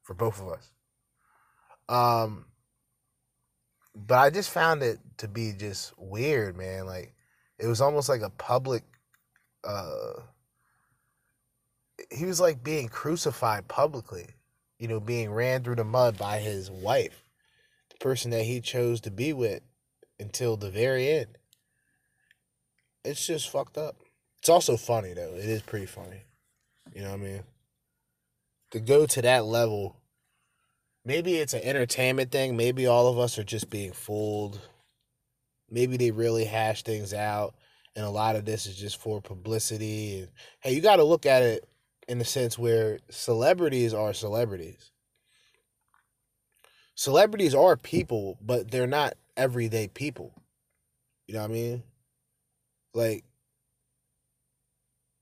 for 0.03 0.13
both 0.13 0.39
of 0.41 0.49
us. 0.49 0.71
Um, 1.87 2.45
but 3.95 4.17
I 4.17 4.29
just 4.29 4.49
found 4.49 4.83
it 4.83 4.99
to 5.17 5.27
be 5.27 5.53
just 5.53 5.93
weird, 5.97 6.57
man. 6.57 6.85
Like 6.85 7.13
it 7.59 7.67
was 7.67 7.81
almost 7.81 8.09
like 8.09 8.21
a 8.21 8.29
public. 8.29 8.83
Uh, 9.63 10.13
he 12.11 12.25
was 12.25 12.39
like 12.39 12.63
being 12.63 12.87
crucified 12.87 13.67
publicly. 13.67 14.27
You 14.77 14.89
know, 14.89 14.99
being 14.99 15.31
ran 15.31 15.63
through 15.63 15.75
the 15.75 15.85
mud 15.85 16.17
by 16.17 16.39
his 16.39 16.69
wife, 16.69 17.23
the 17.89 17.97
person 17.97 18.31
that 18.31 18.43
he 18.43 18.59
chose 18.59 18.99
to 19.01 19.11
be 19.11 19.31
with 19.31 19.61
until 20.19 20.57
the 20.57 20.69
very 20.69 21.09
end. 21.09 21.37
It's 23.05 23.25
just 23.25 23.49
fucked 23.49 23.77
up. 23.77 23.95
It's 24.45 24.49
also 24.51 24.77
funny 24.77 25.11
though. 25.13 25.33
It 25.33 25.45
is 25.45 25.63
pretty 25.63 25.87
funny. 25.87 26.21
You 26.93 27.01
know 27.01 27.09
what 27.09 27.19
I 27.19 27.23
mean? 27.23 27.43
To 28.73 28.79
go 28.79 29.07
to 29.07 29.21
that 29.23 29.45
level, 29.45 29.95
maybe 31.03 31.37
it's 31.37 31.55
an 31.55 31.63
entertainment 31.63 32.31
thing. 32.31 32.55
Maybe 32.55 32.85
all 32.85 33.07
of 33.07 33.17
us 33.17 33.39
are 33.39 33.43
just 33.43 33.71
being 33.71 33.91
fooled. 33.91 34.61
Maybe 35.71 35.97
they 35.97 36.11
really 36.11 36.45
hash 36.45 36.83
things 36.83 37.11
out, 37.11 37.55
and 37.95 38.05
a 38.05 38.09
lot 38.11 38.35
of 38.35 38.45
this 38.45 38.67
is 38.67 38.75
just 38.75 38.97
for 39.01 39.19
publicity. 39.19 40.19
And 40.19 40.29
hey, 40.59 40.73
you 40.75 40.81
got 40.81 40.97
to 40.97 41.03
look 41.03 41.25
at 41.25 41.41
it 41.41 41.67
in 42.07 42.19
the 42.19 42.23
sense 42.23 42.55
where 42.55 42.99
celebrities 43.09 43.95
are 43.95 44.13
celebrities. 44.13 44.91
Celebrities 46.93 47.55
are 47.55 47.77
people, 47.77 48.37
but 48.43 48.69
they're 48.69 48.85
not 48.85 49.15
everyday 49.35 49.87
people. 49.87 50.35
You 51.25 51.33
know 51.33 51.41
what 51.41 51.49
I 51.49 51.53
mean? 51.53 51.83
Like 52.93 53.23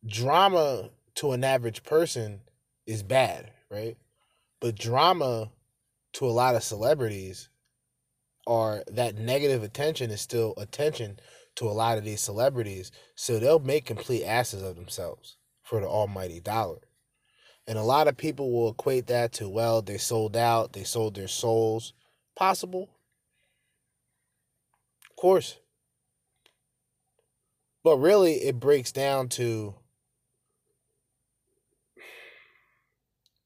drama 0.06 0.90
to 1.16 1.32
an 1.32 1.44
average 1.44 1.84
person 1.84 2.42
is 2.86 3.04
bad, 3.04 3.52
right? 3.70 3.98
But 4.60 4.76
drama 4.76 5.52
to 6.14 6.26
a 6.26 6.32
lot 6.32 6.56
of 6.56 6.64
celebrities 6.64 7.50
are 8.46 8.84
that 8.88 9.16
negative 9.16 9.64
attention 9.64 10.12
is 10.12 10.22
still 10.22 10.54
attention 10.58 11.20
to 11.56 11.68
a 11.68 11.72
lot 11.72 11.98
of 11.98 12.04
these 12.04 12.22
celebrities. 12.22 12.92
So 13.16 13.40
they'll 13.40 13.60
make 13.60 13.86
complete 13.86 14.26
asses 14.26 14.62
of 14.62 14.76
themselves 14.76 15.38
for 15.62 15.80
the 15.80 15.88
almighty 15.88 16.40
dollar. 16.40 16.82
And 17.66 17.78
a 17.78 17.84
lot 17.84 18.08
of 18.10 18.18
people 18.18 18.52
will 18.52 18.72
equate 18.72 19.08
that 19.08 19.32
to, 19.34 19.48
well, 19.48 19.82
they 19.82 19.98
sold 19.98 20.36
out, 20.36 20.74
they 20.74 20.84
sold 20.84 21.16
their 21.16 21.30
souls. 21.30 21.94
Possible. 22.36 22.90
Of 25.10 25.16
course. 25.16 25.58
But 27.84 27.98
really, 27.98 28.34
it 28.34 28.60
breaks 28.60 28.92
down 28.92 29.30
to 29.30 29.76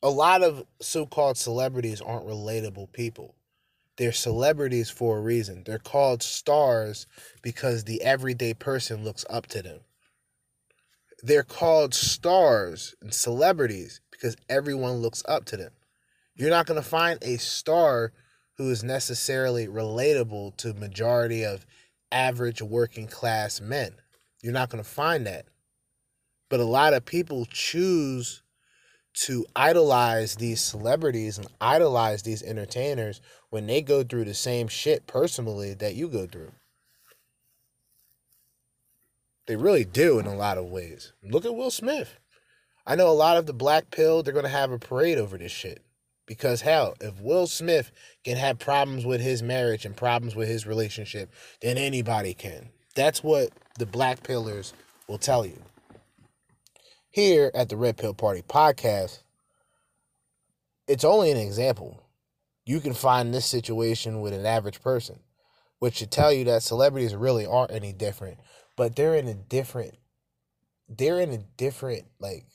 a 0.04 0.10
lot 0.10 0.44
of 0.44 0.64
so 0.80 1.06
called 1.06 1.38
celebrities 1.38 2.02
aren't 2.02 2.28
relatable 2.28 2.92
people. 2.92 3.36
They're 3.98 4.12
celebrities 4.12 4.90
for 4.90 5.18
a 5.18 5.22
reason. 5.22 5.64
They're 5.66 5.80
called 5.80 6.22
stars 6.22 7.08
because 7.42 7.84
the 7.84 8.02
everyday 8.04 8.54
person 8.54 9.04
looks 9.04 9.26
up 9.30 9.48
to 9.48 9.62
them. 9.64 9.80
They're 11.24 11.44
called 11.44 11.96
stars 11.96 12.94
and 13.02 13.12
celebrities 13.12 14.02
because 14.12 14.38
everyone 14.50 14.98
looks 14.98 15.24
up 15.28 15.46
to 15.46 15.58
them. 15.58 15.72
You're 16.36 16.52
not 16.52 16.68
going 16.68 16.82
to 16.82 16.88
find 16.88 17.18
a 17.24 17.38
star 17.38 18.14
who 18.58 18.70
is 18.70 18.84
necessarily 18.84 19.68
relatable 19.68 20.56
to 20.58 20.74
majority 20.76 21.44
of 21.44 21.66
average 22.12 22.62
working 22.62 23.08
class 23.08 23.60
men. 23.60 23.94
You're 24.44 24.54
not 24.54 24.70
going 24.70 24.84
to 24.84 24.90
find 24.90 25.26
that. 25.26 25.46
But 26.50 26.60
a 26.60 26.66
lot 26.66 26.94
of 26.94 27.04
people 27.04 27.46
choose 27.46 28.44
to 29.20 29.48
idolize 29.56 30.36
these 30.36 30.62
celebrities 30.62 31.40
and 31.40 31.48
idolize 31.60 32.22
these 32.22 32.44
entertainers 32.44 33.20
when 33.50 33.66
they 33.66 33.82
go 33.82 34.04
through 34.04 34.26
the 34.26 34.34
same 34.34 34.68
shit 34.68 35.08
personally 35.08 35.74
that 35.74 35.96
you 35.96 36.08
go 36.08 36.28
through. 36.28 36.52
They 39.48 39.56
really 39.56 39.86
do 39.86 40.20
in 40.20 40.28
a 40.28 40.36
lot 40.36 40.60
of 40.60 40.66
ways. 40.66 41.14
Look 41.24 41.46
at 41.46 41.56
Will 41.56 41.72
Smith. 41.72 42.20
I 42.86 42.96
know 42.96 43.10
a 43.10 43.12
lot 43.12 43.38
of 43.38 43.48
the 43.48 43.54
black 43.54 43.90
pill, 43.90 44.22
they're 44.22 44.34
going 44.34 44.46
to 44.46 44.50
have 44.50 44.72
a 44.72 44.78
parade 44.78 45.18
over 45.18 45.38
this 45.38 45.52
shit. 45.52 45.82
Because 46.28 46.62
hell, 46.62 46.96
if 47.02 47.20
Will 47.20 47.48
Smith 47.48 47.92
can 48.24 48.38
have 48.38 48.60
problems 48.60 49.04
with 49.06 49.22
his 49.22 49.42
marriage 49.42 49.86
and 49.86 49.96
problems 49.96 50.36
with 50.36 50.48
his 50.48 50.68
relationship, 50.68 51.32
then 51.62 51.78
anybody 51.78 52.34
can. 52.34 52.70
That's 52.94 53.24
what 53.24 53.50
the 53.80 53.86
black 53.86 54.22
pillars 54.22 54.74
will 55.08 55.18
tell 55.18 55.46
you. 55.46 55.62
Here 57.18 57.50
at 57.56 57.70
the 57.70 57.78
Red 57.78 57.98
Pill 57.98 58.14
Party 58.14 58.44
podcast, 58.44 59.24
it's 60.88 61.04
only 61.04 61.32
an 61.32 61.38
example. 61.38 62.04
You 62.64 62.80
can 62.80 62.94
find 62.94 63.34
this 63.34 63.48
situation 63.48 64.22
with 64.22 64.34
an 64.34 64.46
average 64.46 64.84
person, 64.84 65.22
which 65.80 65.96
should 65.96 66.12
tell 66.12 66.32
you 66.32 66.44
that 66.44 66.62
celebrities 66.62 67.16
really 67.16 67.44
aren't 67.44 67.72
any 67.72 67.92
different, 67.92 68.38
but 68.76 68.96
they're 68.96 69.16
in 69.16 69.28
a 69.28 69.34
different 69.34 69.96
they're 70.88 71.20
in 71.20 71.32
a 71.32 71.40
different 71.58 72.04
like 72.20 72.46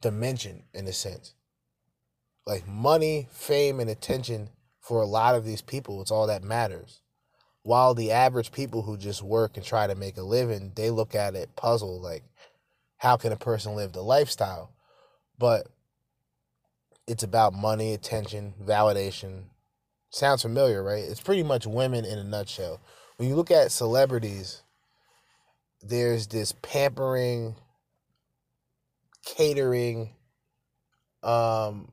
dimension 0.00 0.64
in 0.74 0.88
a 0.88 0.92
sense. 0.92 1.34
Like 2.44 2.66
money, 2.66 3.28
fame, 3.30 3.78
and 3.78 3.88
attention 3.88 4.50
for 4.80 5.00
a 5.00 5.06
lot 5.06 5.36
of 5.36 5.44
these 5.44 5.62
people, 5.62 6.02
it's 6.02 6.10
all 6.10 6.26
that 6.26 6.42
matters. 6.42 7.02
While 7.62 7.94
the 7.94 8.10
average 8.10 8.50
people 8.50 8.82
who 8.82 8.96
just 8.96 9.22
work 9.22 9.56
and 9.56 9.64
try 9.64 9.86
to 9.86 9.94
make 9.94 10.16
a 10.16 10.22
living, 10.22 10.72
they 10.74 10.90
look 10.90 11.14
at 11.14 11.36
it 11.36 11.54
puzzled 11.54 12.02
like, 12.02 12.24
how 12.98 13.16
can 13.16 13.32
a 13.32 13.36
person 13.36 13.74
live 13.74 13.92
the 13.92 14.02
lifestyle? 14.02 14.72
But 15.38 15.68
it's 17.06 17.22
about 17.22 17.54
money, 17.54 17.94
attention, 17.94 18.54
validation. 18.62 19.44
Sounds 20.10 20.42
familiar, 20.42 20.82
right? 20.82 21.04
It's 21.04 21.20
pretty 21.20 21.42
much 21.42 21.66
women 21.66 22.04
in 22.04 22.18
a 22.18 22.24
nutshell. 22.24 22.80
When 23.16 23.28
you 23.28 23.34
look 23.34 23.50
at 23.50 23.72
celebrities, 23.72 24.62
there's 25.82 26.26
this 26.26 26.52
pampering, 26.60 27.54
catering, 29.24 30.10
um, 31.22 31.92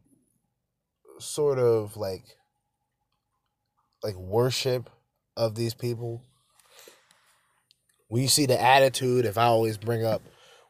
sort 1.19 1.59
of 1.59 1.97
like 1.97 2.23
like 4.03 4.15
worship 4.15 4.89
of 5.35 5.55
these 5.55 5.73
people. 5.73 6.23
When 8.07 8.21
you 8.21 8.27
see 8.27 8.45
the 8.45 8.61
attitude, 8.61 9.25
if 9.25 9.37
I 9.37 9.45
always 9.45 9.77
bring 9.77 10.05
up 10.05 10.21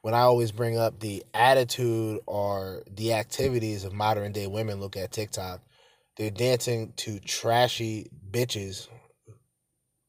when 0.05 0.13
I 0.13 0.19
always 0.19 0.51
bring 0.51 0.77
up 0.77 0.99
the 0.99 1.23
attitude 1.33 2.19
or 2.27 2.83
the 2.95 3.13
activities 3.13 3.83
of 3.83 3.91
modern 3.91 4.33
day 4.33 4.45
women 4.45 4.79
look 4.79 4.95
at 4.95 5.11
TikTok, 5.11 5.61
they're 6.15 6.29
dancing 6.29 6.93
to 6.97 7.19
trashy 7.21 8.11
bitches 8.29 8.87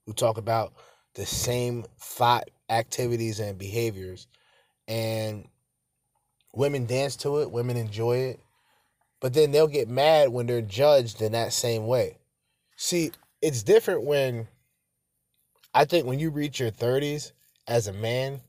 who 0.05 0.13
talk 0.13 0.37
about 0.37 0.75
the 1.15 1.25
same 1.25 1.87
thought 1.99 2.51
activities 2.69 3.41
and 3.41 3.57
behaviors 3.57 4.27
and 4.87 5.47
women 6.53 6.85
dance 6.85 7.17
to 7.17 7.39
it, 7.39 7.51
women 7.51 7.79
enjoy 7.79 8.19
it, 8.19 8.41
but 9.23 9.33
then 9.33 9.51
they'll 9.51 9.67
get 9.67 9.89
mad 9.89 10.29
when 10.29 10.45
they're 10.45 10.61
judged 10.61 11.23
in 11.23 11.33
that 11.33 11.55
same 11.55 11.87
way. 11.87 12.19
See, 12.77 13.13
it's 13.41 13.63
different 13.63 14.03
when 14.03 14.47
I 15.73 15.87
think 15.87 16.07
when 16.07 16.19
you 16.19 16.29
reach 16.29 16.61
your 16.61 16.71
30s 16.71 17.33
as 17.67 17.89
a 17.89 17.95
man, 17.95 18.43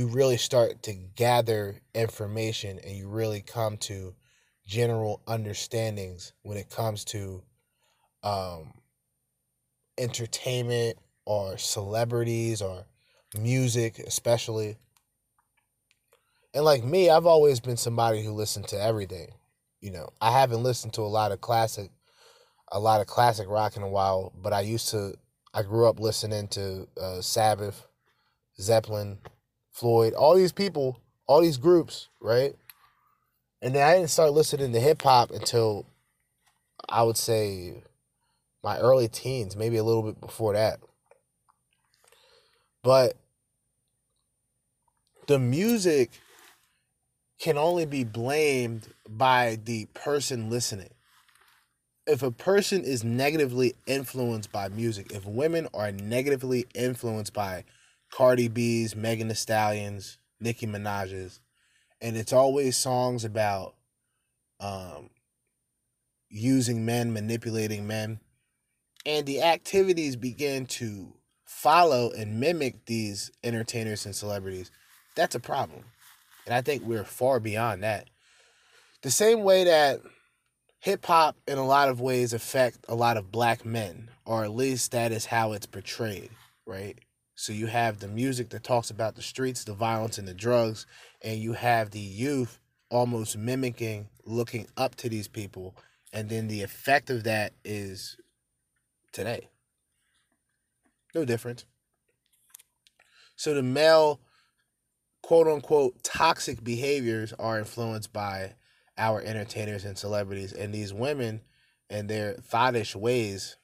you 0.00 0.06
really 0.06 0.38
start 0.38 0.82
to 0.82 0.94
gather 1.14 1.76
information 1.94 2.78
and 2.82 2.96
you 2.96 3.06
really 3.06 3.42
come 3.42 3.76
to 3.76 4.14
general 4.66 5.20
understandings 5.28 6.32
when 6.40 6.56
it 6.56 6.70
comes 6.70 7.04
to 7.04 7.42
um, 8.22 8.72
entertainment 9.98 10.96
or 11.26 11.58
celebrities 11.58 12.62
or 12.62 12.86
music, 13.38 13.98
especially. 13.98 14.78
And 16.54 16.64
like 16.64 16.82
me, 16.82 17.10
I've 17.10 17.26
always 17.26 17.60
been 17.60 17.76
somebody 17.76 18.24
who 18.24 18.32
listened 18.32 18.68
to 18.68 18.82
everything. 18.82 19.28
You 19.82 19.90
know, 19.90 20.08
I 20.18 20.32
haven't 20.32 20.62
listened 20.62 20.94
to 20.94 21.02
a 21.02 21.12
lot 21.12 21.30
of 21.30 21.42
classic, 21.42 21.90
a 22.72 22.80
lot 22.80 23.02
of 23.02 23.06
classic 23.06 23.50
rock 23.50 23.76
in 23.76 23.82
a 23.82 23.88
while, 23.90 24.32
but 24.34 24.54
I 24.54 24.62
used 24.62 24.88
to. 24.92 25.12
I 25.52 25.62
grew 25.62 25.86
up 25.86 26.00
listening 26.00 26.48
to 26.48 26.88
uh, 26.98 27.20
Sabbath, 27.20 27.86
Zeppelin, 28.58 29.18
Floyd, 29.72 30.14
all 30.14 30.34
these 30.34 30.52
people, 30.52 31.00
all 31.26 31.40
these 31.40 31.56
groups, 31.56 32.08
right? 32.20 32.54
And 33.62 33.74
then 33.74 33.86
I 33.86 33.94
didn't 33.94 34.10
start 34.10 34.32
listening 34.32 34.72
to 34.72 34.80
hip 34.80 35.02
hop 35.02 35.30
until 35.30 35.86
I 36.88 37.02
would 37.02 37.16
say 37.16 37.82
my 38.62 38.78
early 38.78 39.08
teens, 39.08 39.56
maybe 39.56 39.76
a 39.76 39.84
little 39.84 40.02
bit 40.02 40.20
before 40.20 40.54
that. 40.54 40.80
But 42.82 43.16
the 45.26 45.38
music 45.38 46.10
can 47.38 47.56
only 47.56 47.86
be 47.86 48.04
blamed 48.04 48.88
by 49.08 49.58
the 49.64 49.86
person 49.94 50.50
listening. 50.50 50.90
If 52.06 52.22
a 52.22 52.30
person 52.30 52.82
is 52.82 53.04
negatively 53.04 53.74
influenced 53.86 54.50
by 54.50 54.68
music, 54.68 55.12
if 55.12 55.24
women 55.24 55.68
are 55.72 55.92
negatively 55.92 56.66
influenced 56.74 57.32
by 57.32 57.64
Cardi 58.10 58.48
B's, 58.48 58.96
Megan 58.96 59.28
Thee 59.28 59.34
Stallions, 59.34 60.18
Nicki 60.40 60.66
Minaj's, 60.66 61.40
and 62.00 62.16
it's 62.16 62.32
always 62.32 62.76
songs 62.76 63.24
about 63.24 63.74
um, 64.58 65.10
using 66.28 66.84
men, 66.84 67.12
manipulating 67.12 67.86
men, 67.86 68.20
and 69.06 69.26
the 69.26 69.42
activities 69.42 70.16
begin 70.16 70.66
to 70.66 71.14
follow 71.44 72.10
and 72.10 72.40
mimic 72.40 72.86
these 72.86 73.30
entertainers 73.42 74.06
and 74.06 74.14
celebrities. 74.14 74.70
That's 75.14 75.34
a 75.34 75.40
problem, 75.40 75.84
and 76.46 76.54
I 76.54 76.62
think 76.62 76.82
we're 76.84 77.04
far 77.04 77.40
beyond 77.40 77.82
that. 77.82 78.08
The 79.02 79.10
same 79.10 79.42
way 79.42 79.64
that 79.64 80.00
hip 80.80 81.04
hop 81.06 81.36
in 81.46 81.58
a 81.58 81.66
lot 81.66 81.88
of 81.88 82.00
ways 82.00 82.32
affect 82.32 82.78
a 82.88 82.94
lot 82.94 83.16
of 83.16 83.30
black 83.30 83.64
men, 83.64 84.10
or 84.24 84.44
at 84.44 84.54
least 84.54 84.92
that 84.92 85.12
is 85.12 85.26
how 85.26 85.52
it's 85.52 85.66
portrayed, 85.66 86.30
right? 86.66 86.98
So 87.40 87.54
you 87.54 87.68
have 87.68 88.00
the 88.00 88.06
music 88.06 88.50
that 88.50 88.64
talks 88.64 88.90
about 88.90 89.14
the 89.14 89.22
streets, 89.22 89.64
the 89.64 89.72
violence 89.72 90.18
and 90.18 90.28
the 90.28 90.34
drugs, 90.34 90.84
and 91.22 91.40
you 91.40 91.54
have 91.54 91.90
the 91.90 91.98
youth 91.98 92.60
almost 92.90 93.34
mimicking, 93.34 94.10
looking 94.26 94.66
up 94.76 94.94
to 94.96 95.08
these 95.08 95.26
people, 95.26 95.74
and 96.12 96.28
then 96.28 96.48
the 96.48 96.60
effect 96.60 97.08
of 97.08 97.24
that 97.24 97.54
is 97.64 98.18
today. 99.10 99.48
No 101.14 101.24
different. 101.24 101.64
So 103.36 103.54
the 103.54 103.62
male 103.62 104.20
quote 105.22 105.48
unquote 105.48 106.02
toxic 106.02 106.62
behaviors 106.62 107.32
are 107.38 107.58
influenced 107.58 108.12
by 108.12 108.52
our 108.98 109.22
entertainers 109.22 109.86
and 109.86 109.96
celebrities 109.96 110.52
and 110.52 110.74
these 110.74 110.92
women 110.92 111.40
and 111.88 112.06
their 112.06 112.34
thottish 112.34 112.94
ways 112.94 113.56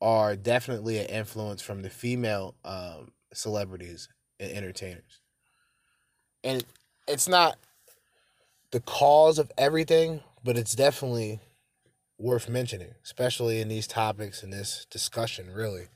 are 0.00 0.36
definitely 0.36 0.98
an 0.98 1.06
influence 1.06 1.62
from 1.62 1.82
the 1.82 1.90
female 1.90 2.54
um, 2.64 3.12
celebrities 3.32 4.08
and 4.38 4.50
entertainers 4.52 5.20
and 6.44 6.64
it's 7.08 7.28
not 7.28 7.56
the 8.70 8.80
cause 8.80 9.38
of 9.38 9.50
everything 9.56 10.20
but 10.44 10.56
it's 10.56 10.74
definitely 10.74 11.40
worth 12.18 12.48
mentioning 12.48 12.94
especially 13.04 13.60
in 13.60 13.68
these 13.68 13.86
topics 13.86 14.42
and 14.42 14.52
this 14.52 14.86
discussion 14.90 15.50
really 15.50 15.88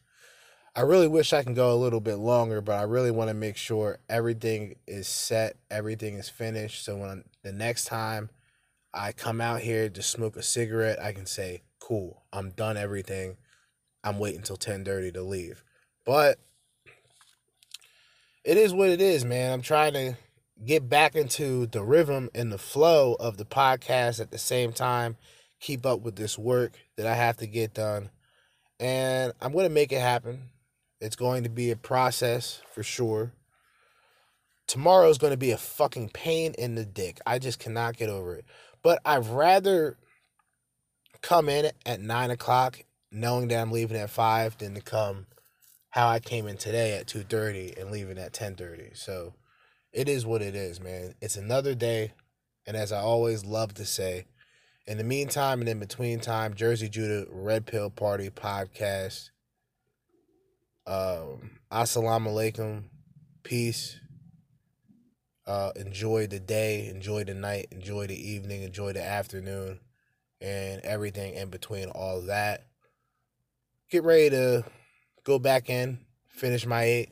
I 0.75 0.83
really 0.83 1.09
wish 1.09 1.33
I 1.33 1.43
can 1.43 1.55
go 1.55 1.75
a 1.75 1.77
little 1.77 2.01
bit 2.01 2.17
longer, 2.17 2.61
but 2.61 2.79
I 2.79 2.83
really 2.83 3.11
want 3.11 3.29
to 3.29 3.35
make 3.35 3.57
sure 3.57 3.99
everything 4.09 4.77
is 4.87 5.09
set, 5.09 5.57
everything 5.69 6.15
is 6.15 6.29
finished. 6.29 6.85
So 6.85 6.97
when 6.97 7.25
the 7.43 7.53
next 7.53 7.87
time 7.87 8.31
I 8.95 9.11
come 9.13 9.41
out 9.41 9.61
here 9.63 9.89
to 9.89 10.03
smoke 10.03 10.37
a 10.37 10.43
cigarette, 10.43 11.03
I 11.03 11.13
can 11.13 11.27
say, 11.27 11.63
"Cool, 11.81 12.23
I'm 12.33 12.51
done 12.53 12.77
everything. 12.77 13.37
I'm 14.05 14.19
waiting 14.19 14.41
until 14.41 14.57
10:30 14.57 15.13
to 15.13 15.23
leave." 15.23 15.63
But 16.05 16.39
it 18.45 18.57
is 18.57 18.73
what 18.73 18.89
it 18.89 19.01
is, 19.01 19.25
man. 19.25 19.53
I'm 19.53 19.63
trying 19.63 19.93
to 19.93 20.17
get 20.65 20.89
back 20.89 21.15
into 21.15 21.67
the 21.67 21.83
rhythm 21.83 22.31
and 22.35 22.53
the 22.53 22.59
flow 22.59 23.15
of 23.15 23.37
the 23.37 23.45
podcast 23.45 24.21
at 24.21 24.31
the 24.31 24.39
same 24.39 24.73
time, 24.73 25.17
keep 25.59 25.87
up 25.87 26.01
with 26.01 26.17
this 26.17 26.39
work 26.39 26.73
that 26.97 27.07
I 27.07 27.15
have 27.15 27.37
to 27.39 27.47
get 27.47 27.75
done. 27.75 28.11
And 28.79 29.33
I'm 29.41 29.53
going 29.53 29.65
to 29.65 29.75
make 29.75 29.93
it 29.93 30.01
happen. 30.01 30.51
It's 31.01 31.17
going 31.17 31.45
to 31.45 31.51
be 31.51 31.71
a 31.71 31.77
process 31.77 32.61
for 32.73 32.83
sure. 32.83 33.33
Tomorrow 34.67 35.09
is 35.09 35.19
going 35.19 35.33
to 35.33 35.39
be 35.39 35.51
a 35.51 35.59
fucking 35.59 36.11
pain 36.11 36.55
in 36.57 36.75
the 36.75 36.85
dick. 36.85 37.19
I 37.27 37.39
just 37.39 37.59
cannot 37.59 37.97
get 37.97 38.09
over 38.09 38.35
it. 38.37 38.45
But 38.83 39.01
I'd 39.05 39.27
rather 39.27 39.97
come 41.23 41.49
in 41.49 41.71
at 41.85 42.01
nine 42.01 42.31
o'clock 42.31 42.81
knowing 43.13 43.49
that 43.49 43.61
I'm 43.61 43.73
leaving 43.73 43.97
at 43.97 44.11
five 44.11 44.57
than 44.59 44.75
to 44.75 44.81
come 44.81 45.27
how 45.91 46.09
I 46.09 46.21
came 46.21 46.47
in 46.47 46.57
today 46.57 46.97
at 46.97 47.07
two 47.07 47.23
thirty 47.23 47.75
and 47.79 47.91
leaving 47.91 48.19
at 48.19 48.33
ten 48.33 48.55
thirty. 48.55 48.91
So 48.95 49.35
it 49.93 50.09
is 50.09 50.25
what 50.25 50.43
it 50.43 50.55
is, 50.55 50.81
man. 50.81 51.15
It's 51.21 51.37
another 51.37 51.75
day, 51.75 52.13
and 52.67 52.77
as 52.77 52.93
I 52.93 53.01
always 53.01 53.45
love 53.45 53.75
to 53.75 53.85
say, 53.85 54.27
in 54.87 54.99
the 54.99 55.05
meantime 55.05 55.61
and 55.61 55.69
in 55.69 55.79
between 55.81 56.21
time, 56.21 56.55
Jerzee 56.55 56.91
Judah 56.91 57.27
Red 57.31 57.67
Pill 57.67 57.91
Party 57.91 58.31
podcast. 58.31 59.31
Um, 60.87 61.59
assalamu 61.71 62.29
alaikum, 62.29 62.85
peace. 63.43 63.99
Uh, 65.47 65.73
enjoy 65.75 66.29
the 66.29 66.39
day, 66.39 66.89
enjoy 66.89 67.25
the 67.25 67.35
night, 67.35 67.67
enjoy 67.73 68.07
the 68.07 68.31
evening, 68.31 68.63
enjoy 68.63 68.93
the 68.93 69.05
afternoon, 69.05 69.81
and 70.41 70.81
everything 70.83 71.35
in 71.35 71.51
between 71.51 71.89
all 71.89 72.21
that. 72.23 72.67
Get 73.91 74.05
ready 74.05 74.31
to 74.31 74.65
go 75.25 75.41
back 75.41 75.69
in, 75.69 75.99
finish 76.29 76.65
my 76.65 76.85
eight, 76.85 77.11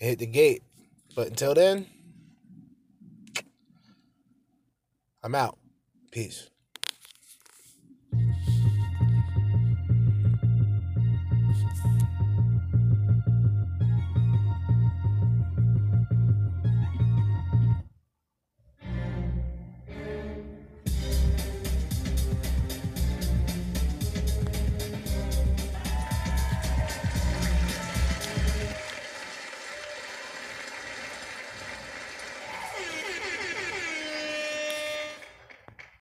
and 0.00 0.10
hit 0.10 0.18
the 0.18 0.26
gate. 0.26 0.64
But 1.14 1.28
until 1.28 1.54
then, 1.54 1.86
I'm 5.22 5.36
out. 5.36 5.56
Peace. 6.10 6.50